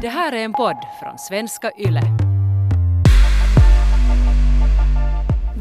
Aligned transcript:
Det 0.00 0.08
här 0.08 0.32
är 0.32 0.44
en 0.44 0.52
podd 0.52 0.76
från 1.00 1.18
svenska 1.18 1.70
YLE. 1.78 2.02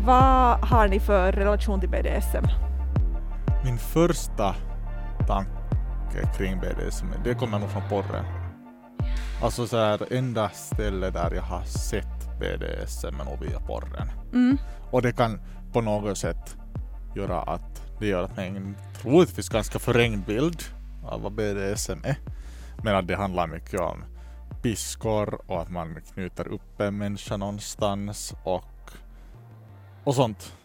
Vad 0.05 0.59
har 0.59 0.87
ni 0.87 0.99
för 0.99 1.31
relation 1.31 1.79
till 1.79 1.89
BDSM? 1.89 2.45
Min 3.63 3.77
första 3.77 4.55
tanke 5.27 6.37
kring 6.37 6.59
BDSM, 6.59 7.07
det 7.23 7.35
kommer 7.35 7.59
nog 7.59 7.69
från 7.69 7.89
porren. 7.89 8.25
Alltså 9.41 9.67
så 9.67 9.77
här, 9.77 10.13
enda 10.13 10.49
stället 10.49 11.13
där 11.13 11.31
jag 11.35 11.41
har 11.41 11.63
sett 11.63 12.39
BDSM 12.39 13.19
är 13.21 13.25
nog 13.25 13.39
via 13.39 13.59
porren. 13.59 14.11
Mm. 14.33 14.57
Och 14.91 15.01
det 15.01 15.11
kan 15.11 15.39
på 15.73 15.81
något 15.81 16.17
sätt 16.17 16.57
göra 17.15 17.41
att 17.41 17.81
det 17.99 18.07
gör 18.07 18.23
att 18.23 18.37
man 18.37 18.75
troligtvis 19.01 19.49
ganska 19.49 19.79
förrängd 19.79 20.25
bild 20.25 20.63
av 21.05 21.21
vad 21.21 21.31
BDSM 21.31 21.99
är. 22.03 22.17
Men 22.83 22.95
att 22.95 23.07
det 23.07 23.15
handlar 23.15 23.47
mycket 23.47 23.79
om 23.79 24.03
piskor 24.65 25.51
och 25.51 25.61
att 25.61 25.71
man 25.71 26.01
knyter 26.01 26.47
upp 26.47 26.79
en 26.79 26.97
människa 26.97 27.37
någonstans 27.37 28.33
och, 28.43 28.91
och 30.03 30.15
sånt. 30.15 30.57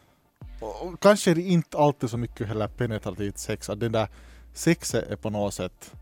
Och, 0.61 0.87
och 0.87 1.01
kanske 1.01 1.31
är 1.31 1.35
det 1.35 1.43
inte 1.43 1.79
alltid 1.79 2.11
så 2.11 2.17
mycket 2.17 2.49
heller 2.49 2.69
penetrativt 2.69 3.39
sex, 3.39 3.71
att 3.71 3.81
det 3.81 3.89
där 3.89 4.09
sexet 4.53 5.09
är 5.09 5.17
på 5.17 5.31
något 5.31 5.55
sätt 5.55 5.95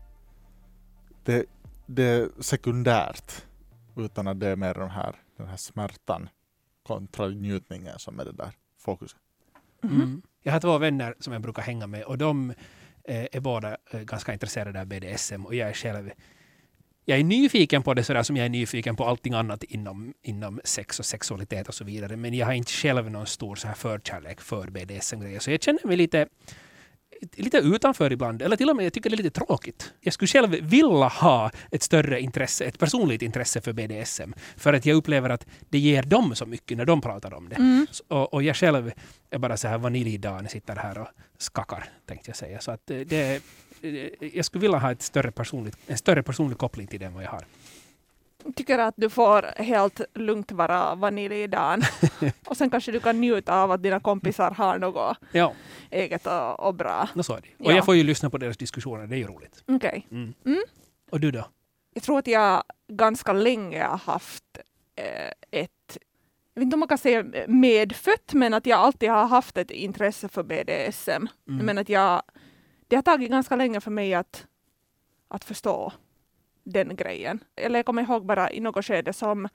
det, 1.23 1.45
det 1.85 2.03
är 2.03 2.29
sekundärt 2.39 3.45
utan 3.95 4.27
att 4.27 4.39
det 4.39 4.47
är 4.47 4.55
mer 4.55 4.73
den 4.73 4.89
här, 4.89 5.15
den 5.37 5.47
här 5.47 5.57
smärtan 5.57 6.29
kontra 6.87 7.27
njutningen 7.27 7.99
som 7.99 8.19
är 8.19 8.25
det 8.25 8.31
där 8.31 8.51
fokuset. 8.77 9.19
Mm. 9.83 10.21
Jag 10.43 10.53
har 10.53 10.59
två 10.59 10.77
vänner 10.77 11.15
som 11.19 11.33
jag 11.33 11.41
brukar 11.41 11.61
hänga 11.61 11.87
med 11.87 12.03
och 12.03 12.17
de 12.17 12.49
eh, 13.03 13.27
är 13.31 13.39
båda 13.39 13.77
eh, 13.91 14.01
ganska 14.01 14.33
intresserade 14.33 14.81
av 14.81 14.85
BDSM 14.85 15.45
och 15.45 15.55
jag 15.55 15.69
är 15.69 15.73
själv 15.73 16.11
jag 17.09 17.19
är 17.19 17.23
nyfiken 17.23 17.83
på 17.83 17.93
det 17.93 18.03
sådär 18.03 18.23
som 18.23 18.37
jag 18.37 18.45
är 18.45 18.49
nyfiken 18.49 18.95
på 18.95 19.05
allting 19.05 19.33
annat 19.33 19.63
inom, 19.63 20.13
inom 20.23 20.59
sex 20.63 20.99
och 20.99 21.05
sexualitet 21.05 21.67
och 21.67 21.73
så 21.73 21.83
vidare. 21.83 22.15
Men 22.15 22.33
jag 22.33 22.45
har 22.45 22.53
inte 22.53 22.71
själv 22.71 23.11
någon 23.11 23.27
stor 23.27 23.55
så 23.55 23.67
här 23.67 23.75
förkärlek 23.75 24.41
för 24.41 24.67
BDSM-grejer. 24.69 25.39
Så 25.39 25.51
jag 25.51 25.63
känner 25.63 25.87
mig 25.87 25.97
lite, 25.97 26.27
lite 27.35 27.57
utanför 27.57 28.11
ibland. 28.13 28.41
Eller 28.41 28.55
till 28.55 28.69
och 28.69 28.75
med 28.75 28.85
jag 28.85 28.93
tycker 28.93 29.09
det 29.09 29.13
är 29.15 29.23
lite 29.23 29.39
tråkigt. 29.45 29.93
Jag 30.01 30.13
skulle 30.13 30.27
själv 30.27 30.49
vilja 30.61 31.07
ha 31.07 31.51
ett 31.71 31.83
större 31.83 32.21
intresse, 32.21 32.65
ett 32.65 32.79
personligt 32.79 33.21
intresse 33.21 33.61
för 33.61 33.73
BDSM. 33.73 34.33
För 34.57 34.73
att 34.73 34.85
jag 34.85 34.95
upplever 34.95 35.29
att 35.29 35.45
det 35.69 35.79
ger 35.79 36.03
dem 36.03 36.35
så 36.35 36.45
mycket 36.45 36.77
när 36.77 36.85
de 36.85 37.01
pratar 37.01 37.33
om 37.33 37.49
det. 37.49 37.55
Mm. 37.55 37.87
Så- 37.91 38.03
Och, 38.07 38.33
och 38.33 38.43
jag 38.43 38.55
själv 38.55 38.91
är 39.29 39.37
bara 39.37 39.57
så 39.57 39.67
här 39.67 39.77
vaniljdan, 39.77 40.47
sitter 40.49 40.75
här 40.75 40.97
och 40.97 41.07
skakar, 41.37 41.83
tänkte 42.05 42.29
jag 42.29 42.35
säga. 42.37 42.59
Så 42.61 42.71
att 42.71 42.91
eh, 42.91 42.97
det, 42.99 43.41
jag 44.33 44.45
skulle 44.45 44.61
vilja 44.61 44.77
ha 44.77 44.91
ett 44.91 45.01
större 45.01 45.31
personligt, 45.31 45.77
en 45.87 45.97
större 45.97 46.23
personlig 46.23 46.57
koppling 46.57 46.87
till 46.87 46.99
det 46.99 47.05
än 47.05 47.13
vad 47.13 47.23
jag 47.23 47.29
har. 47.29 47.43
Tycker 48.55 48.79
att 48.79 48.93
du 48.97 49.09
får 49.09 49.61
helt 49.61 50.01
lugnt 50.13 50.51
vara 50.51 50.95
vanilj 50.95 51.41
i 51.43 51.47
dagen. 51.47 51.81
och 52.45 52.57
sen 52.57 52.69
kanske 52.69 52.91
du 52.91 52.99
kan 52.99 53.21
njuta 53.21 53.61
av 53.61 53.71
att 53.71 53.83
dina 53.83 53.99
kompisar 53.99 54.51
har 54.51 54.79
något 54.79 55.17
Ja, 55.31 55.53
eget 55.89 56.25
och, 56.27 56.59
och 56.59 56.73
bra. 56.75 57.07
nå 57.13 57.23
så 57.23 57.33
är 57.33 57.41
det. 57.41 57.65
Och 57.65 57.71
Ja. 57.71 57.75
jag 57.75 57.85
får 57.85 57.95
ju 57.95 58.03
lyssna 58.03 58.29
på 58.29 58.37
deras 58.37 58.57
diskussioner, 58.57 59.07
det 59.07 59.15
är 59.15 59.17
ju 59.17 59.27
roligt. 59.27 59.63
Okej. 59.67 60.07
Mm. 60.11 60.33
Mm. 60.45 60.63
Och 61.11 61.19
du 61.19 61.31
då? 61.31 61.45
Jag 61.93 62.03
tror 62.03 62.19
att 62.19 62.27
jag 62.27 62.63
ganska 62.87 63.33
länge 63.33 63.83
har 63.83 63.97
haft 63.97 64.43
eh, 64.95 65.31
ett, 65.61 65.97
jag 66.53 66.61
vet 66.61 66.63
inte 66.65 66.75
om 66.75 66.79
man 66.79 66.89
kan 66.89 66.97
säga 66.97 67.25
medfött, 67.47 68.33
men 68.33 68.53
att 68.53 68.65
jag 68.65 68.79
alltid 68.79 69.09
har 69.09 69.25
haft 69.27 69.57
ett 69.57 69.71
intresse 69.71 70.27
för 70.29 70.43
BDSM. 70.43 71.11
Mm. 71.11 71.65
Men 71.65 71.77
att 71.77 71.89
jag, 71.89 72.21
det 72.89 72.95
har 72.95 73.03
tagit 73.03 73.29
ganska 73.29 73.55
länge 73.55 73.81
för 73.81 73.91
mig 73.91 74.13
att, 74.13 74.47
att 75.27 75.43
förstå 75.43 75.93
den 76.63 76.95
grejen. 76.95 77.39
Eller 77.55 77.79
jag 77.79 77.85
kommer 77.85 78.01
ihåg 78.01 78.25
bara 78.25 78.51
i 78.51 78.59
något 78.59 78.85
skede 78.85 79.13
som, 79.13 79.47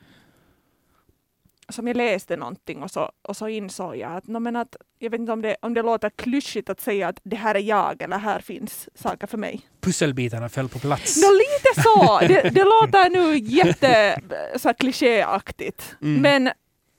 som 1.68 1.86
jag 1.86 1.96
läste 1.96 2.36
någonting 2.36 2.82
och 2.82 2.90
så, 2.90 3.12
och 3.22 3.36
så 3.36 3.48
insåg 3.48 3.96
jag 3.96 4.12
att, 4.16 4.26
no, 4.26 4.38
men 4.38 4.56
att 4.56 4.76
jag 4.98 5.10
vet 5.10 5.20
inte 5.20 5.32
om 5.32 5.42
det, 5.42 5.56
om 5.62 5.74
det 5.74 5.82
låter 5.82 6.10
klyschigt 6.10 6.70
att 6.70 6.80
säga 6.80 7.08
att 7.08 7.20
det 7.22 7.36
här 7.36 7.54
är 7.54 7.60
jag 7.60 8.02
eller 8.02 8.18
här 8.18 8.40
finns 8.40 8.88
saker 8.94 9.26
för 9.26 9.38
mig. 9.38 9.60
Pusselbitarna 9.80 10.48
föll 10.48 10.68
på 10.68 10.78
plats. 10.78 11.22
Nå 11.22 11.28
lite 11.32 11.82
så! 11.82 12.18
Det, 12.18 12.50
det 12.54 12.64
låter 12.64 13.10
nu 13.10 13.38
jätte 13.38 14.20
så 14.56 14.68
här, 14.68 14.74
klichéaktigt. 14.74 15.96
Mm. 16.02 16.22
Men, 16.22 16.42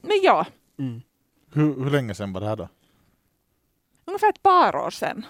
men 0.01 0.19
ja, 0.23 0.45
Mm. 0.79 1.01
Hur, 1.53 1.83
hur 1.83 1.89
länge 1.91 2.15
sedan 2.15 2.33
var 2.33 2.41
det 2.41 2.47
här 2.47 2.55
då? 2.55 2.69
ungefär 4.05 4.29
ett 4.29 4.43
par 4.43 4.75
år 4.75 4.89
sedan. 4.89 5.25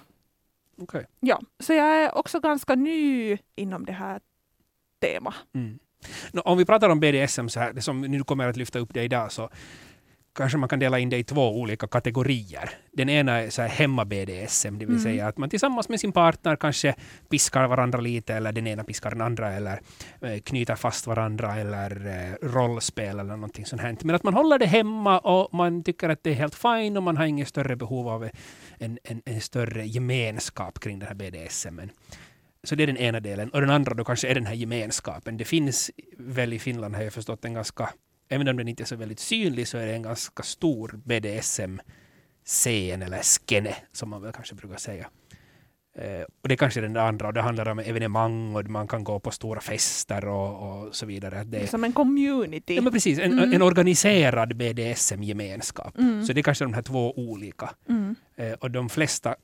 Okej. 0.82 1.06
Ja, 1.20 1.40
så 1.60 1.74
jag 1.74 1.86
är 2.04 2.18
också 2.18 2.40
ganska 2.40 2.76
ny 2.76 3.38
inom 3.56 3.86
det 3.86 3.94
här 3.94 4.20
temat. 5.02 5.34
Mm. 5.56 5.80
Om 6.44 6.58
vi 6.58 6.66
pratar 6.66 6.90
om 6.90 7.00
BDSM, 7.00 7.48
så 7.48 7.60
här, 7.60 7.74
det 7.74 7.82
som 7.82 8.02
nu 8.02 8.24
kommer 8.24 8.48
att 8.48 8.58
lyfta 8.58 8.80
upp 8.80 8.94
det 8.94 9.04
idag, 9.04 9.32
så 9.32 9.50
kanske 10.38 10.58
man 10.58 10.70
kan 10.70 10.80
dela 10.80 11.00
in 11.00 11.10
det 11.10 11.18
i 11.18 11.24
två 11.24 11.60
olika 11.60 11.88
kategorier. 11.88 12.70
Den 12.94 13.10
ena 13.10 13.32
är 13.42 13.50
så 13.50 13.62
här 13.62 13.70
hemma-BDSM, 13.70 14.78
det 14.78 14.86
vill 14.86 14.96
Mm. 14.96 15.04
säga 15.04 15.28
att 15.28 15.38
man 15.38 15.50
tillsammans 15.50 15.90
med 15.90 16.00
sin 16.00 16.12
partner 16.12 16.56
kanske 16.56 16.96
piskar 17.30 17.68
varandra 17.68 18.00
lite, 18.02 18.34
eller 18.34 18.52
den 18.52 18.68
ena 18.68 18.84
piskar 18.84 19.10
den 19.10 19.22
andra, 19.22 19.52
eller 19.54 19.80
eh, 20.22 20.40
knyter 20.40 20.76
fast 20.76 21.08
varandra, 21.08 21.56
eller 21.56 22.08
eh, 22.08 22.48
rollspel 22.48 23.20
eller 23.20 23.36
någonting 23.36 23.66
sånt 23.66 23.82
här. 23.82 23.98
Men 24.04 24.16
att 24.16 24.24
man 24.24 24.34
håller 24.34 24.60
det 24.60 24.66
hemma 24.66 25.20
och 25.20 25.54
man 25.54 25.84
tycker 25.84 26.10
att 26.10 26.24
det 26.24 26.30
är 26.30 26.34
helt 26.36 26.56
fine 26.56 26.98
och 26.98 27.04
man 27.04 27.18
har 27.18 27.26
inget 27.26 27.48
större 27.48 27.76
behov 27.76 28.08
av 28.08 28.30
en, 28.78 29.00
en, 29.04 29.22
en 29.26 29.42
större 29.42 29.86
gemenskap 29.86 30.80
kring 30.80 31.00
den 31.00 31.08
här 31.08 31.16
BDSM. 31.16 31.80
Så 32.64 32.76
det 32.76 32.84
är 32.84 32.88
den 32.88 32.98
ena 32.98 33.20
delen. 33.20 33.50
Och 33.50 33.62
den 33.62 33.70
andra 33.70 33.94
då 33.94 34.04
kanske 34.04 34.28
är 34.28 34.36
den 34.36 34.46
här 34.46 34.54
gemenskapen. 34.54 35.38
Det 35.38 35.46
finns 35.46 35.92
väl 36.18 36.54
i 36.54 36.60
Finland 36.60 36.96
har 36.96 37.04
jag 37.04 37.14
förstått 37.14 37.46
en 37.46 37.54
ganska, 37.54 37.90
även 38.30 38.48
om 38.48 38.58
den 38.58 38.68
inte 38.68 38.84
är 38.84 38.86
så 38.86 38.96
väldigt 38.96 39.20
synlig, 39.20 39.68
så 39.68 39.78
är 39.78 39.86
det 39.86 39.94
en 39.94 40.04
ganska 40.04 40.44
stor 40.44 41.02
BDSM-scen 41.06 43.02
eller 43.02 43.22
skene, 43.22 43.76
som 43.92 44.10
man 44.10 44.22
väl 44.22 44.34
kanske 44.34 44.56
brukar 44.56 44.78
säga. 44.78 45.10
Eh, 45.98 46.22
och 46.42 46.48
det 46.50 46.54
är 46.54 46.58
kanske 46.58 46.82
den 46.82 46.98
andra, 46.98 47.28
och 47.28 47.34
det 47.34 47.42
handlar 47.42 47.68
om 47.70 47.80
evenemang 47.80 48.56
och 48.56 48.70
man 48.70 48.88
kan 48.88 49.04
gå 49.04 49.20
på 49.20 49.32
stora 49.32 49.62
fester 49.62 50.28
och, 50.28 50.86
och 50.88 50.96
så 50.96 51.06
vidare. 51.06 51.44
Det 51.44 51.58
är, 51.60 51.68
Som 51.68 51.84
en 51.84 51.94
community. 51.94 52.76
ja, 52.76 52.82
men 52.82 52.94
precis, 52.94 53.20
en, 53.20 53.32
Mm. 53.40 53.54
en 53.54 53.62
organiserad 53.62 54.56
BDSM-gemenskap. 54.58 55.98
Mm. 55.98 56.26
Så 56.26 56.34
det 56.34 56.42
är 56.42 56.44
kanske 56.44 56.66
de 56.66 56.74
här 56.74 56.82
två 56.82 57.14
olika. 57.20 57.70
Mm. 57.90 58.16
Eh, 58.36 58.54
och 58.54 58.72
de 58.72 58.90
flesta 58.90 59.36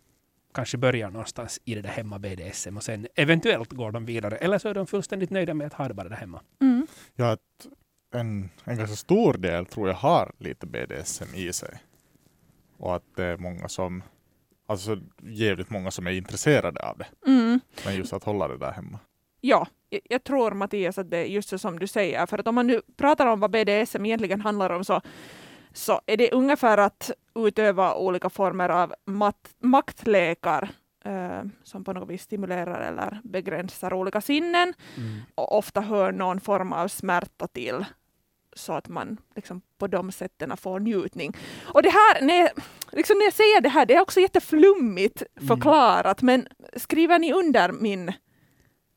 kanske 0.54 0.78
börjar 0.78 1.10
någonstans 1.12 1.60
i 1.66 1.76
det 1.76 1.82
där 1.82 1.90
hemma 1.90 2.20
BDSM 2.20 2.78
och 2.78 2.84
sen 2.84 3.08
eventuellt 3.16 3.72
går 3.72 3.92
de 3.92 4.06
vidare. 4.06 4.36
Eller 4.36 4.58
så 4.58 4.70
är 4.70 4.74
de 4.74 4.88
fullständigt 4.88 5.30
nöjda 5.30 5.54
med 5.54 5.68
att 5.68 5.74
ha 5.74 5.88
det 5.88 5.94
bara 5.94 6.10
där 6.10 6.16
hemma. 6.16 6.42
Mm. 6.62 6.88
Ja, 7.16 7.32
att 7.32 7.40
en, 8.14 8.50
en 8.64 8.78
ganska 8.78 8.96
stor 8.96 9.34
del 9.34 9.66
tror 9.66 9.88
jag 9.88 9.96
har 9.96 10.32
lite 10.38 10.68
BDSM 10.68 11.36
i 11.36 11.54
sig. 11.54 11.78
Och 12.78 12.96
att 12.96 13.04
det 13.16 13.26
är 13.26 13.38
många 13.38 13.68
som, 13.70 14.04
alltså 14.72 14.98
jävligt 15.22 15.70
många 15.70 15.92
som 15.92 16.08
är 16.08 16.12
intresserade 16.12 16.80
av 16.90 16.98
det. 16.98 17.08
Mm. 17.28 17.60
Men 17.86 17.96
just 17.96 18.14
att 18.14 18.24
hålla 18.24 18.48
det 18.48 18.58
där 18.58 18.72
hemma. 18.72 19.00
Ja, 19.42 19.68
jag, 20.10 20.24
tror 20.24 20.52
Mattias 20.52 20.98
att 20.98 21.12
det 21.12 21.18
är 21.18 21.26
just 21.26 21.50
så 21.50 21.58
som 21.58 21.80
du 21.80 21.88
säger. 21.88 22.26
För 22.26 22.38
att 22.38 22.48
om 22.48 22.56
man 22.56 22.68
nu 22.68 22.82
pratar 22.98 23.28
om 23.28 23.40
vad 23.40 23.52
BDSM 23.52 24.06
egentligen 24.06 24.42
handlar 24.42 24.70
om 24.70 24.84
så, 24.84 25.02
så 25.74 26.02
är 26.06 26.18
det 26.18 26.32
ungefär 26.32 26.78
att 26.78 27.12
utöva 27.36 27.96
olika 27.96 28.30
former 28.30 28.70
av 28.70 28.94
mat, 29.06 29.50
maktlekar 29.60 30.70
eh, 31.06 31.42
som 31.64 31.84
på 31.84 31.94
något 31.94 32.10
vis 32.10 32.22
stimulerar 32.22 32.82
eller 32.82 33.20
begränsar 33.24 33.94
olika 33.94 34.22
sinnen. 34.22 34.74
Och 35.36 35.58
ofta 35.58 35.82
hör 35.82 36.12
någon 36.12 36.40
form 36.40 36.74
av 36.74 36.88
smärta 36.88 37.48
till 37.48 37.86
så 38.54 38.74
att 38.74 38.88
man 38.88 39.18
liksom 39.36 39.62
på 39.78 39.88
de 39.88 40.12
sätten 40.12 40.58
får 40.58 40.80
njutning. 40.80 41.38
Och 41.62 41.84
det 41.84 41.90
här, 41.90 42.22
när 42.22 42.34
jag, 42.40 42.50
liksom 42.92 43.18
när 43.18 43.26
jag 43.26 43.34
säger 43.34 43.62
det 43.62 43.70
här, 43.70 43.86
det 43.86 43.96
är 43.96 44.02
också 44.02 44.20
jätteflummigt 44.20 45.24
Mm. 45.36 45.48
förklarat, 45.48 46.22
men 46.22 46.48
skriver 46.76 47.20
ni 47.20 47.34
under 47.34 47.72
min 47.72 48.14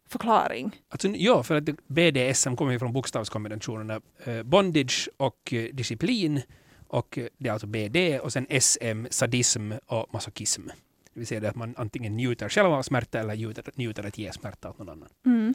förklaring? 0.08 0.80
Alltså, 0.88 1.08
ja, 1.08 1.42
för 1.42 1.54
att 1.54 1.64
BDSM 1.86 2.56
kommer 2.56 2.72
ju 2.72 2.78
från 2.78 2.92
bokstavskombinationerna 2.92 4.00
eh, 4.24 4.42
bondage 4.42 5.08
och 5.16 5.52
eh, 5.52 5.64
disciplin. 5.72 6.42
Och 6.88 7.18
eh, 7.18 7.26
det 7.38 7.48
är 7.48 7.52
alltså 7.52 7.66
BD 7.66 7.96
och 8.22 8.32
sen 8.32 8.46
SM, 8.60 9.06
sadism 9.10 9.72
och 9.86 10.14
masochism. 10.14 10.66
Det 10.66 11.20
vill 11.20 11.26
säga 11.26 11.48
att 11.48 11.56
man 11.56 11.74
antingen 11.76 12.16
njuter 12.16 12.48
själv 12.48 12.72
av 12.72 12.82
smärta 12.82 13.18
eller 13.20 13.34
njuter, 13.36 13.64
njuter 13.74 14.06
att 14.06 14.18
ge 14.18 14.32
smärta 14.32 14.70
åt 14.70 14.78
någon 14.78 14.88
annan. 14.88 15.08
Mm. 15.26 15.54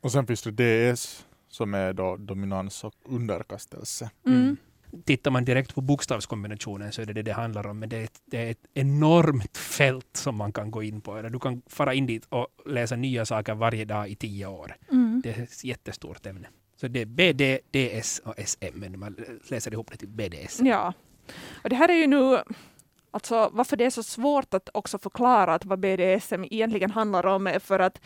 Och 0.00 0.12
sen 0.12 0.26
finns 0.26 0.42
det 0.42 0.92
DS 0.92 1.26
som 1.56 1.74
är 1.74 1.92
då 1.92 2.16
dominans 2.16 2.84
och 2.84 2.94
underkastelse. 3.04 4.10
Mm. 4.26 4.56
Tittar 5.04 5.30
man 5.30 5.44
direkt 5.44 5.74
på 5.74 5.80
bokstavskombinationen 5.80 6.92
så 6.92 7.02
är 7.02 7.06
det 7.06 7.12
det 7.12 7.22
det 7.22 7.32
handlar 7.32 7.66
om. 7.66 7.78
Men 7.78 7.88
det 7.88 7.96
är, 7.96 8.04
ett, 8.04 8.20
det 8.24 8.38
är 8.38 8.50
ett 8.50 8.66
enormt 8.74 9.56
fält 9.56 10.16
som 10.16 10.36
man 10.36 10.52
kan 10.52 10.70
gå 10.70 10.82
in 10.82 11.00
på. 11.00 11.16
Eller 11.16 11.30
du 11.30 11.38
kan 11.38 11.62
fara 11.66 11.94
in 11.94 12.06
dit 12.06 12.26
och 12.28 12.46
läsa 12.66 12.96
nya 12.96 13.26
saker 13.26 13.54
varje 13.54 13.84
dag 13.84 14.08
i 14.08 14.14
tio 14.14 14.46
år. 14.46 14.76
Mm. 14.90 15.20
Det 15.24 15.30
är 15.30 15.42
ett 15.42 15.64
jättestort 15.64 16.26
ämne. 16.26 16.48
Så 16.80 16.88
det 16.88 17.00
är 17.00 17.06
BD, 17.06 17.42
DS 17.72 18.18
och 18.18 18.34
SM. 18.46 18.74
Men 18.74 18.98
man 18.98 19.16
läser 19.50 19.72
ihop 19.72 19.90
det 19.90 19.96
till 19.96 20.08
BDS. 20.08 20.60
Ja. 20.60 20.92
Och 21.62 21.70
det 21.70 21.76
här 21.76 21.88
är 21.88 21.94
ju 21.94 22.06
nu, 22.06 22.38
alltså 23.10 23.50
varför 23.52 23.76
det 23.76 23.84
är 23.84 23.90
så 23.90 24.02
svårt 24.02 24.54
att 24.54 24.68
också 24.74 24.98
förklara 24.98 25.54
att 25.54 25.64
vad 25.64 25.78
BDSM 25.78 26.44
egentligen 26.44 26.90
handlar 26.90 27.26
om 27.26 27.46
är 27.46 27.58
för 27.58 27.78
att 27.78 28.00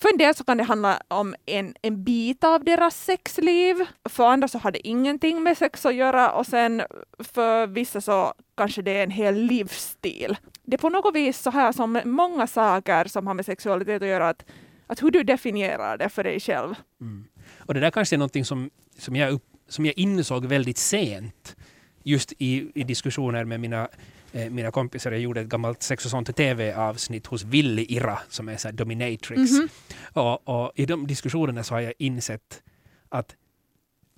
för 0.00 0.12
en 0.12 0.18
del 0.18 0.34
så 0.34 0.44
kan 0.44 0.56
det 0.56 0.64
handla 0.64 1.02
om 1.08 1.34
en, 1.46 1.74
en 1.82 2.04
bit 2.04 2.44
av 2.44 2.64
deras 2.64 3.04
sexliv. 3.04 3.76
För 4.04 4.26
andra 4.26 4.48
så 4.48 4.58
har 4.58 4.70
det 4.70 4.88
ingenting 4.88 5.42
med 5.42 5.58
sex 5.58 5.86
att 5.86 5.94
göra 5.94 6.30
och 6.32 6.46
sen 6.46 6.82
för 7.18 7.66
vissa 7.66 8.00
så 8.00 8.34
kanske 8.56 8.82
det 8.82 8.90
är 8.90 9.02
en 9.02 9.10
hel 9.10 9.34
livsstil. 9.34 10.36
Det 10.62 10.76
är 10.76 10.78
på 10.78 10.88
något 10.88 11.14
vis 11.14 11.38
så 11.38 11.50
här 11.50 11.72
som 11.72 12.00
många 12.04 12.46
saker 12.46 13.04
som 13.04 13.26
har 13.26 13.34
med 13.34 13.46
sexualitet 13.46 14.02
att 14.02 14.08
göra, 14.08 14.28
att, 14.28 14.44
att 14.86 15.02
hur 15.02 15.10
du 15.10 15.22
definierar 15.22 15.98
det 15.98 16.08
för 16.08 16.24
dig 16.24 16.40
själv. 16.40 16.74
Mm. 17.00 17.24
Och 17.58 17.74
det 17.74 17.80
där 17.80 17.90
kanske 17.90 18.16
är 18.16 18.18
någonting 18.18 18.44
som, 18.44 18.70
som, 18.98 19.16
jag, 19.16 19.32
upp, 19.32 19.44
som 19.68 19.86
jag 19.86 19.98
insåg 19.98 20.46
väldigt 20.46 20.78
sent 20.78 21.56
just 22.02 22.32
i, 22.38 22.70
i 22.74 22.82
diskussioner 22.84 23.44
med 23.44 23.60
mina 23.60 23.88
eh, 24.32 24.50
mina 24.50 24.70
kompisar, 24.70 25.12
jag 25.12 25.20
gjorde 25.20 25.40
ett 25.40 25.48
gammalt 25.48 25.82
Sex 25.82 26.04
och 26.04 26.10
sånt 26.10 26.36
TV-avsnitt 26.36 27.26
hos 27.26 27.44
Willy 27.44 27.86
Ira 27.88 28.18
som 28.28 28.48
är 28.48 28.56
så 28.56 28.70
dominatrix. 28.70 29.50
Mm 29.50 29.68
-hmm. 29.68 29.68
och, 30.12 30.48
och, 30.48 30.72
i 30.74 30.86
de 30.86 31.06
diskussionerna 31.06 31.64
så 31.64 31.74
har 31.74 31.80
jag 31.80 31.94
insett 31.98 32.62
att 33.08 33.36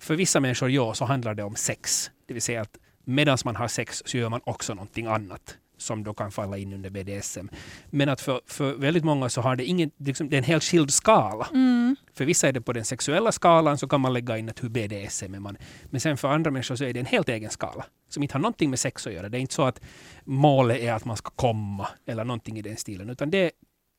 för 0.01 0.15
vissa 0.15 0.39
människor, 0.39 0.69
ja, 0.69 0.93
så 0.93 1.05
handlar 1.05 1.33
det 1.33 1.43
om 1.43 1.55
sex. 1.55 2.11
Det 2.25 2.33
vill 2.33 2.41
säga 2.41 2.61
att 2.61 2.77
medan 3.05 3.37
man 3.45 3.55
har 3.55 3.67
sex 3.67 4.03
så 4.05 4.17
gör 4.17 4.29
man 4.29 4.41
också 4.43 4.73
någonting 4.73 5.05
annat 5.05 5.57
som 5.77 6.03
då 6.03 6.13
kan 6.13 6.31
falla 6.31 6.57
in 6.57 6.73
under 6.73 6.89
BDSM. 6.89 7.49
Men 7.89 8.09
att 8.09 8.21
för, 8.21 8.41
för 8.45 8.73
väldigt 8.73 9.03
många 9.03 9.29
så 9.29 9.41
har 9.41 9.55
det 9.55 9.65
ingen, 9.65 9.91
liksom, 9.97 10.29
det 10.29 10.35
är 10.35 10.37
en 10.37 10.43
helt 10.43 10.63
skild 10.63 10.93
skala. 10.93 11.47
Mm. 11.53 11.95
För 12.13 12.25
vissa 12.25 12.47
är 12.47 12.51
det 12.51 12.61
på 12.61 12.73
den 12.73 12.85
sexuella 12.85 13.31
skalan 13.31 13.77
så 13.77 13.87
kan 13.87 14.01
man 14.01 14.13
lägga 14.13 14.37
in 14.37 14.49
att 14.49 14.63
hur 14.63 14.69
BDSM 14.69 15.35
är 15.35 15.39
man. 15.39 15.57
Men 15.85 16.01
sen 16.01 16.17
för 16.17 16.27
andra 16.27 16.51
människor 16.51 16.75
så 16.75 16.83
är 16.83 16.93
det 16.93 16.99
en 16.99 17.05
helt 17.05 17.29
egen 17.29 17.49
skala 17.49 17.85
som 18.13 18.23
inte 18.23 18.35
har 18.35 18.41
någonting 18.41 18.69
med 18.69 18.79
sex 18.79 19.07
att 19.07 19.13
göra. 19.13 19.29
Det 19.29 19.37
är 19.37 19.39
inte 19.39 19.53
så 19.53 19.63
att 19.63 19.81
målet 20.23 20.79
är 20.79 20.93
att 20.93 21.05
man 21.05 21.17
ska 21.17 21.29
komma 21.29 21.87
eller 22.05 22.23
någonting 22.23 22.57
i 22.57 22.61
den 22.61 22.77
stilen, 22.77 23.09
utan 23.09 23.29
det, 23.29 23.51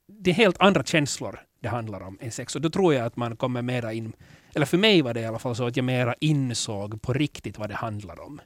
det 0.09 0.31
är 0.31 0.35
helt 0.35 0.56
andra 0.61 0.85
känslor 0.85 1.41
det 1.61 1.69
handlar 1.69 2.00
om 2.00 2.19
än 2.20 2.31
sex. 2.31 2.56
Och 2.56 2.61
då 2.61 2.70
tror 2.70 2.94
jag 2.94 3.06
att 3.06 3.17
man 3.17 3.37
kommer 3.37 3.62
mera 3.62 3.93
in, 3.93 4.12
eller 4.55 4.67
för 4.67 4.79
mig 4.79 5.03
var 5.03 5.14
det 5.14 5.20
i 5.20 5.26
alla 5.26 5.38
fall 5.38 5.56
så 5.56 5.67
att 5.67 5.76
jag 5.76 5.85
mera 5.85 6.14
insåg 6.20 7.03
på 7.03 7.12
riktigt 7.12 7.59
vad 7.59 7.69
det 7.69 7.75
handlar 7.75 8.20
om. 8.20 8.41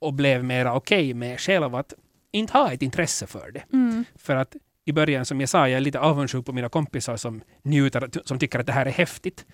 Och 0.00 0.14
blev 0.14 0.44
mera 0.44 0.74
okej 0.74 0.98
okay 0.98 1.14
med 1.14 1.40
själv 1.40 1.74
att 1.74 1.94
inte 2.32 2.52
ha 2.52 2.72
ett 2.72 2.82
intresse 2.82 3.26
för 3.26 3.50
det. 3.50 3.64
Mm. 3.72 4.04
För 4.14 4.36
att 4.36 4.56
i 4.84 4.92
början, 4.92 5.24
som 5.24 5.40
jag 5.40 5.48
sa, 5.48 5.68
jag 5.68 5.76
är 5.76 5.80
lite 5.80 6.00
avundsjuk 6.00 6.46
på 6.46 6.52
mina 6.52 6.68
kompisar 6.68 7.16
som 7.16 7.42
njuter, 7.62 8.10
som 8.24 8.38
tycker 8.38 8.58
att 8.58 8.66
det 8.66 8.72
här 8.72 8.86
är 8.86 8.90
häftigt. 8.90 9.46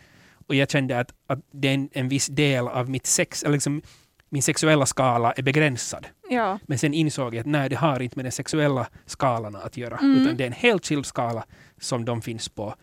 Och 0.46 0.54
jag 0.54 0.70
kände 0.70 0.98
att, 0.98 1.12
att 1.26 1.38
det 1.50 1.68
är 1.68 1.74
en, 1.74 1.88
en 1.92 2.08
viss 2.08 2.26
del 2.26 2.68
av 2.68 2.90
mitt 2.90 3.06
sex, 3.06 3.42
eller 3.42 3.52
liksom, 3.52 3.82
min 4.28 4.42
sexuella 4.42 4.86
skala 4.86 5.32
är 5.32 5.42
begränsad. 5.42 6.06
Ja. 6.28 6.58
Men 6.66 6.78
sen 6.78 6.94
insåg 6.94 7.34
jag 7.34 7.40
att 7.40 7.46
nej, 7.46 7.68
det 7.68 7.76
har 7.76 8.02
inte 8.02 8.18
med 8.18 8.24
den 8.24 8.32
sexuella 8.32 8.86
skalan 9.06 9.56
att 9.56 9.76
göra, 9.76 9.96
mm. 9.96 10.22
utan 10.22 10.36
det 10.36 10.44
är 10.44 10.46
en 10.46 10.52
helt 10.52 10.86
skild 10.86 11.06
skala 11.06 11.44
som 11.80 12.04
de 12.04 12.22
finns 12.22 12.48
på. 12.48 12.74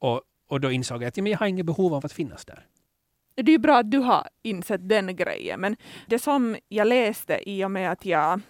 Och, 0.00 0.22
och 0.48 0.60
då 0.60 0.70
insåg 0.70 1.02
jag 1.02 1.08
att 1.08 1.16
ja, 1.16 1.22
men 1.22 1.32
jag 1.32 1.38
har 1.38 1.46
inget 1.46 1.66
behov 1.66 1.94
av 1.94 2.06
att 2.06 2.12
finnas 2.12 2.44
där. 2.44 2.66
Det 3.34 3.50
är 3.50 3.52
ju 3.52 3.58
bra 3.58 3.78
att 3.78 3.90
du 3.90 3.98
har 3.98 4.28
insett 4.42 4.88
den 4.88 5.16
grejen, 5.16 5.60
men 5.60 5.76
det 6.06 6.18
som 6.18 6.56
jag 6.68 6.88
läste 6.88 7.50
i 7.50 7.64
och 7.64 7.70
med 7.70 7.92
att 7.92 8.04
jag 8.04 8.40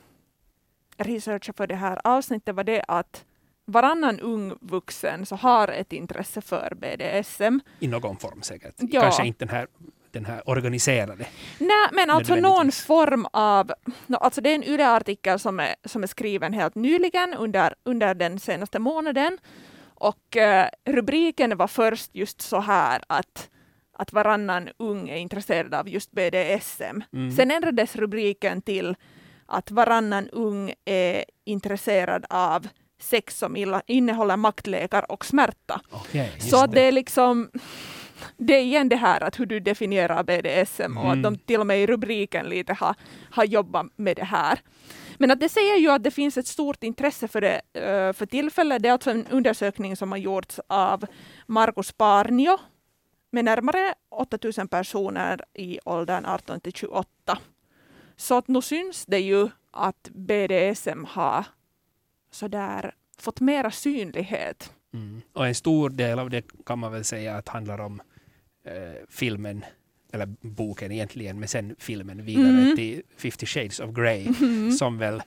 researcha 0.96 1.52
för 1.52 1.66
det 1.66 1.74
här 1.74 2.00
avsnittet 2.04 2.54
var 2.54 2.64
det 2.64 2.84
att 2.88 3.24
varannan 3.64 4.20
ung 4.20 4.52
vuxen 4.60 5.26
så 5.26 5.36
har 5.36 5.68
ett 5.68 5.92
intresse 5.92 6.40
för 6.40 6.74
BDSM. 6.74 7.60
I 7.78 7.88
någon 7.88 8.16
form 8.16 8.42
säkert. 8.42 8.74
Ja. 8.78 9.00
Kanske 9.00 9.26
inte 9.26 9.44
den 9.44 9.54
här 9.54 9.66
den 10.16 10.24
här 10.24 10.48
organiserade. 10.48 11.26
Nej, 11.58 11.88
men 11.92 12.10
alltså 12.10 12.34
någon 12.34 12.72
form 12.72 13.26
av... 13.32 13.72
Alltså 14.08 14.40
det 14.40 14.50
är 14.50 14.54
en 14.54 14.64
YLE-artikel 14.64 15.38
som 15.38 15.60
är, 15.60 15.74
som 15.84 16.02
är 16.02 16.06
skriven 16.06 16.52
helt 16.52 16.74
nyligen 16.74 17.34
under, 17.34 17.74
under 17.84 18.14
den 18.14 18.38
senaste 18.38 18.78
månaden. 18.78 19.38
Och 19.84 20.36
eh, 20.36 20.68
rubriken 20.84 21.56
var 21.56 21.68
först 21.68 22.10
just 22.14 22.40
så 22.40 22.60
här 22.60 23.02
att, 23.08 23.48
att 23.92 24.12
varannan 24.12 24.68
ung 24.76 25.08
är 25.08 25.16
intresserad 25.16 25.74
av 25.74 25.88
just 25.88 26.10
BDSM. 26.12 27.02
Mm. 27.12 27.32
Sen 27.36 27.50
ändrades 27.50 27.96
rubriken 27.96 28.62
till 28.62 28.96
att 29.46 29.70
varannan 29.70 30.28
ung 30.28 30.72
är 30.84 31.24
intresserad 31.44 32.26
av 32.30 32.68
sex 33.00 33.38
som 33.38 33.82
innehåller 33.86 34.36
maktlekar 34.36 35.12
och 35.12 35.24
smärta. 35.24 35.80
Okay, 35.90 36.40
så 36.40 36.66
det. 36.66 36.80
är 36.80 36.92
liksom 36.92 37.50
det 38.36 38.56
är 38.56 38.62
igen 38.62 38.88
det 38.88 38.96
här 38.96 39.22
att 39.22 39.40
hur 39.40 39.46
du 39.46 39.60
definierar 39.60 40.22
BDSM 40.22 40.82
mm. 40.84 40.98
och 40.98 41.12
att 41.12 41.22
de 41.22 41.26
mm. 41.26 41.38
till 41.38 41.60
och 41.60 41.66
med 41.66 41.82
i 41.82 41.86
rubriken 41.86 42.46
lite 42.46 42.72
har, 42.72 42.94
har 43.30 43.44
jobbat 43.44 43.86
med 43.96 44.16
det 44.16 44.24
här. 44.24 44.60
Men 45.18 45.30
att 45.30 45.40
det 45.40 45.48
säger 45.48 45.76
ju 45.76 45.90
att 45.90 46.04
det 46.04 46.10
finns 46.10 46.36
ett 46.36 46.46
stort 46.46 46.82
intresse 46.82 47.28
för 47.28 47.40
det 47.40 47.60
uh, 47.76 48.12
för 48.12 48.26
tillfället. 48.26 48.82
Det 48.82 48.88
är 48.88 48.92
alltså 48.92 49.10
en 49.10 49.26
undersökning 49.26 49.96
som 49.96 50.12
har 50.12 50.18
gjorts 50.18 50.60
av 50.66 51.04
Marcus 51.46 51.92
Parnio 51.92 52.58
med 53.30 53.44
närmare 53.44 53.94
8000 54.08 54.68
personer 54.68 55.44
i 55.54 55.78
åldern 55.84 56.24
18 56.26 56.60
till 56.60 56.72
28. 56.72 57.38
Så 58.16 58.38
att 58.38 58.48
nu 58.48 58.62
syns 58.62 59.06
det 59.06 59.18
ju 59.18 59.48
att 59.70 60.08
BDSM 60.12 61.04
har 61.08 61.44
sådär 62.30 62.94
fått 63.18 63.40
mera 63.40 63.70
synlighet. 63.70 64.72
Mm. 64.94 65.22
Och 65.32 65.46
en 65.46 65.54
stor 65.54 65.90
del 65.90 66.18
av 66.18 66.30
det 66.30 66.44
kan 66.66 66.78
man 66.78 66.92
väl 66.92 67.04
säga 67.04 67.36
att 67.36 67.48
handlar 67.48 67.80
om 67.80 68.02
eh, 68.66 68.72
filmen 69.10 69.64
eller 70.12 70.26
boken 70.40 70.92
egentligen, 70.92 71.38
men 71.38 71.48
sen 71.48 71.76
filmen 71.78 72.24
vidare 72.24 72.48
mm. 72.48 72.76
till 72.76 73.02
50 73.16 73.46
shades 73.46 73.80
of 73.80 73.94
Grey, 73.94 74.26
mm. 74.40 74.72
som 74.72 74.98
väl, 74.98 75.22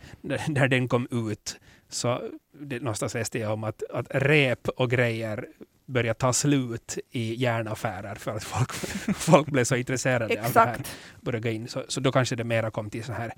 när 0.48 0.68
den 0.68 0.88
kom 0.88 1.08
ut, 1.12 1.60
så 1.90 2.22
det, 2.60 2.80
någonstans 2.80 3.14
läste 3.14 3.40
jag 3.40 3.54
om 3.54 3.64
att, 3.64 3.84
att 3.90 4.08
rep 4.10 4.68
och 4.68 4.90
grejer 4.90 5.48
börja 5.86 6.14
ta 6.14 6.34
slut 6.34 6.98
i 7.12 7.36
järnaffärer 7.36 8.16
för 8.16 8.32
att 8.32 8.44
folk, 8.44 8.72
folk 9.16 9.48
blev 9.48 9.64
så 9.64 9.76
intresserade 9.76 10.46
av 10.46 10.54
det 10.54 10.60
här. 10.60 10.78
Började 11.22 11.54
in. 11.54 11.68
Så, 11.68 11.84
så 11.88 12.00
då 12.00 12.12
kanske 12.12 12.36
det 12.36 12.44
mera 12.44 12.72
kom 12.72 12.90
till 12.90 13.04
så 13.04 13.14
här 13.14 13.34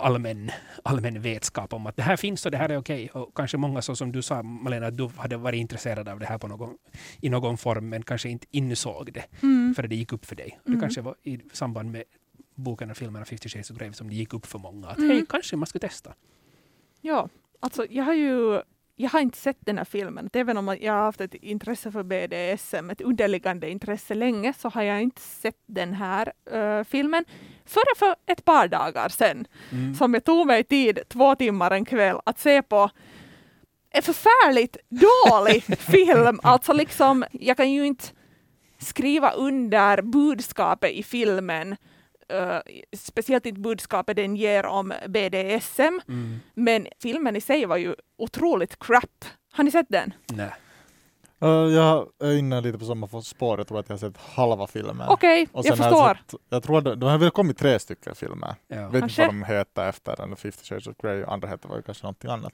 allmän, 0.00 0.50
allmän 0.84 1.22
vetskap 1.22 1.72
om 1.72 1.86
att 1.86 1.96
det 1.96 2.02
här 2.02 2.16
finns 2.16 2.46
och 2.46 2.52
det 2.52 2.58
här 2.58 2.68
är 2.68 2.76
okej. 2.76 3.10
Okay. 3.10 3.22
Och 3.22 3.36
kanske 3.36 3.56
många, 3.56 3.82
så 3.82 3.96
som 3.96 4.12
du 4.12 4.22
sa 4.22 4.42
Malena, 4.42 4.86
att 4.86 4.96
du 4.96 5.08
hade 5.16 5.36
varit 5.36 5.58
intresserad 5.58 6.08
av 6.08 6.18
det 6.18 6.26
här 6.26 6.38
på 6.38 6.48
någon, 6.48 6.76
i 7.20 7.28
någon 7.28 7.58
form 7.58 7.88
men 7.88 8.02
kanske 8.02 8.28
inte 8.28 8.46
insåg 8.50 9.12
det 9.12 9.24
mm. 9.42 9.74
för 9.74 9.82
det 9.82 9.96
gick 9.96 10.12
upp 10.12 10.26
för 10.26 10.36
dig. 10.36 10.60
Mm. 10.66 10.78
Det 10.78 10.80
kanske 10.80 11.00
var 11.00 11.14
i 11.22 11.40
samband 11.52 11.90
med 11.90 12.04
boken 12.54 12.90
och 12.90 12.96
filmerna 12.96 13.24
50 13.24 13.48
Shades 13.48 13.70
of 13.70 13.76
Grey 13.76 13.92
som 13.92 14.08
det 14.08 14.14
gick 14.14 14.34
upp 14.34 14.46
för 14.46 14.58
många 14.58 14.88
att 14.88 14.98
mm. 14.98 15.10
hej, 15.10 15.24
kanske 15.28 15.56
man 15.56 15.66
ska 15.66 15.78
testa. 15.78 16.14
Ja, 17.00 17.28
alltså 17.60 17.86
jag 17.90 18.04
har 18.04 18.14
ju 18.14 18.62
jag 19.00 19.10
har 19.10 19.20
inte 19.20 19.38
sett 19.38 19.56
den 19.60 19.78
här 19.78 19.84
filmen. 19.84 20.30
Även 20.32 20.56
om 20.56 20.76
jag 20.80 20.92
har 20.92 21.00
haft 21.00 21.20
ett 21.20 21.34
intresse 21.34 21.92
för 21.92 22.02
BDSM, 22.02 22.90
ett 22.90 23.00
underliggande 23.00 23.70
intresse 23.70 24.14
länge, 24.14 24.52
så 24.52 24.68
har 24.68 24.82
jag 24.82 25.02
inte 25.02 25.20
sett 25.20 25.56
den 25.66 25.92
här 25.92 26.32
uh, 26.54 26.84
filmen 26.84 27.24
förrän 27.64 27.96
för 27.96 28.14
ett 28.26 28.44
par 28.44 28.68
dagar 28.68 29.08
sedan. 29.08 29.46
Mm. 29.72 29.94
Som 29.94 30.14
jag 30.14 30.24
tog 30.24 30.46
mig 30.46 30.64
tid, 30.64 30.98
två 31.08 31.34
timmar 31.34 31.70
en 31.70 31.84
kväll, 31.84 32.16
att 32.24 32.38
se 32.38 32.62
på 32.62 32.90
en 33.90 34.02
förfärligt 34.02 34.76
dålig 34.88 35.62
film. 35.78 36.40
Alltså 36.42 36.72
liksom, 36.72 37.24
jag 37.32 37.56
kan 37.56 37.72
ju 37.72 37.86
inte 37.86 38.04
skriva 38.78 39.30
under 39.30 40.02
budskapet 40.02 40.90
i 40.90 41.02
filmen 41.02 41.76
Uh, 42.34 42.58
speciellt 42.96 43.46
inte 43.46 43.60
budskapet 43.60 44.16
den 44.16 44.36
ger 44.36 44.66
om 44.66 44.92
BDSM. 45.08 46.00
Mm. 46.08 46.40
Men 46.54 46.86
filmen 47.02 47.36
i 47.36 47.40
sig 47.40 47.66
var 47.66 47.76
ju 47.76 47.94
otroligt 48.18 48.78
crap. 48.78 49.24
Har 49.52 49.64
ni 49.64 49.70
sett 49.70 49.86
den? 49.88 50.12
Nej. 50.26 50.52
Uh, 51.44 51.50
jag 51.50 52.06
är 52.22 52.36
inne 52.36 52.60
lite 52.60 52.78
på 52.78 52.84
samma 52.84 53.22
spår. 53.22 53.58
Jag 53.58 53.68
tror 53.68 53.80
att 53.80 53.88
jag 53.88 53.94
har 53.94 53.98
sett 53.98 54.16
halva 54.16 54.66
filmen. 54.66 55.08
Okej, 55.08 55.46
okay, 55.52 55.68
jag 55.68 55.76
förstår. 55.76 56.08
Jag, 56.08 56.16
sett, 56.16 56.40
jag 56.48 56.62
tror 56.62 56.78
att 56.78 57.00
det 57.00 57.06
har 57.06 57.18
väl 57.18 57.30
kommit 57.30 57.58
tre 57.58 57.78
stycken 57.78 58.14
filmer. 58.14 58.54
Ja. 58.68 58.88
Vet 58.88 59.02
inte 59.02 59.20
vad 59.20 59.28
de 59.28 59.42
heter 59.42 59.88
efter 59.88 60.16
den, 60.16 60.36
50 60.36 60.64
Shades 60.64 60.86
of 60.86 60.96
Grey, 61.02 61.24
andra 61.24 61.48
heter 61.48 61.68
väl 61.68 61.82
kanske 61.82 62.04
någonting 62.04 62.30
annat. 62.30 62.52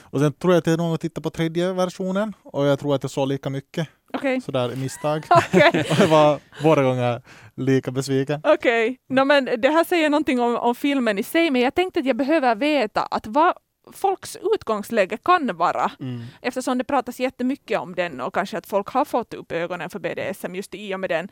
Och 0.00 0.20
sen 0.20 0.32
tror 0.32 0.52
jag 0.52 0.58
att 0.58 0.66
jag 0.66 0.78
någon 0.78 0.98
tittat 0.98 1.24
på 1.24 1.30
tredje 1.30 1.72
versionen 1.72 2.32
och 2.42 2.66
jag 2.66 2.78
tror 2.78 2.94
att 2.94 3.02
jag 3.02 3.10
såg 3.10 3.28
lika 3.28 3.50
mycket. 3.50 3.88
Okay. 4.12 4.40
Sådär 4.40 4.72
i 4.72 4.76
misstag. 4.76 5.24
Okay. 5.54 5.80
och 5.90 5.98
jag 6.00 6.08
var 6.08 6.40
båda 6.62 6.82
gånger 6.82 7.22
lika 7.56 7.90
besviken. 7.90 8.40
Okej, 8.44 8.90
okay. 8.90 8.96
no, 9.08 9.24
men 9.24 9.44
det 9.44 9.68
här 9.68 9.84
säger 9.84 10.10
någonting 10.10 10.40
om, 10.40 10.56
om 10.56 10.74
filmen 10.74 11.18
i 11.18 11.22
sig, 11.22 11.50
men 11.50 11.62
jag 11.62 11.74
tänkte 11.74 12.00
att 12.00 12.06
jag 12.06 12.16
behöver 12.16 12.54
veta 12.54 13.02
att 13.02 13.26
vad 13.26 13.54
folks 13.92 14.36
utgångsläge 14.54 15.16
kan 15.16 15.56
vara. 15.56 15.90
Mm. 16.00 16.22
Eftersom 16.42 16.78
det 16.78 16.84
pratas 16.84 17.20
jättemycket 17.20 17.80
om 17.80 17.94
den 17.94 18.20
och 18.20 18.34
kanske 18.34 18.58
att 18.58 18.66
folk 18.66 18.88
har 18.88 19.04
fått 19.04 19.34
upp 19.34 19.52
ögonen 19.52 19.90
för 19.90 19.98
BDSM 19.98 20.54
just 20.54 20.74
i 20.74 20.94
och 20.94 21.00
med 21.00 21.10
den. 21.10 21.28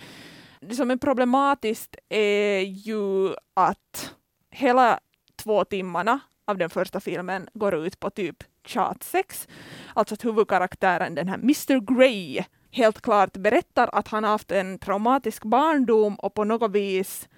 Det 0.61 0.75
som 0.75 0.91
är 0.91 0.97
problematiskt 0.97 1.97
är 2.09 2.61
ju 2.61 3.35
att 3.55 4.15
hela 4.51 5.01
två 5.37 5.65
timmarna 5.65 6.21
av 6.47 6.59
den 6.59 6.71
första 6.71 7.01
filmen 7.01 7.49
går 7.55 7.75
ut 7.75 8.01
på 8.01 8.11
typ 8.11 8.37
chatsex. 8.65 9.49
Alltså 9.95 10.15
att 10.15 10.25
huvudkaraktären, 10.25 11.15
den 11.15 11.29
här 11.29 11.35
Mr 11.39 11.95
Grey, 11.97 12.45
helt 12.71 13.01
klart 13.01 13.33
berättar 13.33 13.91
att 13.93 14.09
han 14.09 14.25
haft 14.25 14.53
en 14.53 14.79
traumatisk 14.79 15.45
barndom 15.45 16.15
och 16.15 16.35
på 16.35 16.45
något 16.45 16.71
vis 16.71 17.29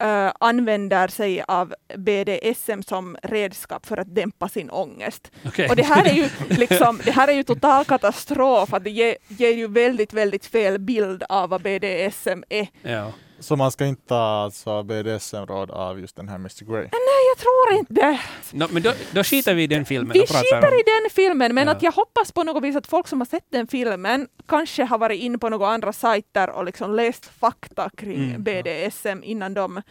eh, 0.00 0.32
använder 0.40 1.08
sig 1.08 1.42
av 1.48 1.74
BDSM 1.96 2.82
som 2.82 3.16
redskap 3.22 3.86
för 3.86 3.96
att 3.96 4.14
dämpa 4.14 4.48
sin 4.48 4.70
ångest. 4.70 5.30
Okej. 5.46 5.68
Och 5.68 5.76
det 5.76 5.82
här 5.82 6.08
är 6.08 6.14
ju, 6.14 6.28
liksom, 6.56 7.00
det 7.04 7.10
här 7.10 7.28
är 7.28 7.32
ju 7.32 7.42
total 7.42 7.84
katastrof, 7.84 8.72
att 8.74 8.84
det 8.84 8.90
ger, 8.90 9.16
ger 9.28 9.52
ju 9.52 9.68
väldigt, 9.68 10.12
väldigt 10.12 10.46
fel 10.46 10.78
bild 10.78 11.22
av 11.28 11.50
vad 11.50 11.62
BDSM 11.62 12.44
är. 12.48 12.68
ja. 12.82 13.12
Så 13.40 13.56
man 13.56 13.70
ska 13.70 13.86
inte 13.86 14.06
ta 14.08 14.16
alltså 14.18 14.82
BDSM-råd 14.82 15.70
av 15.70 16.00
just 16.00 16.16
den 16.16 16.28
här 16.28 16.36
Mr 16.36 16.64
Grey? 16.64 16.82
Nej, 16.82 17.24
jag 17.30 17.38
tror 17.38 17.78
inte. 17.78 18.20
No, 18.52 18.66
men 18.72 18.82
då, 18.82 18.92
då 19.12 19.24
skiter 19.24 19.54
vi 19.54 19.62
i 19.62 19.66
den 19.66 19.84
filmen 19.84 20.12
Vi 20.12 20.20
skiter 20.20 20.58
om... 20.68 20.74
i 20.74 20.82
den 20.82 21.10
filmen, 21.10 21.54
men 21.54 21.66
Ja. 21.66 21.72
att 21.72 21.82
jag 21.82 21.92
hoppas 21.92 22.32
på 22.32 22.42
något 22.44 22.62
vis 22.64 22.76
att 22.76 22.86
folk 22.86 23.08
som 23.08 23.20
har 23.20 23.26
sett 23.26 23.46
den 23.50 23.66
filmen 23.66 24.28
kanske 24.48 24.84
har 24.84 24.98
varit 24.98 25.20
in 25.20 25.38
på 25.38 25.48
några 25.48 25.68
andra 25.68 25.92
sajter 25.92 26.50
och 26.50 26.64
liksom 26.64 26.94
läst 26.94 27.26
fakta 27.26 27.90
kring 27.96 28.24
Mm, 28.30 28.42
BDSM 28.42 29.22
innan 29.22 29.54
de 29.54 29.82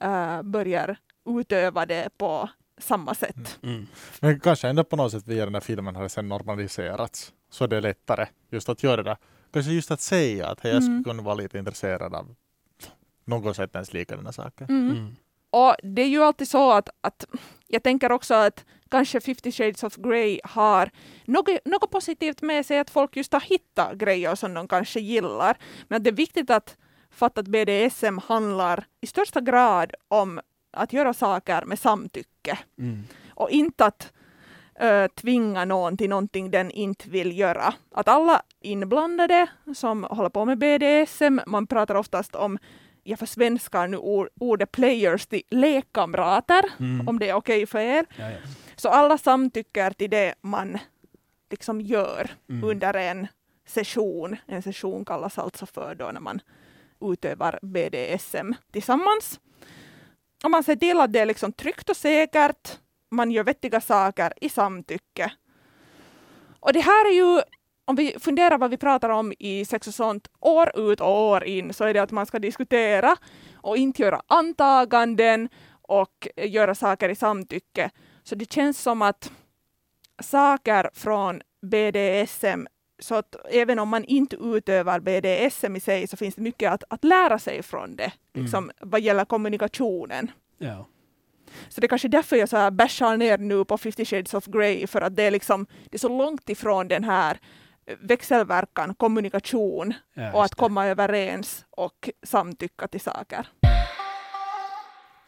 eh, 0.00 0.42
börjar 0.42 0.96
utöva 1.40 1.86
det 1.86 2.08
på 2.18 2.48
samma 2.80 3.14
sätt. 3.14 3.58
Mm. 3.62 3.86
Men 4.20 4.40
kanske 4.40 4.68
ändå 4.68 4.84
på 4.84 4.96
något 4.96 5.12
sätt 5.12 5.26
via 5.26 5.44
den 5.44 5.54
här 5.54 5.60
filmen 5.60 5.96
har 5.96 6.02
det 6.02 6.08
sen 6.08 6.28
normaliserats. 6.28 7.32
Så 7.50 7.66
det 7.66 7.76
är 7.76 7.80
lättare 7.80 8.26
just 8.50 8.68
att 8.68 8.82
göra 8.82 9.02
det. 9.02 9.16
Kanske 9.52 9.72
just 9.72 9.90
att 9.90 10.00
säga 10.00 10.46
att 10.48 10.60
hej, 10.60 10.72
jag 10.72 10.82
skulle 10.82 10.92
Mm. 10.94 11.04
kunna 11.04 11.22
vara 11.22 11.34
lite 11.34 11.58
intresserad 11.58 12.14
av 12.14 12.34
något 13.26 13.56
sätt 13.56 13.74
ens 13.74 13.92
liknande 13.92 14.32
saker. 14.32 14.66
Mm. 14.68 14.90
Mm. 14.90 15.16
Och 15.50 15.76
det 15.82 16.02
är 16.02 16.08
ju 16.08 16.22
alltid 16.22 16.48
så 16.48 16.72
att, 16.72 16.88
att 17.00 17.24
jag 17.66 17.82
tänker 17.82 18.12
också 18.12 18.34
att 18.34 18.64
kanske 18.90 19.20
50 19.20 19.52
shades 19.52 19.82
of 19.82 19.96
Grey 19.96 20.40
har 20.44 20.90
något, 21.24 21.48
något 21.64 21.90
positivt 21.90 22.42
med 22.42 22.66
sig 22.66 22.78
att 22.78 22.90
folk 22.90 23.16
just 23.16 23.32
har 23.32 23.40
hittat 23.40 23.94
grejer 23.94 24.34
som 24.34 24.54
de 24.54 24.68
kanske 24.68 25.00
gillar. 25.00 25.56
Men 25.88 26.02
det 26.02 26.10
är 26.10 26.14
viktigt 26.14 26.50
att 26.50 26.76
fatta 27.10 27.40
att 27.40 27.48
BDSM 27.48 28.18
handlar 28.18 28.86
i 29.00 29.06
största 29.06 29.40
grad 29.40 29.94
om 30.08 30.40
att 30.72 30.92
göra 30.92 31.14
saker 31.14 31.64
med 31.64 31.78
samtycke 31.78 32.58
Mm. 32.78 33.04
och 33.30 33.50
inte 33.50 33.84
att 33.84 34.12
ö, 34.80 35.08
tvinga 35.08 35.64
någon 35.64 35.96
till 35.96 36.10
någonting 36.10 36.50
den 36.50 36.70
inte 36.70 37.10
vill 37.10 37.38
göra. 37.38 37.74
Att 37.94 38.08
alla 38.08 38.42
inblandade 38.60 39.46
som 39.74 40.04
håller 40.04 40.30
på 40.30 40.44
med 40.44 40.58
BDSM, 40.58 41.40
man 41.46 41.66
pratar 41.66 41.94
oftast 41.94 42.34
om, 42.34 42.58
jag 43.06 43.18
försvenskar 43.18 43.88
nu 43.88 43.96
ord, 43.96 44.28
ordet 44.40 44.72
players 44.72 45.26
till 45.26 45.42
lekkamrater, 45.50 46.64
Mm. 46.80 47.08
om 47.08 47.18
det 47.18 47.28
är 47.28 47.34
okej 47.34 47.66
för 47.66 47.78
er. 47.78 48.06
Ja, 48.18 48.30
ja. 48.30 48.36
Så 48.76 48.88
alla 48.88 49.18
samtycker 49.18 49.90
till 49.90 50.10
det 50.10 50.34
man 50.40 50.78
liksom 51.50 51.80
gör 51.80 52.30
Mm. 52.50 52.64
under 52.64 52.94
en 52.94 53.26
session. 53.66 54.36
En 54.46 54.62
session 54.62 55.04
kallas 55.04 55.38
alltså 55.38 55.66
för 55.66 55.94
då 55.94 56.10
när 56.12 56.20
man 56.20 56.40
utövar 57.00 57.58
BDSM 57.62 58.54
tillsammans. 58.72 59.40
Och 60.44 60.50
man 60.50 60.64
ser 60.64 60.76
till 60.76 61.00
att 61.00 61.12
det 61.12 61.18
är 61.20 61.26
liksom 61.26 61.52
tryggt 61.52 61.90
och 61.90 61.96
säkert. 61.96 62.78
Man 63.10 63.30
gör 63.30 63.44
vettiga 63.44 63.80
saker 63.80 64.32
i 64.40 64.48
samtycke. 64.48 65.32
Och 66.60 66.72
det 66.72 66.80
här 66.80 67.08
är 67.10 67.14
ju, 67.14 67.42
om 67.86 67.96
vi 67.96 68.14
funderar 68.20 68.58
vad 68.58 68.70
vi 68.70 68.76
pratar 68.76 69.08
om 69.08 69.32
i 69.38 69.64
sex 69.64 69.86
och 69.86 69.94
sånt, 69.94 70.28
år 70.40 70.92
ut 70.92 71.00
och 71.00 71.22
år 71.22 71.44
in, 71.44 71.72
så 71.72 71.84
är 71.84 71.94
det 71.94 72.02
att 72.02 72.10
man 72.10 72.26
ska 72.26 72.38
diskutera 72.38 73.16
och 73.54 73.76
inte 73.76 74.02
göra 74.02 74.22
antaganden 74.26 75.48
och 75.82 76.28
göra 76.36 76.74
saker 76.74 77.08
i 77.08 77.14
samtycke. 77.14 77.90
Så 78.22 78.34
det 78.34 78.52
känns 78.52 78.82
som 78.82 79.02
att 79.02 79.32
saker 80.22 80.90
från 80.94 81.42
BDSM, 81.62 82.66
så 82.98 83.14
att 83.14 83.36
även 83.50 83.78
om 83.78 83.88
man 83.88 84.04
inte 84.04 84.36
utövar 84.36 85.00
BDSM 85.00 85.76
i 85.76 85.80
sig 85.80 86.06
så 86.06 86.16
finns 86.16 86.34
det 86.34 86.42
mycket 86.42 86.72
att, 86.72 86.84
att 86.88 87.04
lära 87.04 87.38
sig 87.38 87.62
från 87.62 87.96
det, 87.96 88.12
liksom, 88.34 88.70
vad 88.80 89.00
gäller 89.00 89.24
kommunikationen. 89.24 90.30
Ja. 90.58 90.86
Så 91.68 91.80
det 91.80 91.86
är 91.86 91.88
kanske 91.88 92.08
därför 92.08 92.36
jag 92.36 92.48
så 92.48 92.56
här 92.56 92.70
bashar 92.70 93.16
ner 93.16 93.38
nu 93.38 93.64
på 93.64 93.78
50 93.78 94.04
shades 94.04 94.34
of 94.34 94.46
Grey, 94.46 94.86
för 94.86 95.00
att 95.00 95.16
det 95.16 95.22
är, 95.22 95.30
liksom, 95.30 95.66
det 95.90 95.96
är 95.96 95.98
så 95.98 96.18
långt 96.18 96.48
ifrån 96.48 96.88
den 96.88 97.04
här 97.04 97.38
växelverkan, 98.00 98.94
kommunikation 98.94 99.94
Ja, 100.14 100.32
och 100.32 100.44
att 100.44 100.54
komma 100.54 100.86
överens 100.86 101.64
och 101.70 102.10
samtycka 102.22 102.88
till 102.88 103.00
saker. 103.00 103.46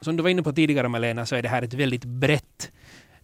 Som 0.01 0.17
du 0.17 0.23
var 0.23 0.31
inne 0.31 0.43
på 0.43 0.53
tidigare 0.53 0.89
Malena 0.89 1.27
så 1.27 1.37
är 1.37 1.43
det 1.43 1.49
här 1.49 1.63
ett 1.63 1.75
väldigt 1.75 2.05
brett 2.05 2.73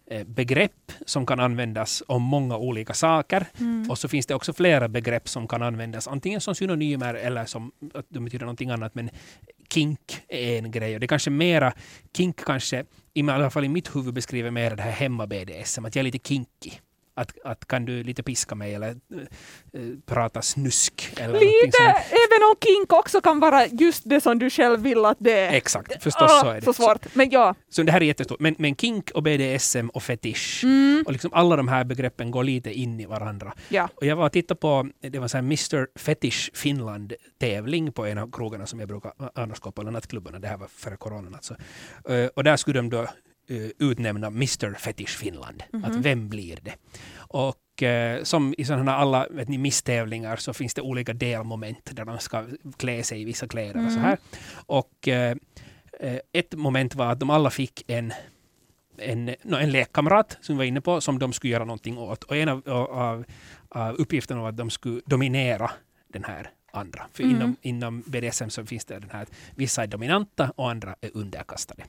eh, 0.06 0.24
begrepp 0.26 0.92
som 1.06 1.26
kan 1.26 1.40
användas 1.40 2.02
om 2.06 2.22
många 2.22 2.56
olika 2.56 2.94
saker. 2.94 3.46
Och 3.90 3.98
så 3.98 4.08
finns 4.08 4.26
det 4.26 4.34
också 4.34 4.52
flera 4.52 4.88
begrepp 4.88 5.28
som 5.28 5.48
kan 5.48 5.62
användas 5.62 6.08
antingen 6.08 6.40
som 6.40 6.54
synonymer 6.54 7.14
eller 7.14 7.44
som 7.44 7.72
att 7.94 8.06
de 8.08 8.24
betyder 8.24 8.44
någonting 8.46 8.70
annat. 8.70 8.94
Men 8.94 9.10
kink 9.68 10.20
är 10.28 10.58
en 10.58 10.70
grej 10.70 10.94
och 10.94 11.00
det 11.00 11.06
är 11.06 11.08
kanske 11.08 11.30
mera, 11.30 11.72
kink 12.16 12.44
kanske, 12.44 12.84
i 13.14 13.22
alla 13.30 13.50
fall 13.50 13.64
i 13.64 13.68
mitt 13.68 13.96
huvud 13.96 14.14
beskriver 14.14 14.50
mer 14.50 14.76
det 14.76 14.82
här 14.82 14.90
hemma-BDSM, 14.90 15.84
att 15.84 15.96
jag 15.96 16.00
är 16.00 16.04
lite 16.04 16.28
kinky. 16.28 16.70
Att, 17.16 17.32
att 17.44 17.66
kan 17.66 17.84
du 17.84 18.02
lite 18.02 18.22
piska 18.22 18.54
mig 18.54 18.74
eller 18.74 18.88
eh, 18.90 18.94
prata 20.06 20.42
snusk 20.42 21.12
eller 21.16 21.40
Lite, 21.40 21.82
även 22.10 22.42
om 22.50 22.54
kink 22.64 22.92
också 22.92 23.20
kan 23.20 23.40
vara 23.40 23.66
just 23.66 24.02
det 24.08 24.20
som 24.20 24.38
du 24.38 24.50
själv 24.50 24.80
vill 24.80 25.04
att 25.04 25.16
det 25.20 25.32
är. 25.32 25.52
Exakt, 25.52 26.02
förstås 26.02 26.30
Ah, 26.32 26.40
så 26.40 26.48
är 26.48 26.54
det. 26.54 26.62
Så 26.62 26.72
svårt, 26.72 27.14
men 27.14 27.30
ja. 27.30 27.54
Så 27.70 27.82
det 27.82 27.92
här 27.92 28.00
är 28.00 28.04
jättestort. 28.06 28.40
Men, 28.40 28.54
men 28.58 28.76
kink 28.76 29.10
och 29.10 29.22
BDSM 29.22 29.88
och 29.88 30.02
fetisch 30.02 30.60
Mm. 30.64 31.02
och 31.06 31.12
liksom 31.12 31.30
alla 31.34 31.56
de 31.56 31.68
här 31.68 31.84
begreppen 31.84 32.30
går 32.30 32.44
lite 32.44 32.72
in 32.72 33.00
i 33.00 33.06
varandra. 33.06 33.52
Ja. 33.68 33.88
Och 33.94 34.06
jag 34.06 34.16
var 34.16 34.26
och 34.26 34.32
tittade 34.32 34.60
på, 34.60 34.88
det 35.00 35.18
var 35.18 35.28
så 35.28 35.36
här 35.36 35.42
Mr 35.42 35.98
Fetish 35.98 36.50
Finland-tävling 36.54 37.92
på 37.92 38.06
en 38.06 38.18
av 38.18 38.30
krogarna 38.32 38.66
som 38.66 38.80
jag 38.80 38.88
brukar 38.88 39.12
annars 39.34 39.60
gå 39.60 39.70
på, 39.72 39.80
eller 39.82 39.90
nattklubbarna, 39.90 40.38
det 40.38 40.48
här 40.48 40.56
var 40.56 40.66
före 40.68 40.96
coronan 40.96 41.34
alltså. 41.34 41.54
Eh, 42.08 42.26
Och 42.26 42.44
där 42.44 42.56
skulle 42.56 42.78
de 42.78 42.90
då 42.90 43.06
utnämna 43.78 44.26
Mr 44.26 44.74
Fetish 44.78 45.18
Finland. 45.18 45.62
Att 45.84 45.96
vem 45.96 46.28
blir 46.28 46.58
det? 46.62 46.74
Och 47.16 47.82
eh, 47.82 48.22
som 48.22 48.54
i 48.58 48.64
sådana 48.64 48.96
alla 48.96 49.26
vet 49.30 49.48
ni, 49.48 49.58
misstävlingar 49.58 50.36
så 50.36 50.52
finns 50.52 50.74
det 50.74 50.82
olika 50.82 51.12
delmoment 51.12 51.90
där 51.92 52.04
man 52.04 52.20
ska 52.20 52.46
klä 52.76 53.02
sig 53.02 53.20
i 53.20 53.24
vissa 53.24 53.48
kläder 53.48 53.86
och 53.86 53.92
så 53.92 53.98
här. 53.98 54.18
Och 54.54 55.08
eh, 55.08 55.36
eh, 56.00 56.18
ett 56.32 56.54
moment 56.54 56.94
var 56.94 57.12
att 57.12 57.20
de 57.20 57.30
alla 57.30 57.50
fick 57.50 57.84
en 57.86 58.12
en, 58.98 59.24
no, 59.42 59.56
en 59.56 59.70
lekkamrat 59.70 60.38
som 60.40 60.54
vi 60.54 60.58
var 60.58 60.64
inne 60.64 60.80
på 60.80 61.00
som 61.00 61.18
de 61.18 61.32
skulle 61.32 61.52
göra 61.52 61.64
någonting 61.64 61.98
åt. 61.98 62.24
Och 62.24 62.36
en 62.36 62.48
av, 62.48 62.68
av, 62.68 63.24
av 63.68 63.94
uppgifterna 63.94 64.40
var 64.40 64.48
att 64.48 64.56
de 64.56 64.70
skulle 64.70 65.00
dominera 65.06 65.70
den 66.08 66.24
här 66.24 66.50
andra. 66.72 67.06
För 67.12 67.22
Mm. 67.22 67.36
inom, 67.36 67.56
inom 67.62 68.02
BDSM 68.06 68.48
så 68.48 68.66
finns 68.66 68.84
det 68.84 68.98
den 68.98 69.10
här 69.10 69.22
att 69.22 69.30
vissa 69.54 69.82
är 69.82 69.86
dominanta 69.86 70.52
och 70.56 70.70
andra 70.70 70.96
är 71.00 71.10
underkastade. 71.14 71.84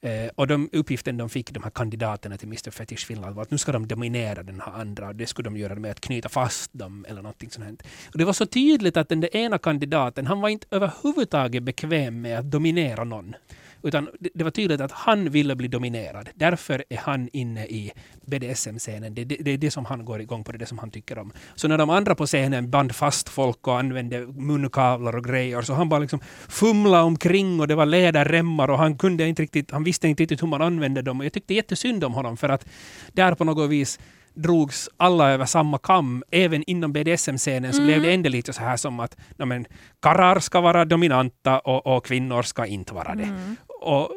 Eh, 0.00 0.30
och 0.34 0.46
de 0.46 0.68
uppgiften 0.72 1.16
de 1.16 1.28
fick, 1.28 1.52
de 1.52 1.62
här 1.62 1.70
kandidaterna 1.70 2.36
till 2.36 2.48
Mr 2.48 2.70
Fetish 2.70 3.06
Finland, 3.06 3.34
var 3.34 3.42
att 3.42 3.50
nu 3.50 3.58
ska 3.58 3.72
de 3.72 3.88
dominera 3.88 4.42
den 4.42 4.60
här 4.60 4.72
andra 4.72 5.08
och 5.08 5.14
det 5.16 5.26
skulle 5.26 5.46
de 5.46 5.56
göra 5.56 5.74
med 5.74 5.90
att 5.90 6.00
knyta 6.00 6.28
fast 6.28 6.70
dem 6.72 7.06
eller 7.08 7.22
någonting 7.22 7.50
sånt. 7.50 7.64
här. 7.66 7.76
Och 8.12 8.18
det 8.18 8.24
var 8.24 8.32
så 8.32 8.46
tydligt 8.46 8.96
att 8.96 9.08
den 9.08 9.20
där 9.20 9.36
ena 9.36 9.58
kandidaten, 9.58 10.26
han 10.26 10.40
var 10.40 10.48
inte 10.48 10.66
överhuvudtaget 10.70 11.62
bekväm 11.62 12.20
med 12.20 12.38
att 12.38 12.50
dominera 12.50 13.04
någon. 13.04 13.34
Utan 13.82 14.08
det, 14.20 14.30
det 14.34 14.44
var 14.44 14.50
tydligt 14.50 14.80
att 14.80 14.92
han 14.92 15.30
ville 15.30 15.56
bli 15.56 15.68
dominerad. 15.68 16.28
Därför 16.34 16.84
är 16.88 16.96
han 16.96 17.28
inne 17.32 17.66
i 17.66 17.92
BDSM-scenen. 18.26 19.14
Det, 19.14 19.24
det, 19.24 19.36
det 19.40 19.50
är 19.50 19.58
det 19.58 19.70
som 19.70 19.84
han 19.84 20.04
går 20.04 20.20
igång 20.20 20.44
på, 20.44 20.52
det 20.52 20.56
är 20.56 20.58
det 20.58 20.66
som 20.66 20.78
han 20.78 20.90
tycker 20.90 21.18
om. 21.18 21.32
Så 21.54 21.68
när 21.68 21.78
de 21.78 21.90
andra 21.90 22.14
på 22.14 22.26
scenen 22.26 22.70
band 22.70 22.94
fast 22.94 23.28
folk 23.28 23.66
och 23.68 23.78
använde 23.78 24.26
munkavlar 24.26 25.16
och 25.16 25.24
grejer 25.24 25.62
så 25.62 25.74
han 25.74 25.88
bara 25.88 26.00
liksom 26.00 26.20
fumlade 26.48 27.02
omkring 27.02 27.60
och 27.60 27.68
det 27.68 27.74
var 27.74 27.86
läderremmar 27.86 28.70
och 28.70 28.78
han 28.78 28.98
kunde 28.98 29.28
inte 29.28 29.42
riktigt, 29.42 29.70
han 29.70 29.84
visste 29.84 30.08
inte 30.08 30.22
riktigt 30.22 30.42
hur 30.42 30.48
man 30.48 30.62
använde 30.62 31.02
dem. 31.02 31.20
Och 31.20 31.24
jag 31.24 31.32
tyckte 31.32 31.54
jättesynd 31.54 32.04
om 32.04 32.14
honom 32.14 32.36
för 32.36 32.48
att 32.48 32.68
där 33.12 33.34
på 33.34 33.44
något 33.44 33.70
vis 33.70 33.98
drogs 34.42 34.88
alla 34.96 35.30
över 35.30 35.44
samma 35.44 35.78
kam, 35.78 36.22
även 36.30 36.62
inom 36.62 36.92
BDSM-scenen 36.92 37.72
så 37.72 37.82
blev 37.82 38.02
det 38.02 38.12
ändå 38.12 38.28
lite 38.28 38.52
så 38.52 38.62
här 38.62 38.76
som 38.76 39.00
att 39.00 39.16
no, 39.36 39.44
men, 39.44 39.66
karlar 40.00 40.40
ska 40.40 40.60
vara 40.60 40.84
dominanta 40.84 41.58
och, 41.58 41.96
och 41.96 42.04
kvinnor 42.04 42.42
ska 42.42 42.66
inte 42.66 42.94
vara 42.94 43.14
det. 43.14 43.56
Och, 43.80 44.10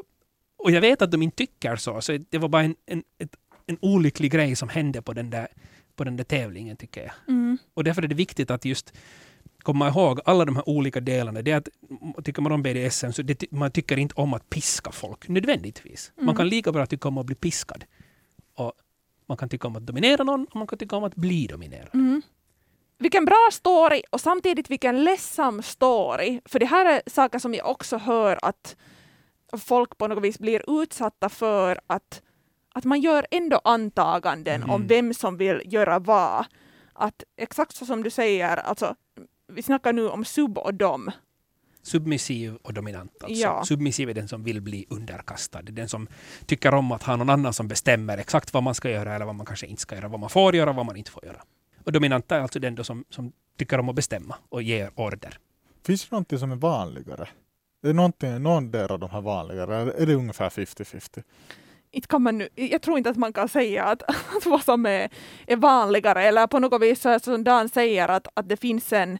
och 0.57 0.71
jag 0.71 0.81
vet 0.81 1.01
att 1.01 1.11
de 1.11 1.21
inte 1.21 1.37
tycker 1.37 1.75
så, 1.75 2.01
så 2.01 2.17
det 2.29 2.37
var 2.37 2.49
bara 2.49 2.63
en, 2.63 2.75
en, 2.85 3.03
ett, 3.17 3.35
en 3.67 3.77
olycklig 3.81 4.31
grej 4.31 4.55
som 4.55 4.69
hände 4.69 5.01
på 5.01 5.13
den 5.13 5.29
där, 5.29 5.47
på 5.95 6.03
den 6.03 6.17
där 6.17 6.23
tävlingen 6.23 6.77
tycker 6.77 7.01
jag. 7.01 7.11
Mm. 7.27 7.57
Och 7.73 7.83
därför 7.83 8.01
är 8.03 8.07
det 8.07 8.15
viktigt 8.15 8.51
att 8.51 8.65
just 8.65 8.93
komma 9.63 9.87
ihåg 9.87 10.19
alla 10.25 10.45
de 10.45 10.55
här 10.55 10.69
olika 10.69 10.99
delarna. 10.99 11.41
Det 11.41 11.51
är 11.51 11.57
att, 11.57 11.69
tycker 12.23 12.41
man 12.41 12.51
om 12.51 12.63
BDSM 12.63 13.11
så 13.11 13.21
det, 13.21 13.51
man 13.51 13.71
tycker 13.71 13.97
inte 13.97 14.13
om 14.17 14.33
att 14.33 14.49
piska 14.49 14.91
folk 14.91 15.27
nödvändigtvis. 15.27 16.11
Man 16.21 16.35
kan 16.35 16.49
lika 16.49 16.71
bra 16.71 16.85
tycka 16.85 17.07
om 17.07 17.17
att 17.17 17.25
bli 17.25 17.35
piskad. 17.35 17.83
Och 18.55 18.73
man 19.31 19.37
kan 19.37 19.49
tycka 19.49 19.67
om 19.67 19.75
att 19.75 19.85
dominera 19.87 20.23
någon 20.23 20.45
och 20.45 20.55
man 20.55 20.67
kan 20.67 20.79
tycka 20.79 20.95
om 20.95 21.03
att 21.03 21.15
bli 21.15 21.47
dominerad. 21.47 21.89
Mm. 21.93 22.21
Vilken 22.97 23.25
bra 23.25 23.49
story 23.51 24.01
och 24.09 24.21
samtidigt 24.21 24.69
vilken 24.69 25.03
ledsam 25.03 25.61
story. 25.61 26.41
För 26.45 26.59
det 26.59 26.65
här 26.65 26.85
är 26.85 27.01
saker 27.09 27.39
som 27.39 27.53
jag 27.53 27.69
också 27.69 27.97
hör 27.97 28.39
att 28.41 28.75
folk 29.57 29.97
på 29.97 30.07
något 30.07 30.23
vis 30.23 30.39
blir 30.39 30.81
utsatta 30.81 31.29
för 31.29 31.79
att, 31.87 32.21
att 32.73 32.85
man 32.85 33.01
gör 33.01 33.25
ändå 33.31 33.61
antaganden 33.63 34.63
om 34.63 34.69
Mm. 34.69 34.87
vem 34.87 35.13
som 35.13 35.37
vill 35.37 35.61
göra 35.65 35.99
vad. 35.99 36.45
Att 36.93 37.23
exakt 37.37 37.75
så 37.75 37.85
som 37.85 38.03
du 38.03 38.09
säger, 38.09 38.57
alltså, 38.57 38.95
vi 39.47 39.63
snackar 39.63 39.93
nu 39.93 40.09
om 40.09 40.25
sub 40.25 40.57
och 40.57 40.73
dom. 40.73 41.11
Submissiv 41.81 42.55
och 42.55 42.73
dominant. 42.73 43.23
Alltså. 43.23 43.41
Ja. 43.41 43.63
Submissiv 43.65 44.09
är 44.09 44.13
den 44.13 44.27
som 44.27 44.43
vill 44.43 44.61
bli 44.61 44.85
underkastad. 44.89 45.61
Den 45.61 45.89
som 45.89 46.07
tycker 46.45 46.73
om 46.73 46.91
att 46.91 47.03
ha 47.03 47.15
någon 47.15 47.29
annan 47.29 47.53
som 47.53 47.67
bestämmer 47.67 48.17
exakt 48.17 48.53
vad 48.53 48.63
man 48.63 48.75
ska 48.75 48.89
göra 48.89 49.15
eller 49.15 49.25
vad 49.25 49.35
man 49.35 49.45
kanske 49.45 49.65
inte 49.65 49.81
ska 49.81 49.95
göra. 49.95 50.07
Vad 50.07 50.19
man 50.19 50.29
får 50.29 50.55
göra 50.55 50.69
och 50.69 50.75
vad 50.75 50.85
man 50.85 50.95
inte 50.95 51.11
får 51.11 51.25
göra. 51.25 51.41
Och 51.83 51.91
dominant 51.91 52.31
är 52.31 52.39
alltså 52.39 52.59
den 52.59 52.75
då 52.75 52.83
som, 52.83 53.05
som 53.09 53.31
tycker 53.57 53.79
om 53.79 53.89
att 53.89 53.95
bestämma 53.95 54.35
och 54.49 54.61
ger 54.61 54.91
order. 54.95 55.37
Finns 55.85 56.09
det 56.09 56.11
någonting 56.11 56.39
som 56.39 56.51
är 56.51 56.55
vanligare? 56.55 57.27
Är 57.83 57.87
det 57.87 57.93
någonting, 57.93 58.43
någon 58.43 58.71
del 58.71 58.91
av 58.91 58.99
de 58.99 59.09
här 59.09 59.21
vanligare? 59.21 59.81
Eller 59.81 59.91
är 59.91 60.05
det 60.05 60.15
ungefär 60.15 60.49
50-50? 60.49 61.23
inte 61.91 62.07
kan 62.07 62.21
man 62.21 62.37
nu, 62.37 62.49
jag 62.55 62.81
tror 62.81 62.97
inte 62.97 63.09
att 63.09 63.17
man 63.17 63.33
kan 63.33 63.49
säga 63.49 63.83
att, 63.83 64.03
att 64.03 64.45
vad 64.45 64.63
som 64.63 64.85
är, 64.85 65.09
är 65.47 65.55
vanligare 65.55 66.23
eller 66.23 66.47
på 66.47 66.59
något 66.59 66.81
vis 66.81 67.05
som 67.21 67.43
Dan 67.43 67.69
säger 67.69 68.07
att, 68.07 68.27
att 68.33 68.49
det 68.49 68.57
finns 68.57 68.93
en, 68.93 69.19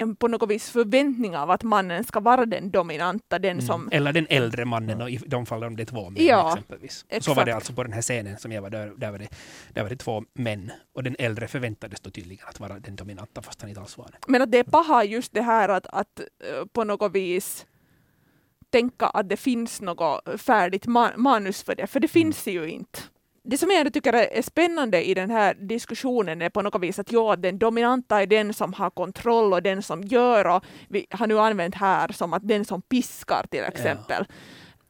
en 0.00 0.16
på 0.16 0.28
något 0.28 0.50
vis 0.50 0.70
förväntning 0.70 1.36
av 1.36 1.50
att 1.50 1.62
mannen 1.62 2.04
ska 2.04 2.20
vara 2.20 2.46
den 2.46 2.70
dominanta, 2.70 3.38
den 3.38 3.50
Mm. 3.50 3.66
som 3.66 3.88
Eller 3.92 4.12
den 4.12 4.26
äldre 4.30 4.64
mannen 4.64 5.00
och 5.02 5.10
i 5.10 5.16
de 5.26 5.46
fall 5.46 5.64
om 5.64 5.76
det 5.76 5.82
är 5.82 5.84
två 5.84 6.10
män 6.10 6.26
Ja, 6.26 6.48
exempelvis. 6.52 7.04
Så 7.20 7.34
var 7.34 7.44
det 7.44 7.52
alltså 7.54 7.72
på 7.72 7.82
den 7.82 7.92
här 7.92 8.02
scenen 8.02 8.38
som 8.38 8.52
jag 8.52 8.62
var 8.62 8.70
där. 8.70 8.92
Där 8.96 9.10
var, 9.10 9.18
det, 9.18 9.28
där 9.74 9.82
var 9.82 9.90
det 9.90 9.96
två 9.96 10.24
män. 10.34 10.70
Och 10.94 11.02
den 11.02 11.16
äldre 11.18 11.48
förväntades 11.48 12.00
då 12.00 12.10
tydligen 12.10 12.46
att 12.48 12.60
vara 12.60 12.78
den 12.78 12.96
dominanta 12.96 13.42
fast 13.42 13.60
han 13.60 13.68
inte 13.68 13.80
alls 13.80 13.98
var 13.98 14.06
det. 14.12 14.18
Men 14.26 14.42
att 14.42 14.50
det 14.52 14.58
är 14.58 14.64
paha 14.64 15.04
just 15.04 15.32
det 15.32 15.42
här 15.42 15.68
att, 15.68 15.86
att 15.86 16.20
eh, 16.20 16.66
på 16.72 16.84
något 16.84 17.12
vis 17.14 17.66
tänka 18.70 19.06
att 19.06 19.28
det 19.28 19.36
finns 19.36 19.80
något 19.80 20.40
färdigt 20.40 20.86
ma- 20.86 21.16
manus 21.16 21.62
för 21.62 21.74
det, 21.74 21.86
för 21.86 22.00
det 22.00 22.08
finns 22.08 22.46
ju 22.46 22.70
inte. 22.70 23.00
Det 23.50 23.58
som 23.58 23.70
jag 23.70 23.80
ändå 23.80 23.90
tycker 23.90 24.12
är 24.12 24.42
spännande 24.42 25.04
i 25.04 25.14
den 25.14 25.30
här 25.30 25.54
diskussionen 25.54 26.42
är 26.42 26.50
på 26.50 26.62
något 26.62 26.82
vis 26.82 26.98
att 26.98 27.12
ja, 27.12 27.36
den 27.36 27.58
dominanta 27.58 28.22
är 28.22 28.26
den 28.26 28.54
som 28.54 28.72
har 28.72 28.90
kontroll 28.90 29.52
och 29.52 29.62
den 29.62 29.82
som 29.82 30.02
gör 30.02 30.46
och 30.46 30.64
vi 30.88 31.06
har 31.10 31.26
nu 31.26 31.38
använt 31.38 31.74
här 31.74 32.12
som 32.12 32.32
att 32.32 32.48
den 32.48 32.64
som 32.64 32.82
piskar 32.82 33.46
till 33.50 33.64
exempel. 33.64 34.24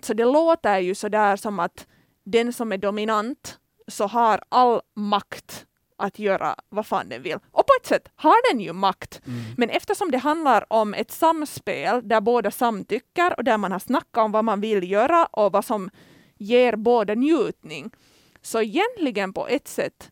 Så 0.02 0.14
det 0.14 0.24
låter 0.24 0.78
ju 0.78 0.94
så 0.94 1.08
där 1.08 1.36
som 1.36 1.58
att 1.58 1.86
den 2.24 2.52
som 2.52 2.72
är 2.72 2.78
dominant 2.78 3.58
så 3.88 4.06
har 4.06 4.40
all 4.48 4.80
makt 4.96 5.66
att 5.98 6.18
göra 6.18 6.54
vad 6.68 6.86
fan 6.86 7.08
den 7.08 7.22
vill. 7.22 7.38
Och 7.50 7.66
på 7.66 7.72
ett 7.80 7.86
sätt 7.86 8.08
har 8.14 8.52
den 8.52 8.60
ju 8.60 8.72
makt. 8.72 9.20
Men 9.56 9.70
eftersom 9.70 10.10
det 10.10 10.18
handlar 10.18 10.72
om 10.72 10.94
ett 10.94 11.10
samspel 11.10 12.08
där 12.08 12.20
båda 12.20 12.50
samtycker 12.50 13.36
och 13.36 13.44
där 13.44 13.58
man 13.58 13.72
har 13.72 13.78
snackat 13.78 14.24
om 14.24 14.32
vad 14.32 14.44
man 14.44 14.60
vill 14.60 14.90
göra 14.90 15.26
och 15.26 15.52
vad 15.52 15.64
som 15.64 15.90
ger 16.38 16.76
båda 16.76 17.14
njutning. 17.14 17.90
Så 18.42 18.62
egentligen 18.62 19.32
på 19.32 19.48
ett 19.48 19.68
sätt 19.68 20.10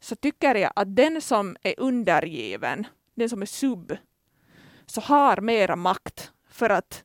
så 0.00 0.16
tycker 0.16 0.54
jag 0.54 0.72
att 0.76 0.96
den 0.96 1.20
som 1.20 1.56
är 1.62 1.74
undergiven, 1.78 2.86
den 3.14 3.28
som 3.28 3.42
är 3.42 3.46
sub, 3.46 3.96
så 4.86 5.00
har 5.00 5.40
mera 5.40 5.76
makt 5.76 6.32
för 6.50 6.70
att 6.70 7.04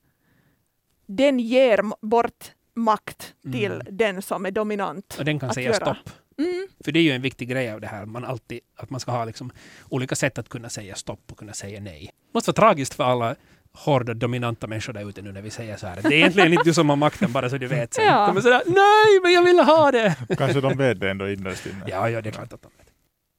den 1.05 1.39
ger 1.39 2.05
bort 2.05 2.51
makt 2.73 3.33
till 3.41 3.71
Mm. 3.71 3.87
den 3.97 4.21
som 4.21 4.45
är 4.45 4.51
dominant. 4.51 5.15
Och 5.19 5.25
den 5.25 5.39
kan 5.39 5.53
säga 5.53 5.65
göra. 5.71 5.75
stopp. 5.95 6.09
Mm. 6.37 6.67
För 6.83 6.91
det 6.91 6.99
är 6.99 7.03
ju 7.03 7.11
en 7.11 7.21
viktig 7.21 7.49
grej 7.49 7.71
av 7.71 7.81
det 7.81 7.87
här. 7.87 8.05
Man 8.05 8.25
alltid, 8.25 8.59
att 8.75 8.89
man 8.89 8.99
ska 8.99 9.11
ha 9.11 9.25
liksom 9.25 9.51
olika 9.89 10.15
sätt 10.15 10.37
att 10.37 10.49
kunna 10.49 10.69
säga 10.69 10.95
stopp 10.95 11.31
och 11.31 11.37
kunna 11.37 11.53
säga 11.53 11.79
nej. 11.79 12.05
Det 12.05 12.33
måste 12.33 12.49
vara 12.51 12.55
tragiskt 12.55 12.93
för 12.93 13.03
alla 13.03 13.35
hårda, 13.73 14.13
dominanta 14.13 14.67
människor 14.67 14.93
där 14.93 15.09
ute 15.09 15.21
nu 15.21 15.31
när 15.31 15.41
vi 15.41 15.49
säger 15.49 15.77
så 15.77 15.87
här. 15.87 16.01
Det 16.01 16.07
är 16.07 16.11
egentligen 16.11 16.53
inte 16.53 16.63
du 16.63 16.73
som 16.73 16.89
har 16.89 16.95
makten, 16.95 17.31
bara 17.31 17.49
så 17.49 17.57
du 17.57 17.67
vet. 17.67 17.93
Sen 17.93 18.05
Ja. 18.05 18.25
kommer 18.27 18.41
sådär, 18.41 18.61
nej, 18.65 19.19
men 19.23 19.33
jag 19.33 19.43
vill 19.43 19.59
ha 19.59 19.91
det! 19.91 20.15
Kanske 20.37 20.61
de 20.61 20.77
vet 20.77 20.99
det 20.99 21.09
ändå 21.11 21.29
innerst 21.29 21.65
inne. 21.65 21.85
Ja, 21.87 22.09
ja, 22.09 22.21
det 22.21 22.29
är 22.29 22.33
klart 22.33 22.53
att 22.53 22.61
de 22.61 22.71
vet. 22.77 22.87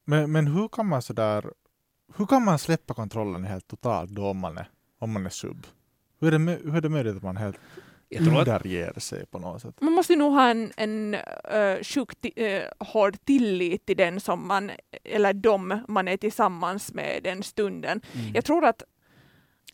Men, 0.05 0.33
men 0.33 0.47
hur 0.47 0.69
kan 0.69 0.87
man 0.87 1.03
sådär, 1.03 1.45
hur 2.17 2.27
kan 2.27 2.45
man 2.45 2.59
släppa 2.59 2.95
kontrollen 2.95 3.45
helt 3.45 3.69
totalt 3.69 4.11
då 4.11 4.27
om 4.27 4.39
man 4.39 4.59
är, 4.59 4.69
om 4.99 5.13
man 5.13 5.27
är 5.27 5.31
sub? 5.31 5.67
Hur 6.21 6.35
är, 6.35 6.39
det, 6.39 6.59
hur 6.65 6.77
är 6.77 6.81
det 6.81 6.89
möjligt 6.89 7.17
att 7.17 7.23
man 7.23 7.37
helt 7.37 7.57
Jag 8.09 8.25
tror 8.25 8.41
att 8.41 8.49
underger 8.49 9.01
sig 9.01 9.27
på 9.27 9.39
något 9.39 9.63
sätt? 9.63 9.75
Man 9.81 9.93
måste 9.93 10.17
nog 10.17 10.33
ha 10.33 10.49
en, 10.49 10.73
en 10.77 11.15
uh, 11.15 11.83
sjukt 11.83 12.27
uh, 12.41 12.87
hård 12.87 13.17
tillit 13.25 13.87
till 13.87 13.97
den 13.97 14.21
som 14.21 14.47
man, 14.49 14.71
eller 15.05 15.33
dem 15.33 15.81
man 15.89 16.09
är 16.09 16.17
tillsammans 16.17 16.93
med 16.93 17.21
den 17.25 17.43
stunden. 17.43 18.01
mm. 18.13 18.35
Jag 18.35 18.45
tror 18.45 18.65
att 18.65 18.83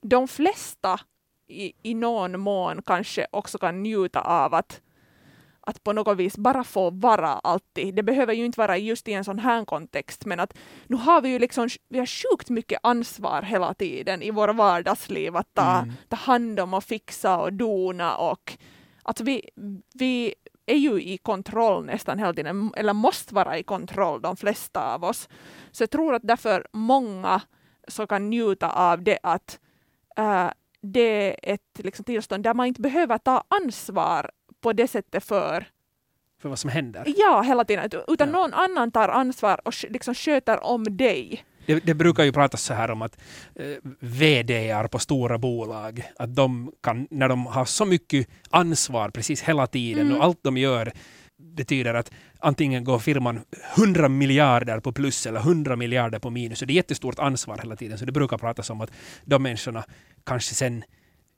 de 0.00 0.28
flesta 0.28 1.00
i, 1.48 1.72
i 1.82 1.94
någon 1.94 2.40
mån 2.40 2.82
kanske 2.86 3.26
också 3.30 3.58
kan 3.58 3.82
njuta 3.82 4.20
av 4.20 4.54
att, 4.54 4.80
att 5.60 5.84
på 5.84 5.92
något 5.92 6.16
vis 6.18 6.36
bara 6.36 6.64
få 6.64 6.90
vara 6.90 7.28
alltid. 7.28 7.94
Det 7.94 8.02
behöver 8.02 8.32
ju 8.34 8.44
inte 8.44 8.60
vara 8.60 8.76
just 8.76 9.08
i 9.08 9.12
en 9.12 9.24
sån 9.24 9.38
här 9.38 9.64
kontext, 9.64 10.24
men 10.24 10.40
att 10.40 10.58
nu 10.86 10.96
har 10.96 11.20
vi 11.20 11.28
ju 11.28 11.38
liksom, 11.38 11.68
vi 11.88 11.98
har 11.98 12.06
sjukt 12.06 12.50
mycket 12.50 12.80
ansvar 12.82 13.42
hela 13.42 13.74
tiden 13.74 14.22
i 14.22 14.30
våra 14.30 14.52
vardagsliv 14.52 15.36
att 15.36 15.54
ta, 15.54 15.78
Mm. 15.78 15.94
ta 16.08 16.16
hand 16.16 16.60
om 16.60 16.74
och 16.74 16.84
fixa 16.84 17.38
och 17.38 17.52
dona 17.52 18.16
och 18.16 18.58
att 19.02 19.20
vi, 19.20 19.50
vi 19.94 20.34
är 20.66 20.76
ju 20.76 21.02
i 21.02 21.18
kontroll 21.18 21.84
nästan 21.84 22.18
hela 22.18 22.32
tiden, 22.34 22.72
eller 22.76 22.92
måste 22.92 23.34
vara 23.34 23.58
i 23.58 23.62
kontroll, 23.62 24.20
de 24.22 24.36
flesta 24.36 24.94
av 24.94 25.04
oss. 25.04 25.28
Så 25.70 25.82
jag 25.82 25.90
tror 25.90 26.14
att 26.14 26.22
därför 26.22 26.66
många 26.72 27.40
så 27.88 28.06
kan 28.06 28.30
njuta 28.30 28.70
av 28.70 29.02
det 29.02 29.18
att 29.22 29.58
äh, 30.18 30.46
det 30.80 31.00
är 31.00 31.36
ett 31.54 31.60
liksom, 31.78 32.04
tillstånd 32.04 32.42
där 32.44 32.54
man 32.54 32.66
inte 32.66 32.80
behöver 32.80 33.18
ta 33.18 33.44
ansvar 33.48 34.30
på 34.60 34.72
det 34.72 34.88
sättet 34.88 35.24
för 35.24 35.64
för 36.42 36.48
vad 36.48 36.58
som 36.58 36.70
händer. 36.70 37.04
ja, 37.16 37.42
hela 37.42 37.64
tiden, 37.64 37.84
ut- 37.84 38.04
utan 38.08 38.28
Ja. 38.28 38.32
någon 38.32 38.54
annan 38.54 38.90
tar 38.90 39.08
ansvar 39.08 39.60
och 39.64 39.74
liksom 39.88 40.14
sköter 40.14 40.64
om 40.64 40.84
dig. 40.96 41.44
Det, 41.66 41.86
det 41.86 41.94
brukar 41.94 42.24
ju 42.24 42.32
pratas 42.32 42.62
så 42.62 42.74
här 42.74 42.90
om 42.90 43.02
att 43.02 43.18
eh, 43.54 43.66
VDR 44.00 44.86
på 44.88 44.98
stora 44.98 45.38
bolag, 45.38 46.02
att 46.18 46.34
de 46.36 46.72
kan, 46.82 47.08
när 47.10 47.28
de 47.28 47.46
har 47.46 47.64
så 47.64 47.84
mycket 47.84 48.28
ansvar 48.50 49.10
precis 49.10 49.42
hela 49.42 49.66
tiden 49.66 50.06
Mm. 50.06 50.18
och 50.18 50.24
allt 50.24 50.38
de 50.42 50.56
gör 50.56 50.92
betyder 51.38 51.94
att 51.94 52.10
antingen 52.38 52.84
går 52.84 52.98
firman 52.98 53.40
100 53.76 54.08
miljarder 54.08 54.80
på 54.80 54.92
plus 54.92 55.26
eller 55.26 55.40
100 55.40 55.76
miljarder 55.76 56.18
på 56.18 56.30
minus. 56.30 56.58
Så 56.58 56.64
det 56.64 56.72
är 56.72 56.74
jättestort 56.74 57.18
ansvar 57.18 57.58
hela 57.58 57.76
tiden. 57.76 57.98
Så 57.98 58.04
det 58.04 58.12
brukar 58.12 58.38
pratas 58.38 58.70
om 58.70 58.80
att 58.80 58.90
de 59.24 59.42
människorna 59.42 59.84
kanske 60.24 60.54
sen 60.54 60.84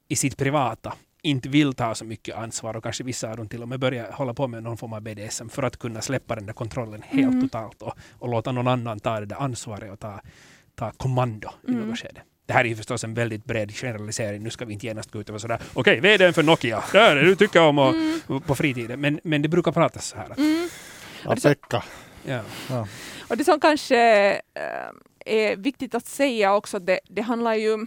i 0.09 0.17
sitt 0.17 0.37
privata 0.37 0.93
inte 1.23 1.49
vill 1.49 1.73
ta 1.75 1.95
så 1.95 2.05
mycket 2.05 2.37
ansvar 2.37 2.77
och 2.77 2.83
kanske 2.83 3.05
vissa 3.05 3.31
av 3.31 3.37
dem 3.37 3.49
till 3.49 3.63
och 3.63 3.69
med 3.69 3.81
börjar 3.81 4.13
hålla 4.13 4.35
på 4.35 4.49
med 4.49 4.63
någon 4.63 4.77
form 4.77 4.93
av 4.93 5.01
BDSM 5.03 5.49
för 5.49 5.63
att 5.63 5.77
kunna 5.77 6.01
släppa 6.01 6.35
den 6.35 6.47
där 6.47 6.53
kontrollen 6.53 7.03
helt 7.03 7.33
Mm. 7.33 7.41
totalt 7.49 7.83
och, 7.83 7.95
och 8.19 8.29
låta 8.29 8.53
någon 8.53 8.69
annan 8.69 9.01
ta 9.01 9.21
det 9.21 9.27
där 9.27 9.37
ansvaret 9.43 9.93
och 9.93 10.01
ta, 10.01 10.21
ta 10.75 10.91
kommando 10.91 11.49
i 11.69 11.71
Mm. 11.71 11.89
något 11.89 11.99
skede. 11.99 12.21
Det 12.51 12.55
här 12.55 12.65
är 12.65 12.69
ju 12.69 12.77
förstås 12.77 13.05
en 13.05 13.15
väldigt 13.15 13.45
bred 13.45 13.71
generalisering. 13.75 14.43
Nu 14.43 14.51
ska 14.51 14.65
vi 14.65 14.73
inte 14.73 14.87
genast 14.87 15.11
gå 15.11 15.21
ut 15.21 15.29
och 15.29 15.33
vara 15.33 15.41
sådär 15.41 15.59
okej, 15.75 16.01
VDn 16.01 16.33
för 16.33 16.43
Nokia, 16.43 16.83
det 16.93 16.99
är 16.99 17.15
det 17.15 17.25
du 17.25 17.37
tycker 17.37 17.63
om 17.63 17.79
och, 17.79 17.95
Mm. 17.95 18.41
på 18.47 18.55
fritiden. 18.55 19.01
Men, 19.01 19.21
men 19.25 19.43
det 19.43 19.49
brukar 19.49 19.73
pratas 19.73 20.07
så 20.09 20.17
här. 20.17 20.27
Mm. 20.39 20.69
Ja, 21.25 21.35
det 21.35 21.41
så- 21.41 21.49
Pekka. 21.49 21.83
Ja. 22.25 22.41
Och 23.29 23.37
det 23.37 23.45
som 23.45 23.61
kanske 23.61 24.31
eh, 24.55 24.89
är 25.27 25.57
viktigt 25.57 25.95
att 25.95 26.07
säga 26.07 26.55
också, 26.55 26.79
det, 26.79 27.01
det 27.09 27.23
handlar 27.23 27.55
ju 27.55 27.87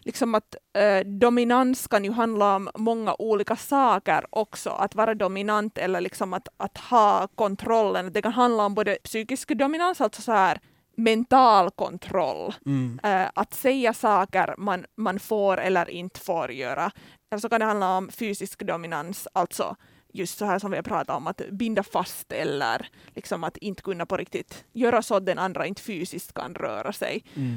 liksom 0.00 0.34
att 0.34 0.54
eh, 0.78 1.06
dominans 1.06 1.86
kan 1.88 2.04
ju 2.04 2.12
handla 2.12 2.56
om 2.56 2.70
många 2.74 3.14
olika 3.18 3.56
saker 3.56 4.24
också. 4.30 4.70
Att 4.70 4.94
vara 4.94 5.14
dominant 5.14 5.78
eller 5.78 6.00
liksom 6.00 6.32
att, 6.34 6.48
att 6.56 6.78
ha 6.78 7.28
kontrollen. 7.34 8.12
Det 8.12 8.22
kan 8.22 8.32
handla 8.32 8.64
om 8.66 8.74
både 8.74 8.98
psykisk 9.04 9.48
dominans, 9.48 10.00
alltså 10.00 10.22
så 10.22 10.32
här 10.32 10.60
mental 10.96 11.70
kontroll. 11.70 12.54
Mm. 12.66 13.00
Eh, 13.02 13.30
att 13.34 13.54
säga 13.54 13.94
saker 13.94 14.54
man, 14.58 14.86
man 14.96 15.18
får 15.20 15.60
eller 15.60 15.90
inte 15.90 16.20
får 16.20 16.52
göra. 16.52 16.90
Eller 17.30 17.40
så 17.40 17.48
kan 17.48 17.60
det 17.60 17.66
handla 17.66 17.96
om 17.96 18.08
fysisk 18.08 18.66
dominans, 18.66 19.28
alltså 19.32 19.76
just 20.12 20.38
så 20.38 20.44
här 20.44 20.58
som 20.58 20.70
vi 20.70 20.76
har 20.76 20.82
pratat 20.82 21.16
om, 21.16 21.26
att 21.26 21.42
binda 21.50 21.82
fast 21.82 22.32
eller 22.32 22.88
liksom 23.14 23.44
att 23.44 23.56
inte 23.56 23.82
kunna 23.82 24.06
på 24.06 24.16
riktigt 24.16 24.64
göra 24.72 25.02
så 25.02 25.14
att 25.14 25.26
den 25.26 25.38
andra 25.38 25.66
inte 25.66 25.82
fysiskt 25.82 26.34
kan 26.34 26.54
röra 26.54 26.92
sig. 26.92 27.24
Mm. 27.34 27.56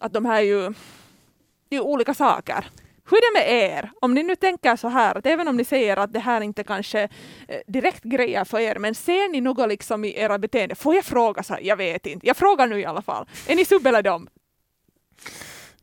Att 0.00 0.12
de 0.12 0.24
här 0.24 0.36
är 0.36 0.46
ju, 0.46 0.68
det 1.68 1.76
är 1.76 1.80
ju 1.80 1.80
olika 1.80 2.14
saker. 2.14 2.66
Hur 3.12 3.18
är 3.18 3.34
det 3.34 3.40
med 3.40 3.72
er? 3.72 3.90
Om 4.00 4.14
ni 4.14 4.22
nu 4.22 4.36
tänker 4.36 4.76
så 4.76 4.88
här, 4.88 5.18
att 5.18 5.26
även 5.26 5.48
om 5.48 5.56
ni 5.56 5.64
säger 5.64 5.96
att 5.96 6.12
det 6.12 6.18
här 6.18 6.40
inte 6.40 6.64
kanske 6.64 7.02
eh, 7.48 7.58
direkt 7.66 8.02
grejer 8.02 8.44
för 8.44 8.60
er, 8.60 8.78
men 8.78 8.94
ser 8.94 9.32
ni 9.32 9.40
något 9.40 9.68
liksom 9.68 10.04
i 10.04 10.18
era 10.18 10.38
beteende? 10.38 10.74
Får 10.74 10.94
jag 10.94 11.04
fråga 11.04 11.42
så 11.42 11.54
här? 11.54 11.60
Jag 11.60 11.76
vet 11.76 12.06
inte. 12.06 12.26
Jag 12.26 12.36
frågar 12.36 12.66
nu 12.66 12.80
i 12.80 12.84
alla 12.84 13.02
fall. 13.02 13.26
Är 13.48 13.56
ni 13.56 13.64
sub 13.64 13.86
eller 13.86 14.02
dom? 14.02 14.28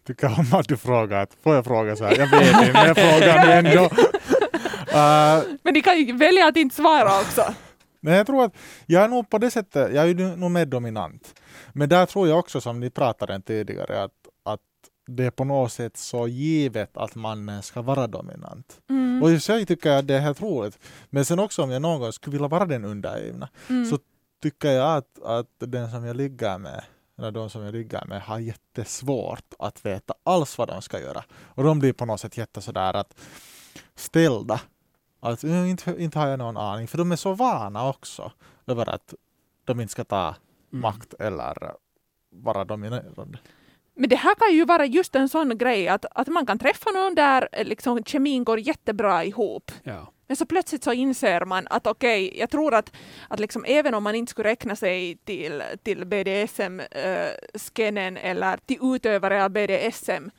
Tycker 0.08 0.39
om 0.39 0.60
att 0.60 0.68
du 0.68 0.78
frågar. 0.78 1.28
Får 1.44 1.56
jag 1.56 1.65
fråga 1.65 1.96
så 1.96 2.06
här? 2.06 2.18
Jag 2.18 2.28
vet 2.28 2.54
inte, 2.54 2.74
men 2.74 2.88
jag 2.88 2.98
frågar 2.98 3.46
nu 3.46 3.52
ändå. 3.52 3.84
Uh, 3.84 5.58
Men 5.63 5.74
ni 5.74 5.82
kan 5.82 6.00
ju 6.00 6.18
välja 6.18 6.48
att 6.48 6.58
inte 6.58 6.76
svara 6.76 7.20
också. 7.20 7.54
Men 8.00 8.13
jag 8.13 8.28
tror 8.28 8.44
att 8.44 8.54
jag 8.86 9.04
är 9.04 9.08
nog 9.08 9.30
på 9.30 9.38
det 9.38 9.52
sättet, 9.52 9.94
jag 9.94 10.04
är 10.04 10.08
ju 10.08 10.36
nog 10.36 10.52
mer 10.52 10.65
dominant. 10.65 11.42
Men 11.74 11.89
där 11.89 12.06
tror 12.06 12.28
jag 12.28 12.39
också 12.39 12.62
som 12.62 12.80
ni 12.80 12.89
pratade 12.89 13.36
om 13.36 13.42
tidigare 13.42 14.04
att 14.04 14.12
det 15.15 15.26
är 15.26 15.32
på 15.32 15.43
något 15.43 15.72
sätt 15.72 15.98
så 15.98 16.28
givet 16.28 16.98
att 16.98 17.15
mannen 17.15 17.63
ska 17.63 17.82
vara 17.82 18.08
dominant. 18.08 18.82
Mm. 18.89 19.24
Och 19.24 19.32
i 19.32 19.39
sig 19.39 19.65
tycker 19.65 19.89
jag 19.91 20.06
det 20.06 20.15
är 20.15 20.19
helt 20.19 20.41
roligt. 20.41 20.80
Men 21.10 21.26
sen 21.26 21.39
också 21.39 21.63
om 21.63 21.72
jag 21.72 21.82
någon 21.82 22.00
gång 22.00 22.12
skulle 22.13 22.32
vilja 22.32 22.48
vara 22.48 22.65
den 22.65 22.86
undergivna 22.86 23.50
Mm. 23.69 23.86
så 23.86 23.98
tycker 24.41 24.72
jag 24.72 24.98
att, 24.98 25.24
att 25.24 25.48
den 25.60 25.91
som 25.91 26.06
jag 26.06 26.15
ligger 26.15 26.58
med 26.58 26.84
eller 27.17 27.32
de 27.32 27.50
som 27.50 27.62
jag 27.63 27.74
ryggar 27.74 28.06
med, 28.06 28.22
har 28.22 28.39
jättesvårt 28.39 29.54
att 29.60 29.86
veta 29.86 30.13
alls 30.24 30.58
vad 30.58 30.67
de 30.67 30.82
ska 30.82 31.00
göra. 31.00 31.24
Och 31.41 31.63
de 31.63 31.80
blir 31.80 31.93
på 31.93 32.06
något 32.06 32.19
sätt 32.19 32.38
jätte 32.38 32.62
sådär 32.62 32.93
att 32.93 33.15
ställda. 33.95 34.62
Att 35.19 35.43
"Mm, 35.43 35.65
inte, 35.65 35.95
inte 36.04 36.19
har 36.19 36.28
jag 36.28 36.39
någon 36.39 36.58
aning, 36.58 36.88
för 36.88 36.98
de 36.98 37.12
är 37.12 37.15
så 37.15 37.34
vana 37.34 37.89
också 37.89 38.32
över 38.67 38.89
att 38.89 39.13
de 39.65 39.80
inte 39.80 39.91
ska 39.91 40.04
ta 40.04 40.36
Mm. 40.72 40.82
makt 40.82 41.13
eller 41.19 41.56
vara 42.32 42.65
dominerande. 42.65 43.39
Men 44.00 44.10
det 44.10 44.16
här 44.16 44.36
kan 44.36 44.54
ju 44.54 44.66
vara 44.66 44.86
just 44.86 45.16
en 45.16 45.30
sån 45.30 45.58
grej 45.58 45.88
att, 45.88 46.06
att 46.12 46.28
man 46.28 46.46
kan 46.46 46.60
träffa 46.60 46.92
någon 46.92 47.16
där 47.16 47.50
eh, 47.52 47.66
liksom, 47.66 48.04
kemin 48.04 48.44
går 48.44 48.60
jättebra 48.60 49.24
ihop. 49.24 49.72
Ja. 49.84 50.14
Men 50.28 50.38
så 50.38 50.46
plötsligt 50.46 50.84
så 50.84 50.94
inser 50.94 51.46
man 51.46 51.68
att 51.70 51.88
okej, 51.88 52.40
jag 52.40 52.50
tror 52.50 52.74
att, 52.74 52.96
att 53.28 53.40
liksom, 53.40 53.66
även 53.68 53.94
om 53.94 54.04
man 54.04 54.16
inte 54.16 54.30
skulle 54.30 54.50
räkna 54.50 54.76
sig 54.76 55.18
till, 55.18 55.64
till 55.84 56.06
BDSM-skennen 56.06 58.18
eller 58.18 58.58
till 58.58 58.78
utövare 58.82 59.44
av 59.44 59.50
BDSM 59.50 60.30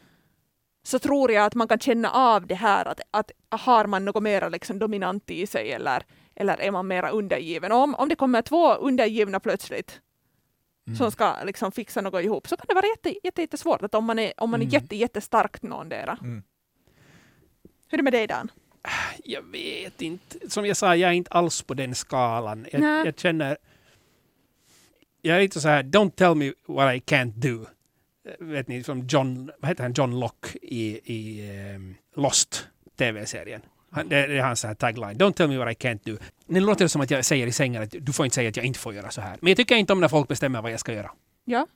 så 0.82 0.98
tror 0.98 1.32
jag 1.32 1.44
att 1.44 1.54
man 1.54 1.68
kan 1.68 1.78
känna 1.78 2.10
av 2.10 2.46
det 2.46 2.54
här 2.54 2.88
att, 2.88 3.00
att 3.10 3.30
har 3.48 3.86
man 3.86 4.04
något 4.04 4.22
mer 4.22 4.50
liksom 4.50 4.78
dominant 4.78 5.30
i 5.30 5.46
sig 5.46 5.72
eller, 5.72 6.02
eller 6.34 6.60
är 6.60 6.70
man 6.70 6.88
mera 6.88 7.10
undergiven. 7.10 7.72
Och 7.72 7.78
om, 7.78 7.94
om 7.94 8.08
det 8.08 8.16
kommer 8.16 8.42
två 8.42 8.74
undergivna 8.74 9.40
plötsligt 9.40 10.00
Mm. 10.90 10.98
som 10.98 11.10
ska 11.10 11.36
liksom 11.44 11.72
fixa 11.72 12.00
något 12.00 12.24
ihop 12.24 12.48
så 12.48 12.56
kan 12.56 12.64
det 12.68 12.74
vara 12.74 12.86
jätte, 12.86 13.26
jätte, 13.26 13.40
jättesvårt 13.40 13.82
att 13.82 13.94
om 13.94 14.04
man 14.04 14.18
är, 14.18 14.32
om 14.36 14.50
man 14.50 14.60
är 14.60 14.64
Mm. 14.64 14.72
jätte, 14.72 14.96
jättestarkt 14.96 15.62
någondera. 15.62 16.18
Mm. 16.20 16.42
Hur 17.88 17.94
är 17.94 17.96
det 17.96 18.02
med 18.02 18.12
dig 18.12 18.26
Dan? 18.26 18.50
Jag 19.24 19.42
vet 19.42 20.02
inte. 20.02 20.50
Som 20.50 20.66
jag 20.66 20.76
sa, 20.76 20.96
jag 20.96 21.10
är 21.10 21.14
inte 21.14 21.30
alls 21.30 21.62
på 21.62 21.74
den 21.74 21.94
skalan. 21.94 22.66
Jag, 22.72 23.06
jag 23.06 23.18
känner... 23.18 23.56
Jag 25.22 25.36
är 25.36 25.40
lite 25.40 25.60
så 25.60 25.68
här, 25.68 25.82
don't 25.82 26.10
tell 26.10 26.34
me 26.34 26.52
what 26.66 26.94
I 26.96 26.98
can't 26.98 27.32
do. 27.32 27.66
Vet 28.38 28.68
ni, 28.68 28.82
som 28.82 29.06
John, 29.06 29.50
vad 29.58 29.68
heter 29.68 29.82
han, 29.82 29.92
John 29.92 30.20
Locke 30.20 30.58
i, 30.62 31.00
i 31.04 31.50
ehm, 31.50 31.94
Lost, 32.16 32.68
tv-serien. 32.96 33.62
Han, 33.90 34.08
det, 34.08 34.26
det 34.26 34.38
är 34.38 34.42
hans 34.42 34.66
tagline. 34.78 35.16
Don't 35.18 35.32
tell 35.32 35.48
me 35.48 35.56
what 35.58 35.72
I 35.72 35.86
can't 35.86 36.00
do. 36.04 36.16
Nu 36.46 36.60
låter 36.60 36.84
det 36.84 36.88
som 36.88 37.00
att 37.00 37.10
jag 37.10 37.24
säger 37.24 37.46
i 37.46 37.52
sängen 37.52 37.82
att 37.82 37.94
du 38.00 38.12
får 38.12 38.26
inte 38.26 38.34
säga 38.34 38.48
att 38.48 38.56
jag 38.56 38.66
inte 38.66 38.78
får 38.78 38.94
göra 38.94 39.10
så 39.10 39.20
här. 39.20 39.36
Men 39.40 39.48
jag 39.50 39.56
tycker 39.56 39.76
inte 39.76 39.92
om 39.92 40.00
när 40.00 40.08
folk 40.08 40.28
bestämmer 40.28 40.62
vad 40.62 40.72
jag 40.72 40.80
ska 40.80 40.92
göra. 40.92 41.10
Ja. 41.44 41.66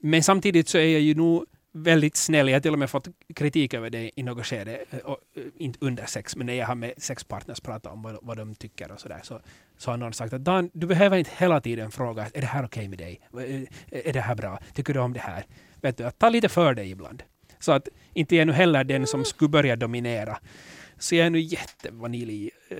Men 0.00 0.22
samtidigt 0.22 0.68
så 0.68 0.78
är 0.78 0.86
jag 0.92 1.00
ju 1.00 1.14
nog 1.14 1.44
väldigt 1.72 2.16
snäll. 2.16 2.48
Jag 2.48 2.54
har 2.56 2.60
till 2.60 2.72
och 2.72 2.78
med 2.78 2.90
fått 2.90 3.08
kritik 3.34 3.74
över 3.74 3.90
det 3.90 4.10
i 4.16 4.22
något 4.22 4.46
skede. 4.46 4.78
eh, 4.90 4.98
Och, 4.98 5.18
eh, 5.36 5.42
inte 5.58 5.78
under 5.82 6.06
sex, 6.06 6.36
men 6.36 6.46
när 6.46 6.54
jag 6.54 6.66
har 6.66 6.74
med 6.74 6.92
sexpartners 6.96 7.60
pratat 7.60 7.92
om 7.92 8.02
vad, 8.02 8.18
vad 8.22 8.36
de 8.36 8.54
tycker 8.54 8.92
och 8.92 9.00
sådär. 9.00 9.20
Så, 9.22 9.40
så 9.78 9.90
har 9.90 9.96
någon 9.98 10.12
sagt 10.12 10.32
att 10.32 10.44
Dan, 10.44 10.70
du 10.72 10.86
behöver 10.86 11.16
inte 11.16 11.30
hela 11.36 11.60
tiden 11.60 11.90
fråga 11.90 12.26
är 12.34 12.40
det 12.40 12.46
här 12.46 12.64
okej 12.64 12.88
med 12.88 12.98
dig? 12.98 13.20
Eh, 13.90 14.08
Är 14.08 14.12
det 14.12 14.20
här 14.20 14.34
bra? 14.34 14.58
Tycker 14.74 14.94
du 14.94 15.00
om 15.00 15.12
det 15.12 15.20
här? 15.20 15.44
Vet 15.80 15.96
du, 15.96 16.04
att 16.04 16.18
ta 16.18 16.28
lite 16.28 16.48
för 16.48 16.74
dig 16.74 16.90
ibland. 16.90 17.22
Så 17.58 17.72
att 17.72 17.88
inte 18.14 18.36
jag 18.36 18.46
nu 18.46 18.52
heller 18.52 18.84
den 18.84 19.06
som 19.06 19.24
skulle 19.24 19.48
börja 19.48 19.76
dominera. 19.76 20.38
Så 20.98 21.14
jag 21.14 21.26
är 21.26 21.30
nu 21.30 21.40
jättevanilj. 21.40 22.50
Eh, 22.70 22.78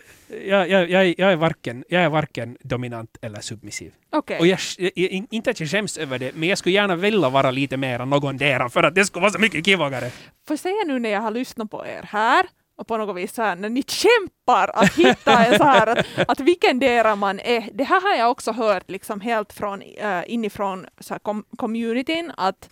Jag, 0.49 0.71
jag, 0.71 0.91
jag, 0.91 1.15
jag, 1.19 1.33
är 1.33 1.37
varken, 1.37 1.85
jag 1.89 2.03
är 2.03 2.09
varken 2.09 2.57
dominant 2.61 3.17
eller 3.23 3.41
submissiv. 3.41 3.93
Okej. 4.13 4.39
Och 4.39 4.47
jag, 4.47 4.59
jag, 4.79 5.27
inte 5.31 5.51
att 5.51 5.61
jag 5.61 5.69
skäms 5.69 5.99
över 5.99 6.19
det, 6.19 6.35
men 6.35 6.49
jag 6.49 6.59
skulle 6.59 6.75
gärna 6.75 6.97
vilja 6.97 7.29
vara 7.29 7.51
lite 7.51 7.77
mer 7.77 7.99
någondera 8.07 8.69
för 8.69 8.83
att 8.83 8.95
det 8.95 9.05
skulle 9.05 9.21
vara 9.21 9.33
så 9.33 9.39
mycket 9.39 9.65
kivagare. 9.67 10.11
Får 10.11 10.55
jag 10.55 10.59
säga 10.59 10.85
nu 10.87 10.99
när 10.99 11.11
jag 11.11 11.21
har 11.21 11.31
lyssnat 11.31 11.71
på 11.71 11.87
er 11.87 12.03
här 12.03 12.47
och 12.77 12.87
på 12.87 12.97
något 12.97 13.17
vis 13.17 13.35
så 13.35 13.43
här, 13.43 13.57
när 13.57 13.69
ni 13.69 13.83
kämpar 13.83 14.71
att 14.75 14.95
hitta 14.97 15.45
en 15.47 15.59
så 15.59 15.65
här 15.65 15.87
att, 15.87 16.07
att 16.29 16.41
vilken 16.41 16.79
dera 16.79 17.17
man 17.17 17.41
är. 17.41 17.71
Det 17.75 17.85
här 17.85 18.01
har 18.01 18.15
jag 18.19 18.31
också 18.31 18.53
hört 18.53 18.91
liksom 18.91 19.21
helt 19.21 19.53
från 19.53 19.83
uh, 19.83 20.23
inifrån 20.27 20.87
så 21.01 21.15
här, 21.15 21.19
com- 21.19 21.45
communityn 21.57 22.33
att, 22.37 22.71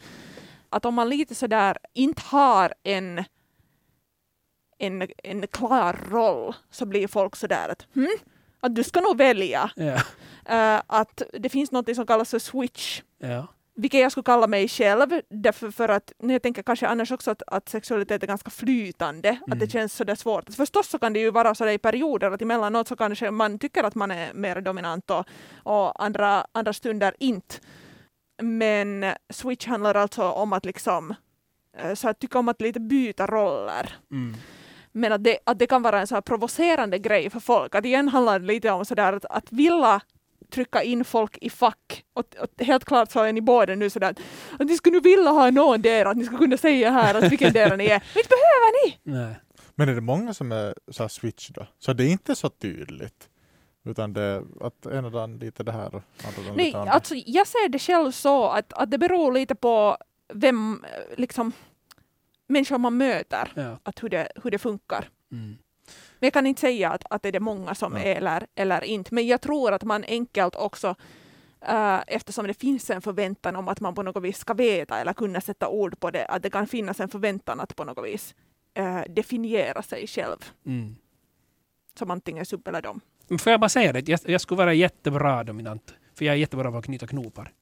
att 0.71 0.85
om 0.85 0.95
man 0.95 1.09
lite 1.09 1.35
så 1.35 1.47
där 1.47 1.77
inte 1.95 2.23
har 2.25 2.73
en 2.85 3.25
en, 4.79 5.09
en 5.25 5.47
klar 5.47 5.99
roll 6.11 6.55
så 6.71 6.87
blir 6.87 7.09
folk 7.09 7.37
så 7.37 7.47
där 7.47 7.69
att 7.69 7.87
hm? 7.95 8.07
att 8.61 8.75
du 8.75 8.85
ska 8.85 9.01
nog 9.01 9.19
välja. 9.19 9.71
Ja. 9.77 10.01
Eh, 10.49 10.83
att 10.87 11.23
det 11.33 11.49
finns 11.49 11.73
något 11.73 11.97
som 11.97 12.07
kallas 12.07 12.31
för 12.31 12.39
switch 12.39 13.03
Ja. 13.19 13.47
vilket 13.75 14.01
jag 14.01 14.13
skulle 14.13 14.25
kalla 14.25 14.47
mig 14.47 14.69
själv, 14.69 15.21
därför 15.31 15.71
för 15.71 15.89
att 15.89 16.13
när 16.19 16.35
jag 16.35 16.43
tänker 16.43 16.63
kanske 16.63 16.87
annars 16.87 17.11
också 17.13 17.31
att, 17.31 17.43
att 17.47 17.69
sexualitet 17.69 18.23
är 18.23 18.27
ganska 18.27 18.51
flytande, 18.51 19.31
att 19.31 19.47
Mm. 19.47 19.59
det 19.59 19.71
känns 19.73 19.93
sådär 19.93 20.15
svårt. 20.15 20.55
Förstås 20.55 20.89
så 20.89 20.99
kan 20.99 21.13
det 21.13 21.19
ju 21.21 21.31
vara 21.31 21.55
så 21.55 21.65
där 21.65 21.73
i 21.73 21.79
perioder 21.79 22.31
att 22.31 22.43
emellanåt 22.43 22.89
så 22.89 22.97
kanske 22.97 23.31
man 23.31 23.59
tycker 23.59 23.85
att 23.85 23.95
man 23.95 24.11
är 24.11 24.35
mer 24.35 24.61
dominant 24.61 25.11
och, 25.11 25.25
och 25.63 26.05
andra, 26.05 26.47
andra 26.53 26.73
stunder 26.73 27.15
inte. 27.19 27.55
Men 28.43 29.05
switch 29.31 29.67
handlar 29.67 29.95
alltså 29.95 30.23
om 30.31 30.53
att 30.53 30.65
liksom 30.65 31.15
eh, 31.79 31.95
så 31.95 32.09
att 32.09 32.19
tycka 32.19 32.39
om 32.39 32.49
att 32.49 32.61
lite 32.61 32.81
byta 32.81 33.27
roller. 33.27 33.97
Mm. 34.11 34.37
Men 34.97 35.13
att 35.13 35.25
det, 35.25 35.39
att 35.45 35.59
det 35.59 35.67
kan 35.67 35.83
vara 35.83 36.01
en 36.01 36.07
så 36.07 36.15
här 36.15 36.23
provocerande 36.23 36.99
grej 36.99 37.31
för 37.31 37.41
folk. 37.41 37.75
Att 37.75 37.85
igen 37.85 38.09
handlar 38.09 38.39
det 38.39 38.47
lite 38.47 38.71
om 38.71 38.85
sådär 38.85 39.13
att, 39.13 39.25
att 39.25 39.53
vilja 39.53 40.01
trycka 40.51 40.83
in 40.83 41.05
folk 41.05 41.39
i 41.41 41.51
fack. 41.51 42.05
Och, 42.13 42.37
och 42.41 42.65
helt 42.65 42.85
klart 42.85 43.11
så 43.11 43.23
är 43.23 43.33
ni 43.33 43.41
båda 43.41 43.75
nu 43.75 43.91
sådär 43.91 44.11
att, 44.11 44.21
att 44.59 44.67
ni 44.67 44.77
skulle 44.77 45.01
vilja 45.01 45.31
ha 45.31 45.51
någon 45.51 45.83
där, 45.83 46.05
att 46.05 46.17
ni 46.17 46.25
ska 46.25 46.39
kunna 46.39 46.57
säga 46.57 46.91
här 46.91 47.15
att 47.15 47.33
vilken 47.33 47.53
där 47.53 47.77
ni 47.77 47.85
är. 47.85 48.03
Men 48.15 48.23
inte 48.23 48.29
behöver 48.29 48.87
ni! 48.87 48.99
Nej. 49.03 49.35
Men 49.75 49.89
är 49.89 49.95
det 49.95 50.01
många 50.01 50.35
som 50.35 50.53
är 50.53 50.75
så 50.91 51.03
här 51.03 51.09
switch 51.09 51.49
då? 51.49 51.67
Så 51.79 51.93
det 51.93 52.05
är 52.05 52.11
inte 52.11 52.35
så 52.35 52.49
tydligt? 52.49 53.29
Utan 53.85 54.13
det 54.13 54.23
är 54.23 54.43
att 54.61 54.87
ena 54.87 55.11
dagen 55.11 55.39
lite 55.39 55.63
det 55.63 55.73
här 55.73 55.95
och 55.95 56.03
andra 56.27 56.43
dagen 56.43 56.57
Nej, 56.57 56.67
lite 56.67 56.79
andra. 56.79 56.93
alltså 56.93 57.15
jag 57.15 57.47
ser 57.47 57.69
det 57.69 57.79
själv 57.79 58.11
så 58.11 58.49
att, 58.49 58.73
att 58.73 58.91
det 58.91 58.99
beror 58.99 59.33
lite 59.33 59.55
på 59.55 59.97
vem, 60.35 60.85
liksom, 61.17 61.53
människor 62.47 62.79
man 62.79 62.97
möter, 62.97 63.53
Ja. 63.57 63.79
att 63.83 64.03
hur 64.03 64.09
det, 64.09 64.29
hur 64.45 64.51
det 64.51 64.59
funkar. 64.59 65.09
Mm. 65.33 65.59
Men 66.19 66.27
jag 66.27 66.33
kan 66.33 66.47
inte 66.47 66.61
säga 66.61 66.91
att, 66.91 67.05
att 67.11 67.23
det 67.23 67.29
är 67.29 67.33
det 67.33 67.41
många 67.41 67.75
som 67.75 67.93
Ja. 67.93 67.99
är 68.03 68.17
eller, 68.17 68.47
eller 68.55 68.85
inte. 68.85 69.15
Men 69.15 69.27
jag 69.27 69.41
tror 69.41 69.73
att 69.73 69.85
man 69.85 70.05
enkelt 70.09 70.57
också, 70.57 70.95
eh, 71.61 72.01
eftersom 72.07 72.47
det 72.47 72.55
finns 72.55 72.91
en 72.91 73.03
förväntan 73.03 73.57
om 73.57 73.69
att 73.69 73.81
man 73.81 73.95
på 73.95 74.03
något 74.03 74.23
vis 74.25 74.39
ska 74.39 74.55
veta 74.55 74.99
eller 75.01 75.13
kunna 75.13 75.41
sätta 75.41 75.69
ord 75.69 76.01
på 76.01 76.11
det, 76.11 76.27
att 76.27 76.43
det 76.43 76.51
kan 76.51 76.67
finnas 76.67 77.01
en 77.01 77.09
förväntan 77.09 77.61
att 77.61 77.77
på 77.77 77.85
något 77.85 78.07
vis 78.07 78.35
eh, 78.75 79.01
definiera 79.09 79.83
sig 79.83 80.07
själv 80.07 80.37
Mm. 80.67 80.97
som 81.99 82.11
antingen 82.11 82.47
sub 82.47 82.69
eller 82.69 82.83
dom. 82.83 83.01
Får 83.41 83.51
jag 83.51 83.61
bara 83.61 83.69
säga 83.69 83.93
det, 83.93 84.09
jag, 84.09 84.21
jag 84.25 84.41
skulle 84.41 84.59
vara 84.59 84.75
jättebra 84.75 85.45
dominant. 85.45 85.95
För 86.15 86.25
jag 86.25 86.33
är 86.33 86.39
jättebra 86.39 86.71
på 86.71 86.79
att 86.79 86.85
knyta 86.85 87.07
knopar. 87.07 87.53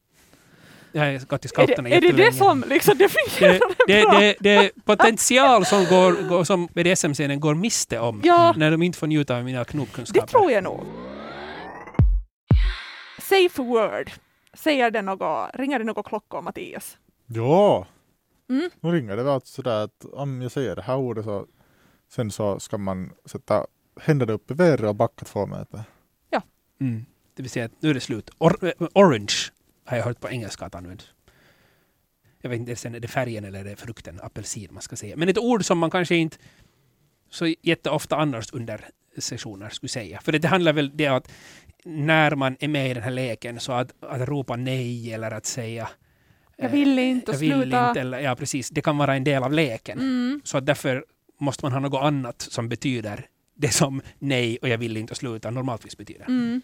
Jag 0.96 1.04
har 1.12 1.26
gått 1.26 1.40
till 1.42 1.48
Är 1.48 1.52
scouterna 1.64 1.88
det, 1.88 1.94
är 1.96 2.00
det 2.00 2.12
det 2.12 2.22
jättelänge. 2.22 2.32
som 2.32 2.64
liksom 2.68 2.98
definierar 2.98 3.52
det, 3.52 3.74
det, 3.86 4.00
det, 4.00 4.06
bra? 4.06 4.18
det, 4.20 4.36
det 4.40 4.84
potential 4.84 5.64
som, 5.66 5.84
går, 5.84 6.28
går, 6.28 6.44
som 6.44 6.66
BDSM-scenen 6.74 7.40
går 7.40 7.54
miste 7.54 7.98
om 7.98 8.20
Ja, 8.24 8.54
när 8.56 8.70
de 8.70 8.82
inte 8.82 8.98
får 8.98 9.06
njuta 9.06 9.36
av 9.36 9.44
mina 9.44 9.64
knopkunskaper. 9.64 10.20
det 10.20 10.26
tror 10.26 10.50
jag 10.50 10.64
nog. 10.64 10.80
Safe 13.18 13.62
word. 13.62 14.10
Säger 14.54 14.90
det 14.90 15.02
något, 15.02 15.50
ringer 15.54 15.78
det 15.78 15.84
något 15.84 16.06
klockor, 16.06 16.42
Mattias? 16.42 16.98
Ja! 17.26 17.86
Mm. 18.50 18.70
Nu 18.80 18.90
ringer 18.90 19.16
det 19.16 19.22
väl 19.22 19.32
alltså 19.32 19.54
sådär 19.54 19.84
att 19.84 20.04
om 20.12 20.42
jag 20.42 20.52
säger 20.52 20.76
det 20.76 20.82
här 20.82 20.96
ordet 20.96 21.24
så 21.24 21.46
sen 22.14 22.30
så 22.30 22.60
ska 22.60 22.78
man 22.78 23.10
sätta 23.24 23.66
händerna 24.00 24.32
upp 24.32 24.50
i 24.50 24.54
vädret 24.54 24.88
och 24.88 24.94
backa 24.94 25.24
två 25.24 25.46
meter. 25.46 25.84
Mm. 26.80 27.04
Det 27.36 27.42
vill 27.42 27.50
säga 27.50 27.64
att 27.64 27.72
nu 27.80 27.90
är 27.90 27.94
det 27.94 28.00
slut. 28.00 28.30
Or, 28.38 28.64
eh, 28.64 28.72
orange 28.94 29.34
har 29.84 29.96
jag 29.96 30.04
hört 30.04 30.20
på 30.20 30.30
engelska 30.30 30.64
att 30.64 30.74
används. 30.74 31.12
Jag 32.40 32.50
vet 32.50 32.58
inte 32.58 32.88
är 32.88 33.00
det 33.00 33.08
färgen 33.08 33.44
eller 33.44 33.60
är 33.60 33.64
det 33.64 33.76
frukten, 33.76 34.20
apelsin 34.22 34.68
man 34.70 34.82
ska 34.82 34.96
säga. 34.96 35.16
Men 35.16 35.28
ett 35.28 35.38
ord 35.38 35.64
som 35.64 35.78
man 35.78 35.90
kanske 35.90 36.16
inte 36.16 36.36
så 37.30 37.54
jätteofta 37.62 38.16
annars 38.16 38.52
under 38.52 38.84
sessioner 39.18 39.68
skulle 39.68 39.88
säga. 39.88 40.20
För 40.20 40.32
det, 40.32 40.48
handlar 40.48 40.72
väl 40.72 40.90
det 40.94 41.06
att 41.06 41.30
när 41.84 42.34
man 42.34 42.56
är 42.60 42.68
med 42.68 42.90
i 42.90 42.94
den 42.94 43.02
här 43.02 43.10
leken 43.10 43.60
så 43.60 43.72
att, 43.72 43.94
att 44.00 44.28
ropa 44.28 44.56
nej 44.56 45.12
eller 45.12 45.30
att 45.30 45.46
säga 45.46 45.88
Jag 46.56 46.66
eh, 46.66 46.72
vill 46.72 46.98
inte 46.98 47.32
jag 47.32 47.38
vill 47.38 47.52
sluta. 47.52 47.88
inte 47.88 48.00
eller 48.00 48.18
ja 48.20 48.36
precis, 48.36 48.70
det 48.70 48.80
kan 48.80 48.98
vara 48.98 49.16
en 49.16 49.24
del 49.24 49.42
av 49.42 49.52
leken. 49.52 49.98
Mm. 49.98 50.40
Så 50.44 50.58
att 50.58 50.66
därför 50.66 51.04
måste 51.40 51.64
man 51.64 51.72
ha 51.72 51.80
något 51.80 52.02
annat 52.02 52.42
som 52.42 52.68
betyder 52.68 53.26
det 53.54 53.70
som 53.70 54.02
nej 54.18 54.58
och 54.62 54.68
jag 54.68 54.78
vill 54.78 54.96
inte 54.96 55.14
sluta 55.14 55.50
normaltvis 55.50 55.96
betyder. 55.96 56.24
Mm. 56.24 56.62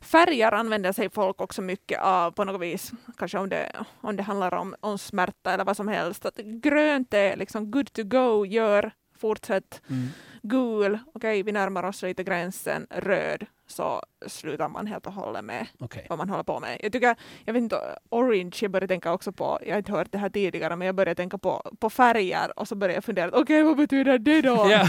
Färger 0.00 0.52
använder 0.52 0.92
sig 0.92 1.10
folk 1.10 1.40
också 1.40 1.62
mycket 1.62 2.00
av 2.00 2.30
på 2.30 2.44
något 2.44 2.60
vis. 2.60 2.92
Kanske 3.18 3.38
om 3.38 3.48
det, 3.48 3.84
om 4.00 4.16
det 4.16 4.22
handlar 4.22 4.54
om, 4.54 4.74
om 4.80 4.98
smärta 4.98 5.52
eller 5.52 5.64
vad 5.64 5.76
som 5.76 5.88
helst. 5.88 6.26
Att 6.26 6.36
grönt 6.36 7.14
är 7.14 7.36
liksom 7.36 7.70
good 7.70 7.92
to 7.92 8.02
go, 8.04 8.46
gör, 8.46 8.92
fortsätt. 9.18 9.82
Mm. 9.90 10.08
Gul, 10.42 10.98
okej 11.14 11.42
vi 11.42 11.52
närmar 11.52 11.82
oss 11.82 12.02
lite 12.02 12.24
gränsen. 12.24 12.86
Röd, 12.90 13.46
så 13.66 14.02
slutar 14.26 14.68
man 14.68 14.86
helt 14.86 15.06
och 15.06 15.12
hållet 15.12 15.44
med 15.44 15.66
Okej. 15.80 16.06
vad 16.08 16.18
man 16.18 16.28
håller 16.28 16.42
på 16.44 16.60
med. 16.60 16.78
Jag 16.82 16.92
tycker, 16.92 17.16
jag 17.44 17.52
vet 17.52 17.62
inte, 17.62 17.76
Orange, 18.10 18.52
jag 18.60 18.70
började 18.70 18.88
tänka 18.88 19.12
också 19.12 19.32
på, 19.32 19.58
jag 19.66 19.72
har 19.72 19.78
inte 19.78 19.92
hört 19.92 20.08
det 20.10 20.18
här 20.18 20.28
tidigare, 20.28 20.76
men 20.76 20.86
jag 20.86 20.94
började 20.94 21.14
tänka 21.14 21.38
på, 21.38 21.62
på 21.80 21.90
färger 21.90 22.58
och 22.58 22.68
så 22.68 22.74
började 22.74 22.94
jag 22.94 23.04
fundera, 23.04 23.30
okej 23.32 23.62
vad 23.62 23.76
betyder 23.76 24.18
det 24.18 24.40
då? 24.40 24.66
Ja. 24.70 24.88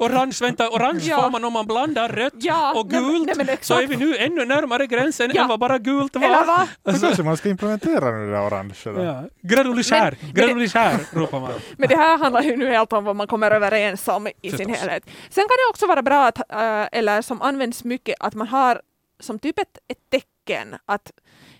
Orange, 0.00 0.32
vänta, 0.40 0.68
orange 0.68 1.00
Ja. 1.02 1.22
får 1.22 1.30
man 1.30 1.44
om 1.44 1.52
man 1.52 1.66
blandar 1.66 2.08
rött 2.08 2.32
Ja, 2.36 2.74
och 2.80 2.92
nej, 2.92 3.00
men- 3.00 3.10
gult. 3.12 3.26
nej, 3.26 3.34
men 3.36 3.46
så 3.46 3.52
exakt. 3.52 3.82
är 3.82 3.86
vi 3.86 3.96
nu 3.96 4.16
ännu 4.16 4.44
närmare 4.44 4.86
gränsen 4.86 5.30
Ja. 5.34 5.42
än 5.42 5.48
vad 5.48 5.60
bara 5.60 5.78
gult 5.78 6.16
var. 6.16 6.22
Eller 6.24 6.44
vad? 6.84 6.94
Så 6.96 7.00
kanske 7.06 7.22
man 7.22 7.36
ska 7.36 7.48
implementera 7.48 8.10
nu 8.10 8.26
det 8.26 8.32
där 8.32 8.46
orangea. 8.46 8.74
då. 8.84 9.02
Ja. 9.02 9.22
Men 9.40 10.32
granulikär 10.32 10.98
ropar 11.12 11.40
man. 11.40 11.50
Men 11.76 11.88
det 11.88 11.96
här 11.96 12.18
handlar 12.18 12.42
ju 12.42 12.56
nu 12.56 12.70
helt 12.70 12.92
om 12.92 13.04
vad 13.04 13.16
man 13.16 13.26
kommer 13.26 13.50
överens 13.50 14.08
om 14.08 14.26
i 14.26 14.32
sin 14.42 14.50
Förstås. 14.58 14.76
helhet. 14.76 15.02
Sen 15.30 15.42
kan 15.42 15.48
det 15.48 15.70
också 15.70 15.86
vara 15.86 16.02
bra, 16.02 16.26
att, 16.26 16.38
äh, 16.52 16.98
eller 16.98 17.22
som 17.22 17.42
används 17.42 17.84
mycket, 17.84 18.14
att 18.20 18.34
man 18.34 18.47
har 18.48 18.82
som 19.20 19.38
typ 19.38 19.58
ett, 19.58 19.78
ett 19.88 20.10
tecken. 20.10 20.74
Att 20.86 21.12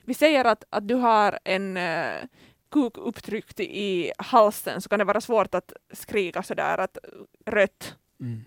vi 0.04 0.14
säger 0.14 0.44
att, 0.44 0.64
att 0.70 0.88
du 0.88 0.94
har 0.94 1.38
en 1.44 1.76
äh, 1.76 2.14
kuk 2.70 2.96
upptryckt 2.98 3.60
i 3.60 4.12
halsen 4.18 4.80
så 4.80 4.88
kan 4.88 4.98
det 4.98 5.04
vara 5.04 5.20
svårt 5.20 5.54
att 5.54 5.72
skrika 5.92 6.42
sådär 6.42 6.78
att 6.78 6.98
rött 7.46 7.94
Mm. 8.20 8.44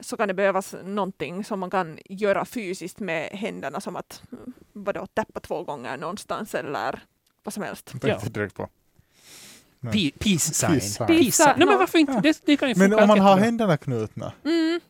så 0.00 0.16
kan 0.16 0.28
det 0.28 0.34
behövas 0.34 0.74
någonting 0.84 1.44
som 1.44 1.60
man 1.60 1.70
kan 1.70 1.98
göra 2.04 2.44
fysiskt 2.44 2.98
med 3.00 3.28
händerna 3.32 3.80
som 3.80 3.96
att 3.96 4.22
mm, 4.32 4.52
vadå, 4.72 5.06
täppa 5.06 5.40
två 5.40 5.64
gånger 5.64 5.96
någonstans 5.96 6.54
eller 6.54 7.02
vad 7.42 7.54
som 7.54 7.62
helst. 7.62 8.00
Tänkte 8.00 8.28
direkt 8.30 8.54
på. 8.54 8.68
Peace 9.82 10.54
sign. 10.54 10.70
Peace 10.70 10.80
sign. 10.80 11.06
Peace 11.06 11.32
sign. 11.32 11.46
Nej 11.56 11.66
men 11.66 11.68
Ja. 11.68 11.78
varför 11.78 11.98
inte? 11.98 12.20
Det, 12.20 12.42
det 12.44 12.56
kan 12.56 12.68
ju 12.68 12.74
Men 12.76 12.94
om 12.94 13.08
man 13.08 13.20
har 13.20 13.36
händerna 13.36 13.76
knutna. 13.76 14.32
Mm. 14.44 14.80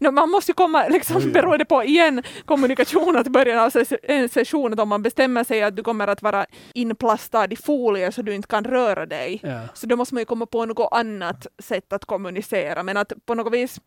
No, 0.00 0.10
man 0.10 0.30
måste 0.30 0.50
ju 0.50 0.54
komma, 0.54 0.88
liksom, 0.88 1.32
beroende 1.32 1.64
på 1.64 1.84
igen, 1.84 2.22
kommunikation 2.44 3.16
att 3.16 3.28
början 3.28 3.58
av 3.58 3.68
ses- 3.70 3.98
en 4.02 4.28
session, 4.28 4.72
att 4.72 4.80
om 4.80 4.88
man 4.88 5.02
bestämmer 5.02 5.44
sig 5.44 5.62
att 5.62 5.76
du 5.76 5.82
kommer 5.82 6.08
att 6.08 6.22
vara 6.22 6.46
inplastad 6.74 7.52
i 7.52 7.56
folie 7.56 8.12
så 8.12 8.22
du 8.22 8.34
inte 8.34 8.48
kan 8.48 8.64
röra 8.64 9.06
dig, 9.06 9.40
Ja. 9.42 9.60
så 9.74 9.86
då 9.86 9.96
måste 9.96 10.14
man 10.14 10.20
ju 10.20 10.24
komma 10.24 10.46
på 10.46 10.64
något 10.66 10.88
annat 10.92 11.46
sätt 11.58 11.92
att 11.92 12.04
kommunicera. 12.04 12.82
Men 12.82 12.96
att 12.96 13.12
på 13.26 13.34
något 13.34 13.52
vis 13.52 13.80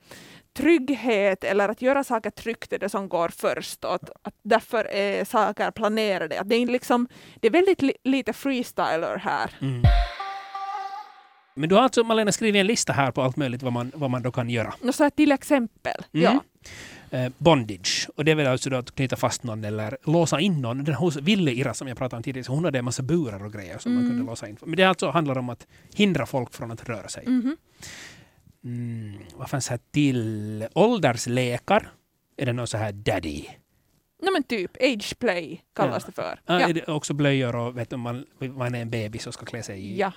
trygghet 0.57 1.43
eller 1.43 1.69
att 1.69 1.81
göra 1.81 2.03
saker 2.03 2.29
tryggt 2.29 2.73
är 2.73 2.79
det 2.79 2.89
som 2.89 3.09
går 3.09 3.29
först 3.29 3.85
och 3.85 3.95
att, 3.95 4.09
att 4.21 4.33
därför 4.43 4.85
är 4.85 5.25
saker 5.25 5.71
planerade. 5.71 6.39
Att 6.39 6.49
det, 6.49 6.55
är 6.55 6.65
liksom, 6.67 7.07
det 7.41 7.47
är 7.47 7.51
väldigt 7.51 7.81
li, 7.81 7.93
lite 8.03 8.33
freestyler 8.33 9.17
här. 9.17 9.49
Mm. 9.61 9.83
Men 11.55 11.69
du 11.69 11.75
har 11.75 11.81
alltså, 11.81 12.03
Malena, 12.03 12.31
skrivit 12.31 12.59
en 12.59 12.67
lista 12.67 12.93
här 12.93 13.11
på 13.11 13.21
allt 13.21 13.35
möjligt 13.37 13.63
vad 13.63 13.73
man, 13.73 13.91
vad 13.95 14.09
man 14.09 14.21
då 14.21 14.31
kan 14.31 14.49
göra. 14.49 14.73
Så 14.93 15.03
här 15.03 15.09
till 15.09 15.31
exempel. 15.31 16.01
Mm. 16.13 16.23
Ja. 16.23 16.43
Eh, 17.17 17.31
bondage. 17.37 18.09
Och 18.15 18.25
det 18.25 18.31
är 18.31 18.35
väl 18.35 18.47
alltså 18.47 18.69
då 18.69 18.77
att 18.77 18.95
knyta 18.95 19.15
fast 19.15 19.43
någon 19.43 19.63
eller 19.63 19.97
låsa 20.03 20.39
in 20.39 20.61
någon. 20.61 20.83
Den 20.83 20.95
hos 20.95 21.15
Ville 21.15 21.51
Ira 21.51 21.73
som 21.73 21.87
jag 21.87 21.97
pratade 21.97 22.17
om 22.17 22.23
tidigare, 22.23 22.43
så 22.45 22.51
hon 22.53 22.65
hade 22.65 22.79
en 22.79 22.85
massa 22.85 23.03
burar 23.03 23.45
och 23.45 23.53
grejer 23.53 23.77
som 23.77 23.93
man 23.93 24.03
Mm. 24.03 24.11
kunde 24.15 24.25
låsa 24.31 24.47
in. 24.47 24.57
Men 24.65 24.75
det 24.77 24.83
alltså 24.83 25.09
handlar 25.09 25.37
om 25.37 25.49
att 25.49 25.67
hindra 25.93 26.25
folk 26.25 26.53
från 26.53 26.71
att 26.71 26.89
röra 26.89 27.07
sig. 27.07 27.23
Mhm. 27.27 27.57
Mm. 28.63 29.13
Vad 29.35 29.49
fanns 29.49 29.69
här 29.69 29.79
till? 29.91 30.67
Ålderslekar. 30.73 31.91
Är 32.37 32.45
det 32.45 32.53
någon 32.53 32.67
så 32.67 32.77
här 32.77 32.91
daddy? 32.91 33.43
No, 34.21 34.31
men 34.31 34.43
typ 34.43 34.71
age 34.81 35.19
play 35.19 35.61
kallas 35.75 36.03
Ja. 36.03 36.07
det 36.07 36.11
för. 36.13 36.39
Ja. 36.45 36.61
Ja. 36.61 36.69
Är 36.69 36.73
det 36.73 36.87
också 36.87 37.13
blöjor 37.13 37.55
och 37.55 37.77
vet 37.77 37.89
du, 37.89 37.97
man, 37.97 38.25
man 38.39 38.75
är 38.75 38.81
en 38.81 38.89
bebis 38.89 39.27
och 39.27 39.33
ska 39.33 39.45
klä 39.45 39.63
sig 39.63 39.79
i. 39.85 39.97
Ja. 39.99 40.11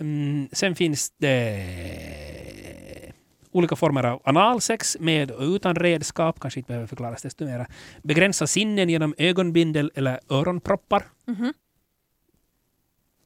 Mm, 0.00 0.48
sen 0.52 0.74
finns 0.74 1.12
det 1.18 3.12
olika 3.50 3.76
former 3.76 4.04
av 4.04 4.22
analsex 4.24 4.96
med 5.00 5.30
och 5.30 5.42
utan 5.42 5.74
redskap, 5.74 6.40
kanske 6.40 6.60
inte 6.60 6.68
behöver 6.68 6.86
förklaras 6.86 7.22
desto 7.22 7.44
mera. 7.44 7.66
Begränsa 8.02 8.46
sinnen 8.46 8.88
genom 8.88 9.14
ögonbindel 9.18 9.92
eller 9.94 10.20
öronproppar. 10.30 11.02
Mhm. 11.26 11.52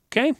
Okej. 0.06 0.34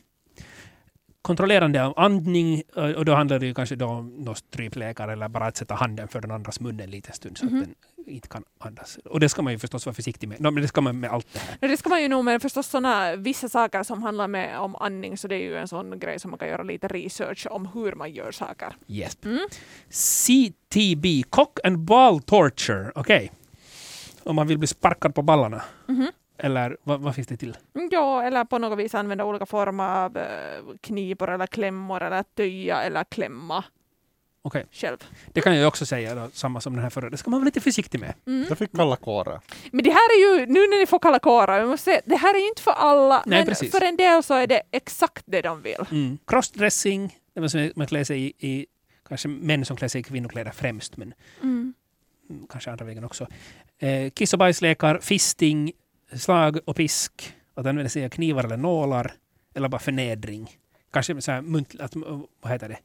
Kontrollerande 1.23 1.85
av 1.85 1.95
andning, 1.97 2.63
eh, 2.77 2.85
och 2.85 3.05
då 3.05 3.15
handlar 3.15 3.39
det 3.39 3.47
ju 3.47 3.55
kanske 3.55 3.77
då 3.77 3.87
om 3.87 4.35
strypläkare 4.35 5.13
eller 5.13 5.29
bara 5.29 5.45
att 5.47 5.57
sätta 5.57 5.75
handen 5.75 6.09
för 6.09 6.21
den 6.21 6.31
andras 6.31 6.61
mun 6.61 6.81
en 6.81 6.91
liten 6.91 7.13
stund 7.15 7.39
så 7.39 7.45
Mhm. 7.47 7.59
att 7.63 7.65
den 7.65 7.75
inte 8.15 8.29
kan 8.29 8.45
andas. 8.59 8.99
Och 9.05 9.21
det 9.21 9.29
ska 9.29 9.43
man 9.43 9.53
ju 9.53 9.59
förstås 9.59 9.87
vara 9.87 9.95
försiktig 9.95 10.29
med. 10.29 10.41
No, 10.41 10.51
men 10.51 10.63
det 10.63 10.69
ska 10.69 10.81
man 10.81 11.01
med 11.01 11.11
allt 11.11 11.27
det 11.33 11.39
här. 11.39 11.57
No, 11.61 11.69
det 11.69 11.77
ska 11.77 11.89
man 11.89 12.03
ju 12.03 12.09
nog, 12.09 12.25
men 12.25 12.41
förstås 12.41 12.67
såna 12.67 13.17
vissa 13.17 13.49
saker 13.49 13.83
som 13.83 14.03
handlar 14.03 14.29
med, 14.29 14.59
om 14.59 14.77
andning, 14.77 15.17
så 15.19 15.29
det 15.29 15.35
är 15.35 15.41
ju 15.41 15.57
en 15.57 15.69
sån 15.69 15.99
grej 15.99 16.19
som 16.19 16.31
man 16.31 16.39
kan 16.39 16.49
göra 16.49 16.63
lite 16.63 16.89
research 16.89 17.47
om 17.51 17.67
hur 17.75 17.93
man 17.95 18.13
gör 18.13 18.33
saker. 18.33 18.77
Yes. 18.89 19.19
Mm. 19.25 19.39
CTB, 19.91 21.23
cock 21.31 21.59
and 21.65 21.79
ball 21.79 22.21
torture. 22.23 22.93
Okej. 22.95 23.33
Om 24.25 24.37
man 24.37 24.47
vill 24.47 24.59
bli 24.59 24.67
sparkad 24.69 25.15
på 25.15 25.23
ballarna. 25.23 25.63
Mhm. 25.87 26.11
Eller 26.39 26.77
vad, 26.83 27.01
vad 27.01 27.15
finns 27.15 27.27
det 27.29 27.37
till? 27.37 27.57
Mm, 27.75 27.89
Ja, 27.93 28.23
eller 28.23 28.45
på 28.45 28.59
något 28.59 28.79
vis 28.79 28.95
använda 28.95 29.25
olika 29.25 29.47
former 29.47 30.05
av 30.05 30.17
eh, 30.17 30.25
knipor 30.81 31.31
eller 31.31 31.47
klämmor 31.47 32.03
eller 32.03 32.23
töja 32.23 32.83
eller 32.83 33.05
klämma 33.05 33.65
Okej. 34.43 34.67
själv. 34.73 34.97
Det 35.33 35.41
kan 35.41 35.57
jag 35.57 35.69
också 35.69 35.87
säga, 35.87 36.15
då, 36.15 36.29
samma 36.33 36.61
som 36.61 36.73
den 36.75 36.83
här 36.83 36.91
förra. 36.91 37.11
Det 37.11 37.17
ska 37.17 37.31
man 37.31 37.41
vara 37.41 37.45
lite 37.45 37.61
försiktig 37.61 38.01
med. 38.01 38.15
Mm. 38.27 38.47
Jag 38.49 38.59
fick 38.59 38.73
kalla 38.77 38.97
kårar. 38.97 39.41
Men 39.73 39.85
det 39.85 39.91
här 39.91 40.09
är 40.17 40.39
ju, 40.41 40.47
nu 40.47 40.61
när 40.61 40.81
ni 40.81 40.87
får 40.87 40.99
kalla 40.99 41.19
kårar, 41.19 41.67
måste 41.67 41.85
säga, 41.85 42.01
det 42.05 42.17
här 42.17 42.35
är 42.35 42.39
ju 42.39 42.49
inte 42.49 42.63
för 42.63 42.71
alla, 42.71 43.23
Nej, 43.27 43.39
men 43.39 43.47
precis. 43.47 43.71
för 43.71 43.85
en 43.85 43.97
del 43.97 44.23
så 44.23 44.35
är 44.35 44.47
det 44.47 44.63
exakt 44.71 45.23
det 45.27 45.43
de 45.43 45.63
vill. 45.63 45.85
Mm. 45.91 46.19
Crossdressing, 46.27 47.19
det 47.35 47.41
var 47.41 47.49
som 47.49 47.71
man 47.77 47.87
klär 47.87 48.05
sig 48.05 48.23
i, 48.23 48.33
i, 48.39 48.67
kanske 49.09 49.29
män 49.29 49.65
som 49.65 49.77
klär 49.77 49.89
sig 49.89 50.01
i 50.01 50.05
kvinnokläder 50.05 50.51
främst, 50.51 50.97
men 50.97 51.15
mm, 51.43 51.75
kanske 52.51 52.71
andra 52.71 52.85
vägen 52.85 53.05
också. 53.05 53.27
Eh, 53.79 54.11
kiss 54.11 54.33
och 54.33 54.39
bajslekar, 54.39 54.99
fisting, 55.03 55.73
slag 56.15 56.59
och 56.65 56.77
pisk, 56.77 57.35
att 57.55 57.67
använda 57.67 57.89
sig 57.89 58.05
av 58.05 58.09
knivar 58.09 58.45
eller 58.45 58.57
nålar, 58.57 59.13
eller 59.55 59.69
bara 59.69 59.79
förnedring. 59.79 60.51
Kanske 60.93 61.21
så 61.21 61.33
här 61.33 61.43
munt, 61.43 61.81
att, 61.81 61.97
vad 62.41 62.53
heter 62.53 62.69
det? 62.69 62.79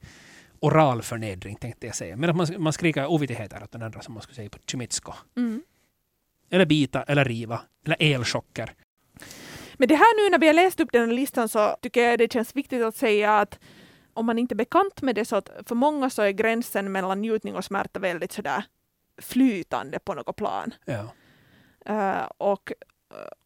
Oral 0.60 1.02
förnedring 1.02 1.56
tänkte 1.56 1.86
jag 1.86 1.96
säga. 1.96 2.16
Men 2.16 2.30
att 2.30 2.36
man, 2.36 2.46
man 2.58 2.72
skriker 2.72 3.06
ovitigheter 3.06 3.62
åt 3.62 3.72
den 3.72 3.82
andra 3.82 4.02
som 4.02 4.14
man 4.14 4.22
skulle 4.22 4.36
säga 4.36 4.48
på 4.50 4.58
chimitsko. 4.66 5.12
Mm. 5.36 5.62
Eller 6.50 6.66
bita, 6.66 7.02
eller 7.02 7.24
riva, 7.24 7.60
eller 7.84 7.96
elchocker. 8.00 8.72
Men 9.74 9.88
det 9.88 9.94
här 9.94 10.24
nu 10.24 10.30
när 10.30 10.38
vi 10.38 10.46
har 10.46 10.54
läst 10.54 10.80
upp 10.80 10.92
den 10.92 11.08
här 11.08 11.16
listan 11.16 11.48
så 11.48 11.76
tycker 11.82 12.02
jag 12.02 12.18
det 12.18 12.32
känns 12.32 12.56
viktigt 12.56 12.82
att 12.82 12.96
säga 12.96 13.38
att 13.38 13.58
om 14.14 14.26
man 14.26 14.38
inte 14.38 14.54
är 14.54 14.56
bekant 14.56 15.02
med 15.02 15.14
det 15.14 15.24
så 15.24 15.36
att 15.36 15.50
för 15.66 15.74
många 15.74 16.10
så 16.10 16.22
är 16.22 16.30
gränsen 16.30 16.92
mellan 16.92 17.20
njutning 17.20 17.54
och 17.54 17.64
smärta 17.64 18.00
väldigt 18.00 18.32
sådär 18.32 18.64
flytande 19.22 19.98
på 19.98 20.14
något 20.14 20.36
plan. 20.36 20.74
Ja. 20.84 21.08
Eh, 21.84 22.26
och 22.38 22.72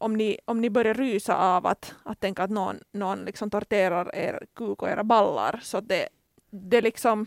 om 0.03 0.13
ni, 0.17 0.37
om 0.45 0.61
ni 0.61 0.69
börjar 0.69 0.93
rysa 0.93 1.35
av 1.37 1.67
att, 1.67 1.95
att 2.03 2.19
tänka 2.19 2.43
att 2.43 2.49
någon, 2.49 2.79
någon 2.91 3.25
liksom 3.25 3.49
torterar 3.49 4.15
er 4.15 4.45
kuk 4.55 4.81
och 4.81 4.89
era 4.89 5.03
ballar 5.03 5.59
så 5.63 5.79
det, 5.81 6.07
det 6.51 6.81
liksom 6.81 7.25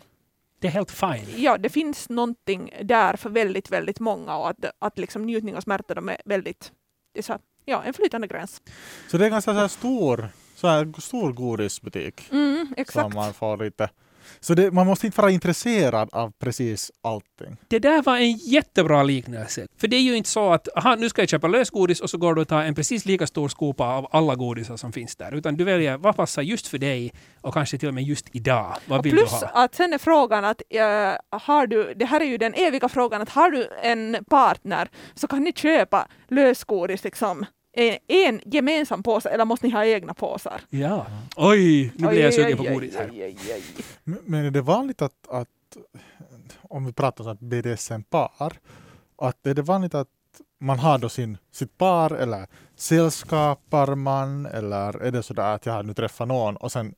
Det 0.59 0.67
är 0.67 0.71
helt 0.71 0.91
fine. 0.91 1.25
ja, 1.43 1.57
det 1.57 1.69
finns 1.69 2.09
någonting 2.09 2.71
där 2.83 3.15
för 3.15 3.29
väldigt, 3.29 3.71
väldigt 3.71 3.99
många 3.99 4.37
och 4.37 4.49
att, 4.49 4.65
att 4.79 4.97
liksom 4.97 5.21
njutning 5.25 5.55
och 5.55 5.63
smärta 5.63 5.93
de 5.93 6.09
är 6.09 6.17
väldigt, 6.25 6.71
det 7.13 7.19
är 7.19 7.23
så, 7.23 7.37
ja, 7.65 7.83
en 7.83 7.93
flytande 7.93 8.27
gräns. 8.27 8.61
Så 9.07 9.17
det 9.17 9.25
är 9.25 9.29
ganska 9.29 9.53
så 9.53 9.59
här 9.59 9.67
stor, 9.67 10.29
så 10.55 10.67
här 10.67 11.01
stor 11.01 11.31
godisbutik. 11.33 12.29
Mm, 12.31 12.65
Som 12.67 12.73
exakt. 12.77 13.15
man 13.15 13.33
får 13.33 13.57
lite. 13.57 13.89
Så 14.39 14.53
det, 14.53 14.71
man 14.71 14.87
måste 14.87 15.05
inte 15.05 15.21
vara 15.21 15.31
intresserad 15.31 16.09
av 16.11 16.31
precis 16.39 16.91
allting. 17.03 17.57
Det 17.67 17.79
där 17.79 18.01
var 18.01 18.17
en 18.17 18.31
jättebra 18.31 19.03
liknelse. 19.03 19.67
För 19.77 19.87
det 19.87 19.95
är 19.95 20.01
ju 20.01 20.17
inte 20.17 20.29
så 20.29 20.53
att 20.53 20.67
aha, 20.77 20.95
nu 20.95 21.09
ska 21.09 21.21
jag 21.21 21.29
köpa 21.29 21.47
lösgodis 21.47 21.99
och 21.99 22.09
så 22.09 22.17
går 22.17 22.35
du 22.35 22.41
och 22.41 22.47
tar 22.47 22.63
en 22.63 22.75
precis 22.75 23.05
lika 23.05 23.27
stor 23.27 23.47
skopa 23.49 23.83
av 23.83 24.07
alla 24.11 24.35
godisar 24.35 24.77
som 24.77 24.93
finns 24.93 25.15
där. 25.15 25.35
Utan 25.35 25.57
du 25.57 25.63
väljer 25.63 25.97
vad 25.97 26.15
passar 26.15 26.41
just 26.41 26.67
för 26.67 26.77
dig 26.77 27.13
och 27.41 27.53
kanske 27.53 27.77
till 27.77 27.87
och 27.87 27.93
med 27.93 28.03
just 28.03 28.25
idag. 28.31 28.77
Vad 28.85 29.03
vill 29.03 29.13
plus 29.13 29.39
du 29.39 29.45
ha? 29.45 29.63
att 29.63 29.75
sen 29.75 29.93
är 29.93 29.97
frågan 29.97 30.45
att 30.45 30.61
äh, 30.69 30.81
har 31.39 31.67
du, 31.67 31.93
det 31.93 32.05
här 32.05 32.21
är 32.21 32.25
ju 32.25 32.37
den 32.37 32.53
eviga 32.53 32.89
frågan 32.89 33.21
att 33.21 33.29
har 33.29 33.51
du 33.51 33.69
en 33.81 34.17
partner 34.29 34.89
så 35.15 35.27
kan 35.27 35.43
ni 35.43 35.53
köpa 35.53 36.07
lösgodis 36.27 37.03
liksom 37.03 37.45
en, 37.77 37.97
en 38.07 38.41
gemensam 38.45 39.03
påse 39.03 39.29
eller 39.29 39.45
måste 39.45 39.65
ni 39.65 39.73
ha 39.73 39.85
egna 39.85 40.13
påsar? 40.13 40.61
Ja. 40.69 41.05
Oj, 41.35 41.91
nu 41.95 42.07
blir 42.07 42.23
jag 42.23 42.33
sugen 42.33 42.57
på 42.57 42.63
godis 42.63 42.95
här. 42.95 43.11
men 44.03 44.45
är 44.45 44.51
det 44.51 44.61
vanligt 44.61 45.01
att, 45.01 45.27
att 45.27 45.47
om 46.61 46.85
vi 46.85 46.93
pratar 46.93 47.29
om 47.29 47.37
BDSM-par, 47.39 48.53
att 49.17 49.47
är 49.47 49.53
det 49.53 49.61
vanligt 49.61 49.95
att 49.95 50.07
man 50.59 50.79
har 50.79 50.97
då 50.97 51.09
sin, 51.09 51.37
sitt 51.51 51.77
par 51.77 52.11
eller 52.11 52.47
sällskapar 52.75 53.95
man 53.95 54.45
eller 54.45 54.97
är 55.01 55.11
det 55.11 55.23
sådär 55.23 55.55
att 55.55 55.65
jag 55.65 55.73
har 55.73 55.83
nu 55.83 55.93
träffat 55.93 56.27
någon 56.27 56.55
och 56.55 56.71
sen 56.71 56.95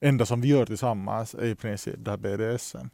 enda 0.00 0.26
som 0.26 0.40
vi 0.40 0.48
gör 0.48 0.66
tillsammans 0.66 1.34
är 1.34 1.44
i 1.44 1.54
princip 1.54 1.94
det 1.98 2.10
här 2.10 2.18
BDSM. 2.18 2.88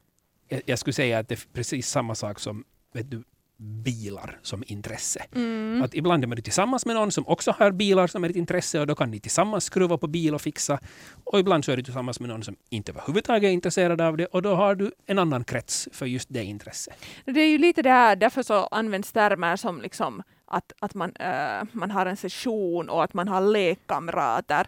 Jag, 0.48 0.62
jag 0.66 0.78
skulle 0.78 0.94
säga 0.94 1.18
att 1.18 1.28
det 1.28 1.34
är 1.34 1.46
precis 1.52 1.88
samma 1.88 2.14
sak 2.14 2.40
som 2.40 2.64
vet 2.92 3.10
du, 3.10 3.22
bilar 3.62 4.38
som 4.42 4.64
intresse. 4.66 5.24
Mm. 5.34 5.82
Att 5.82 5.94
ibland 5.94 6.24
är 6.24 6.28
man 6.28 6.42
tillsammans 6.42 6.86
med 6.86 6.96
någon 6.96 7.12
som 7.12 7.28
också 7.28 7.54
har 7.58 7.70
bilar 7.70 8.06
som 8.06 8.24
är 8.24 8.30
ett 8.30 8.36
intresse 8.36 8.80
och 8.80 8.86
då 8.86 8.94
kan 8.94 9.10
ni 9.10 9.20
tillsammans 9.20 9.64
skruva 9.64 9.98
på 9.98 10.06
bil 10.06 10.34
och 10.34 10.42
fixa. 10.42 10.78
Och 11.24 11.38
ibland 11.38 11.64
så 11.64 11.72
är 11.72 11.76
du 11.76 11.82
tillsammans 11.82 12.20
med 12.20 12.28
någon 12.28 12.42
som 12.42 12.56
inte 12.70 12.92
överhuvudtaget 12.92 13.48
är 13.48 13.52
intresserad 13.52 14.00
av 14.00 14.16
det 14.16 14.26
och 14.26 14.42
då 14.42 14.54
har 14.54 14.74
du 14.74 14.92
en 15.06 15.18
annan 15.18 15.44
krets 15.44 15.88
för 15.92 16.06
just 16.06 16.28
det 16.30 16.44
intresset. 16.44 16.94
Det 17.24 17.40
är 17.40 17.48
ju 17.48 17.58
lite 17.58 17.82
det 17.82 17.90
här, 17.90 18.16
därför 18.16 18.42
så 18.42 18.66
används 18.66 19.12
termer 19.12 19.56
som 19.56 19.80
liksom 19.80 20.22
att, 20.46 20.72
att 20.78 20.94
man, 20.94 21.10
uh, 21.10 21.68
man 21.72 21.90
har 21.90 22.06
en 22.06 22.16
session 22.16 22.88
och 22.88 23.04
att 23.04 23.14
man 23.14 23.28
har 23.28 23.40
lekkamrater. 23.40 24.66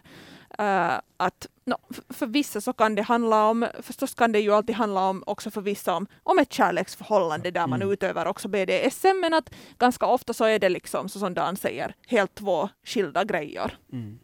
Uh, 0.59 0.99
att, 1.17 1.47
no, 1.65 1.75
för 2.09 2.27
vissa 2.27 2.61
så 2.61 2.73
kan 2.73 2.95
det 2.95 3.01
handla 3.01 3.45
om, 3.49 3.67
förstås 3.81 4.13
kan 4.13 4.31
det 4.31 4.39
ju 4.39 4.53
alltid 4.53 4.75
handla 4.75 5.09
om 5.09 5.23
också 5.25 5.51
för 5.51 5.61
vissa 5.61 5.95
om, 5.95 6.07
om 6.23 6.39
ett 6.39 6.53
kärleksförhållande 6.53 7.51
där 7.51 7.67
man 7.67 7.81
Mm. 7.81 7.93
utövar 7.93 8.25
också 8.25 8.47
BDSM, 8.47 9.19
men 9.21 9.33
att 9.33 9.49
ganska 9.77 10.05
ofta 10.05 10.33
så 10.33 10.45
är 10.45 10.59
det 10.59 10.69
liksom, 10.69 11.09
så 11.09 11.19
som 11.19 11.33
Dan 11.33 11.57
säger, 11.57 11.95
helt 12.07 12.35
två 12.35 12.69
skilda 12.83 13.23
grejer. 13.23 13.77
Mm. 13.91 14.19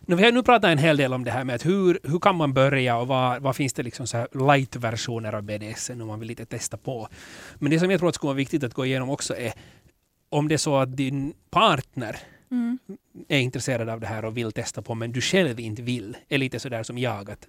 Nu, 0.00 0.16
vi 0.16 0.24
har 0.24 0.32
nu 0.32 0.42
pratat 0.42 0.70
en 0.70 0.78
hel 0.78 0.96
del 0.96 1.14
om 1.14 1.24
det 1.24 1.30
här 1.30 1.44
med 1.44 1.54
att 1.54 1.66
hur, 1.66 2.00
hur 2.02 2.18
kan 2.18 2.36
man 2.36 2.52
börja 2.52 2.96
och 2.96 3.08
vad, 3.08 3.42
vad 3.42 3.56
finns 3.56 3.72
det 3.72 3.82
liksom 3.82 4.06
så 4.06 4.26
light-versioner 4.32 5.32
av 5.32 5.42
BDSM 5.42 6.00
om 6.00 6.06
man 6.06 6.20
vill 6.20 6.28
lite 6.28 6.46
testa 6.46 6.76
på. 6.76 7.08
Men 7.58 7.70
det 7.70 7.80
som 7.80 7.90
jag 7.90 8.00
tror 8.00 8.08
att 8.08 8.14
skulle 8.14 8.28
vara 8.28 8.36
viktigt 8.36 8.64
att 8.64 8.74
gå 8.74 8.86
igenom 8.86 9.10
också 9.10 9.36
är 9.36 9.52
om 10.30 10.48
det 10.48 10.54
är 10.54 10.58
så 10.58 10.76
att 10.76 10.96
din 10.96 11.34
partner 11.50 12.16
Mm. 12.50 12.78
är 13.28 13.38
intresserad 13.38 13.88
av 13.88 14.00
det 14.00 14.06
här 14.06 14.24
och 14.24 14.36
vill 14.36 14.52
testa 14.52 14.82
på 14.82 14.94
men 14.94 15.12
du 15.12 15.20
själv 15.20 15.60
inte 15.60 15.82
vill, 15.82 16.16
är 16.28 16.38
lite 16.38 16.60
sådär 16.60 16.82
som 16.82 16.98
jag. 16.98 17.30
Att, 17.30 17.48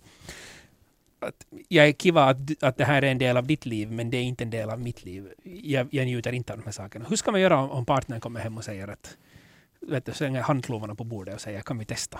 att 1.19 1.45
jag 1.67 1.87
är 1.87 1.91
kiva 1.91 2.23
att, 2.23 2.63
att 2.63 2.77
det 2.77 2.85
här 2.85 3.01
är 3.01 3.11
en 3.11 3.17
del 3.17 3.37
av 3.37 3.47
ditt 3.47 3.65
liv 3.65 3.91
men 3.91 4.09
det 4.09 4.17
är 4.17 4.23
inte 4.23 4.43
en 4.43 4.49
del 4.49 4.69
av 4.69 4.79
mitt 4.79 5.05
liv. 5.05 5.27
Jag, 5.43 5.87
jag 5.91 6.05
njuter 6.05 6.31
inte 6.31 6.53
av 6.53 6.59
de 6.59 6.65
här 6.65 6.71
sakerna. 6.71 7.05
Hur 7.09 7.15
ska 7.15 7.31
man 7.31 7.41
göra 7.41 7.59
om, 7.59 7.71
om 7.71 7.85
partnern 7.85 8.19
kommer 8.19 8.39
hem 8.39 8.57
och 8.57 8.63
säger 8.63 8.87
att 8.87 9.17
vet 9.79 10.05
du, 10.05 10.13
slänger 10.13 10.41
handklovarna 10.41 10.95
på 10.95 11.03
bordet 11.03 11.35
och 11.35 11.41
säger 11.41 11.61
kan 11.61 11.77
vi 11.77 11.85
testa? 11.85 12.19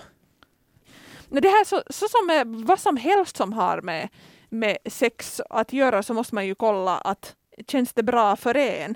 Men 1.29 1.41
det 1.41 1.49
här 1.49 1.65
så, 1.65 1.83
så 1.89 2.07
som 2.07 2.29
är, 2.29 2.65
vad 2.65 2.79
som 2.79 2.97
helst 2.97 3.37
som 3.37 3.53
har 3.53 3.81
med, 3.81 4.09
med 4.49 4.77
sex 4.85 5.41
att 5.49 5.73
göra 5.73 6.03
så 6.03 6.13
måste 6.13 6.35
man 6.35 6.47
ju 6.47 6.55
kolla 6.55 6.97
att 6.97 7.35
känns 7.67 7.93
det 7.93 8.03
bra 8.03 8.35
för 8.35 8.57
en. 8.57 8.95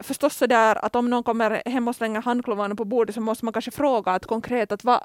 Förstås 0.00 0.36
så 0.36 0.46
där 0.46 0.84
att 0.84 0.96
om 0.96 1.10
någon 1.10 1.22
kommer 1.22 1.62
hem 1.66 1.88
och 1.88 1.96
slänger 1.96 2.22
handklovarna 2.22 2.74
på 2.74 2.84
bordet 2.84 3.14
så 3.14 3.20
måste 3.20 3.44
man 3.44 3.52
kanske 3.52 3.70
fråga 3.70 4.12
att 4.12 4.26
konkret 4.26 4.72
att 4.72 4.84
vad, 4.84 5.00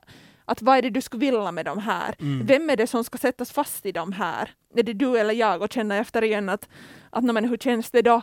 att 0.45 0.61
vad 0.61 0.77
är 0.77 0.81
det 0.81 0.89
du 0.89 1.01
skulle 1.01 1.25
vilja 1.31 1.51
med 1.51 1.65
de 1.65 1.77
här? 1.79 2.15
Mm. 2.19 2.45
Vem 2.45 2.69
är 2.69 2.75
det 2.77 2.87
som 2.87 3.03
ska 3.03 3.17
sättas 3.17 3.51
fast 3.51 3.85
i 3.85 3.91
de 3.91 4.11
här? 4.11 4.49
Är 4.75 4.83
det 4.83 4.93
du 4.93 5.17
eller 5.17 5.33
jag? 5.33 5.61
Och 5.61 5.73
känna 5.73 5.95
efter 5.97 6.23
igen 6.23 6.49
att, 6.49 6.69
att 7.09 7.23
"Nå, 7.23 7.33
men 7.33 7.45
hur 7.45 7.57
känns 7.57 7.91
det 7.91 8.01
då? 8.01 8.21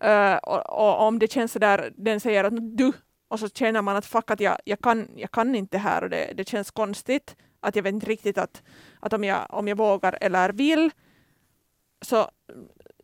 Eh, 0.00 0.34
och, 0.36 0.78
och 0.78 1.06
om 1.06 1.18
det 1.18 1.32
känns 1.32 1.52
så 1.52 1.58
där, 1.58 1.92
den 1.96 2.20
säger 2.20 2.44
att 2.44 2.76
du, 2.76 2.92
och 3.28 3.40
så 3.40 3.48
känner 3.48 3.82
man 3.82 3.96
att 3.96 4.06
fuck 4.06 4.30
att 4.30 4.40
jag, 4.40 4.58
jag, 4.64 4.80
kan, 4.80 5.08
jag 5.16 5.30
kan 5.30 5.54
inte 5.54 5.78
här 5.78 6.04
och 6.04 6.10
det, 6.10 6.32
det 6.36 6.48
känns 6.48 6.70
konstigt. 6.70 7.36
Att 7.60 7.76
jag 7.76 7.82
vet 7.82 7.94
inte 7.94 8.06
riktigt 8.06 8.38
att, 8.38 8.62
att 9.00 9.12
om, 9.12 9.24
jag, 9.24 9.46
om 9.48 9.68
jag 9.68 9.76
vågar 9.76 10.18
eller 10.20 10.52
vill. 10.52 10.90
Så 12.02 12.30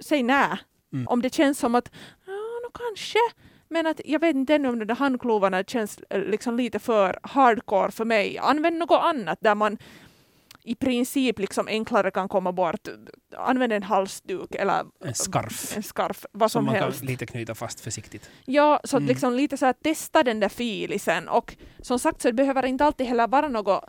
säg 0.01 0.23
nej. 0.23 0.49
Mm. 0.93 1.07
Om 1.09 1.23
det 1.23 1.35
känns 1.35 1.59
som 1.59 1.75
att 1.75 1.91
kanske. 2.79 3.19
Men 3.69 3.87
att 3.87 4.01
jag 4.05 4.21
vet 4.21 4.37
inte 4.37 4.55
ännu 4.55 4.69
om 4.69 4.79
de 4.79 4.85
där 4.85 4.95
handklovarna 4.95 5.65
känns 5.65 5.99
eh, 6.11 6.21
liksom 6.23 6.57
lite 6.57 6.79
för 6.79 7.19
hardcore 7.23 7.91
för 7.91 8.05
mig. 8.05 8.39
Använd 8.39 8.79
något 8.79 9.01
annat 9.03 9.39
där 9.41 9.55
man 9.55 9.79
i 10.63 10.75
princip 10.75 11.39
liksom 11.39 11.69
enklare 11.69 12.11
kan 12.11 12.29
komma 12.29 12.53
bort. 12.53 12.89
Använd 13.37 13.73
en 13.73 13.83
halsduk 13.83 14.55
eller 14.55 14.85
En 15.05 15.15
scarf 15.15 15.77
en 15.77 15.83
scarf, 15.83 16.27
vad 16.33 16.51
som 16.51 16.59
som, 16.59 16.65
man 16.67 16.75
helst. 16.75 16.99
kan 17.01 17.07
lite 17.07 17.27
knyta 17.27 17.55
fast 17.55 17.81
försiktigt. 17.81 18.31
Ja, 18.45 18.81
så 18.85 18.97
Mm. 18.97 19.09
liksom 19.09 19.33
lite 19.33 19.57
så 19.57 19.67
att 19.67 19.83
testa 19.83 20.23
den 20.23 20.41
där 20.41 20.49
filisen 20.49 21.29
och 21.29 21.57
som 21.83 21.99
sagt 21.99 22.23
så 22.23 22.29
det 22.29 22.35
behöver 22.35 22.67
inte 22.67 22.85
alltid 22.85 23.07
heller 23.07 23.27
vara 23.29 23.49
något 23.49 23.85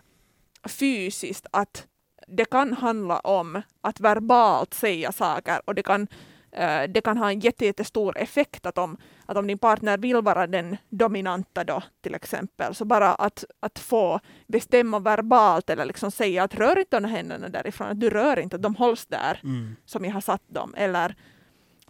fysiskt 0.66 1.46
att 1.52 1.86
det 2.28 2.46
kan 2.46 2.74
handla 2.74 3.20
om 3.20 3.62
att 3.82 4.00
verbalt 4.00 4.74
säga 4.74 5.12
saker 5.12 5.62
och 5.66 5.76
det 5.76 5.84
kan, 5.84 6.08
det 6.90 7.02
kan 7.02 7.18
ha 7.18 7.30
en 7.32 7.40
jätte, 7.40 7.66
jättestor 7.66 8.18
effekt 8.18 8.66
att 8.66 8.78
om, 8.78 8.98
att 9.26 9.38
om 9.38 9.48
din 9.48 9.58
partner 9.58 9.98
vill 9.98 10.22
vara 10.22 10.48
den 10.48 10.78
dominanta 10.90 11.64
då 11.64 11.84
till 12.02 12.16
exempel 12.16 12.76
så 12.76 12.86
bara 12.86 13.16
att, 13.16 13.46
att 13.60 13.80
få 13.80 14.20
bestämma 14.48 15.00
verbalt 15.00 15.70
eller 15.70 15.86
liksom 15.86 16.12
säga 16.12 16.44
att 16.44 16.56
rör 16.56 16.80
inte 16.80 17.00
de 17.00 17.06
händerna 17.06 17.50
därifrån, 17.50 17.88
att 17.88 18.00
du 18.00 18.10
rör 18.10 18.40
inte, 18.40 18.56
att 18.56 18.62
de 18.62 18.76
hålls 18.76 19.06
där 19.06 19.40
Mm. 19.44 19.76
som 19.86 20.06
jag 20.06 20.12
har 20.12 20.22
satt 20.22 20.44
dem 20.48 20.74
eller 20.78 21.16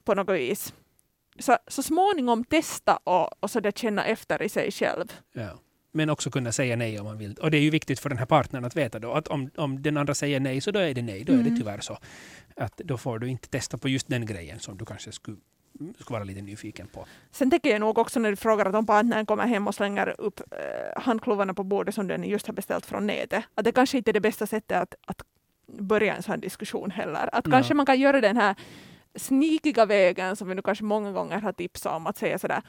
på 0.03 0.13
något 0.13 0.35
vis. 0.35 0.73
Så, 1.39 1.57
så 1.67 1.83
småningom 1.83 2.43
testa 2.43 2.97
och, 3.03 3.43
och 3.43 3.51
så 3.51 3.59
där 3.59 3.71
känna 3.71 4.05
efter 4.05 4.41
i 4.41 4.49
sig 4.49 4.71
själv. 4.71 5.13
Ja. 5.33 5.49
Men 5.97 6.09
också 6.09 6.29
kunna 6.31 6.51
säga 6.51 6.75
nej 6.75 6.99
om 6.99 7.05
man 7.05 7.17
vill. 7.17 7.33
Och 7.33 7.51
det 7.51 7.57
är 7.57 7.61
ju 7.61 7.69
viktigt 7.69 7.99
för 7.99 8.09
den 8.09 8.17
här 8.17 8.25
partnern 8.25 8.65
att 8.65 8.75
veta 8.75 8.99
då 8.99 9.11
att 9.13 9.27
om, 9.27 9.49
om 9.57 9.81
den 9.81 9.97
andra 9.97 10.13
säger 10.15 10.39
nej 10.39 10.61
så 10.61 10.71
då 10.71 10.79
är 10.79 10.93
det 10.93 11.01
nej. 11.01 11.23
Då 11.23 11.33
är 11.33 11.37
det 11.37 11.43
Mm. 11.43 11.57
tyvärr 11.57 11.79
så. 11.79 11.97
Att 12.55 12.77
då 12.77 12.97
får 12.97 13.19
du 13.19 13.27
inte 13.27 13.49
testa 13.49 13.77
på 13.77 13.89
just 13.89 14.07
den 14.07 14.25
grejen 14.25 14.59
som 14.59 14.77
du 14.77 14.85
kanske 14.85 15.11
skulle, 15.11 15.37
skulle 15.99 16.13
vara 16.15 16.23
lite 16.23 16.41
nyfiken 16.41 16.87
på. 16.87 17.05
Sen 17.31 17.49
tänker 17.51 17.69
jag 17.69 17.79
nog 17.79 17.97
också 17.97 18.19
när 18.19 18.29
du 18.29 18.35
frågar 18.35 18.65
att 18.65 18.75
om 18.75 18.85
partnern 18.85 19.25
kommer 19.25 19.47
hem 19.47 19.67
och 19.67 19.75
slänger 19.75 20.15
upp 20.21 20.39
eh, 20.51 21.01
handklovarna 21.03 21.53
på 21.53 21.63
bordet 21.63 21.95
som 21.95 22.07
den 22.07 22.23
just 22.23 22.47
har 22.47 22.53
beställt 22.53 22.85
från 22.85 23.07
nätet, 23.07 23.43
att 23.55 23.65
det 23.65 23.71
kanske 23.71 23.97
inte 23.97 24.11
är 24.11 24.13
det 24.13 24.21
bästa 24.21 24.47
sättet 24.47 24.77
att, 24.81 24.95
att 25.05 25.21
börja 25.79 26.15
en 26.15 26.23
sån 26.23 26.39
diskussion 26.39 26.91
heller. 26.91 27.29
Att 27.31 27.51
kanske 27.51 27.73
man 27.73 27.85
kan 27.85 27.99
göra 27.99 28.21
den 28.21 28.37
här 28.37 28.55
snikiga 29.15 29.85
vägen 29.85 30.35
som 30.35 30.47
vi 30.49 30.55
nu 30.55 30.61
kanske 30.61 30.83
många 30.83 31.11
gånger 31.11 31.39
har 31.41 31.53
tipsat 31.53 31.93
om 31.95 32.07
att 32.07 32.17
säga 32.17 32.39
sådär 32.39 32.61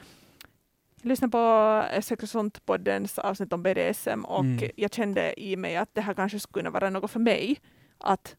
Lyssna 1.01 1.29
på 1.29 1.83
Sex 2.01 2.23
och 2.23 2.29
sånt-poddens 2.29 3.19
avsnitt 3.19 3.53
om 3.53 3.63
BDSM 3.63 4.25
och 4.25 4.39
Mm. 4.45 4.69
jag 4.75 4.93
kände 4.93 5.41
i 5.41 5.55
mig 5.55 5.75
att 5.77 5.89
det 5.95 6.01
här 6.01 6.13
kanske 6.13 6.39
skulle 6.39 6.61
kunna 6.63 6.69
vara 6.79 6.89
något 6.89 7.11
för 7.11 7.19
mig. 7.19 7.57
Att, 7.97 8.35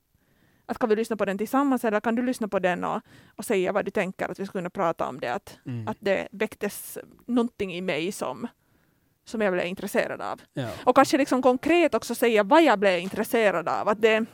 att 0.66 0.78
kan 0.78 0.88
vi 0.88 0.96
lyssna 0.96 1.16
på 1.16 1.24
den 1.24 1.38
tillsammans 1.38 1.84
eller 1.84 2.00
kan 2.00 2.14
du 2.14 2.22
lyssna 2.22 2.48
på 2.48 2.58
den 2.58 2.84
och, 2.84 3.00
och 3.36 3.44
säga 3.44 3.72
vad 3.72 3.84
du 3.84 3.90
tänker 3.90 4.24
att 4.28 4.40
vi 4.40 4.46
skulle 4.46 4.60
kunna 4.60 4.70
prata 4.70 5.08
om 5.08 5.20
det. 5.20 5.32
Att, 5.34 5.58
Mm. 5.66 5.88
att 5.88 5.96
det 6.00 6.28
väcktes 6.32 6.98
någonting 7.26 7.74
i 7.74 7.80
mig 7.80 8.12
som, 8.12 8.46
som 9.24 9.40
jag 9.40 9.52
blev 9.52 9.66
intresserad 9.66 10.20
av. 10.20 10.40
ja. 10.52 10.68
Och 10.84 10.94
kanske 10.96 11.18
liksom 11.18 11.42
konkret 11.42 11.94
också 11.94 12.14
säga 12.14 12.42
vad 12.42 12.62
jag 12.62 12.78
blev 12.78 12.98
intresserad 12.98 13.68
av. 13.68 13.88
Att 13.88 14.00
det, 14.02 14.24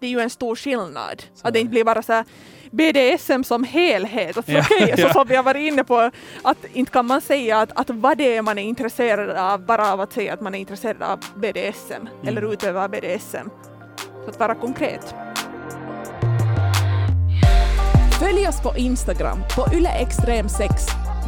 det 0.00 0.06
är 0.06 0.10
ju 0.10 0.20
en 0.20 0.30
stor 0.30 0.56
skillnad. 0.56 1.22
Så 1.34 1.48
att 1.48 1.54
det 1.54 1.60
inte 1.60 1.70
blir 1.70 1.84
bara 1.84 2.02
så 2.02 2.12
här 2.12 2.24
BDSM 2.70 3.42
som 3.44 3.64
helhet. 3.64 4.36
Att 4.36 4.48
Ja, 4.48 4.60
okej, 4.70 4.94
ja. 4.96 5.08
Så 5.08 5.12
som 5.12 5.28
vi 5.28 5.36
har 5.36 5.42
varit 5.42 5.72
inne 5.72 5.84
på, 5.84 6.10
att 6.42 6.58
inte 6.72 6.92
kan 6.92 7.06
man 7.06 7.20
säga 7.20 7.58
att, 7.60 7.80
att 7.80 7.90
vad 7.90 8.18
det 8.18 8.36
är 8.36 8.42
man 8.42 8.58
är 8.58 8.62
intresserad 8.62 9.30
av 9.30 9.66
bara 9.66 9.92
av 9.92 10.00
att 10.00 10.12
säga 10.12 10.34
att 10.34 10.40
man 10.40 10.54
är 10.54 10.58
intresserad 10.58 11.02
av 11.02 11.18
BDSM 11.36 12.08
eller 12.26 12.52
utövar 12.52 12.88
BDSM. 12.88 13.48
Så 14.24 14.30
att 14.30 14.38
vara 14.38 14.54
konkret. 14.54 15.14
Följ 18.20 18.48
oss 18.48 18.62
på 18.62 18.76
Instagram 18.76 19.38
på 19.56 19.62
yleextrem6. 19.62 20.68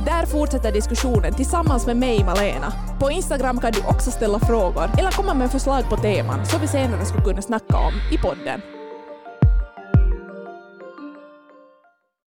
Där 0.04 0.26
fortsätter 0.26 0.72
diskussionen 0.72 1.34
tillsammans 1.34 1.86
med 1.86 1.96
mig, 1.96 2.24
Malena. 2.24 2.72
På 3.00 3.10
Instagram 3.10 3.60
kan 3.60 3.72
du 3.72 3.80
också 3.80 4.10
ställa 4.10 4.38
frågor 4.38 4.90
eller 4.98 5.10
komma 5.10 5.34
med 5.34 5.50
förslag 5.50 5.88
på 5.88 5.96
teman 5.96 6.46
som 6.46 6.60
vi 6.60 6.68
senare 6.68 7.04
skulle 7.04 7.24
kunna 7.24 7.42
snacka 7.42 7.76
om 7.76 7.92
i 8.12 8.18
podden. 8.18 8.79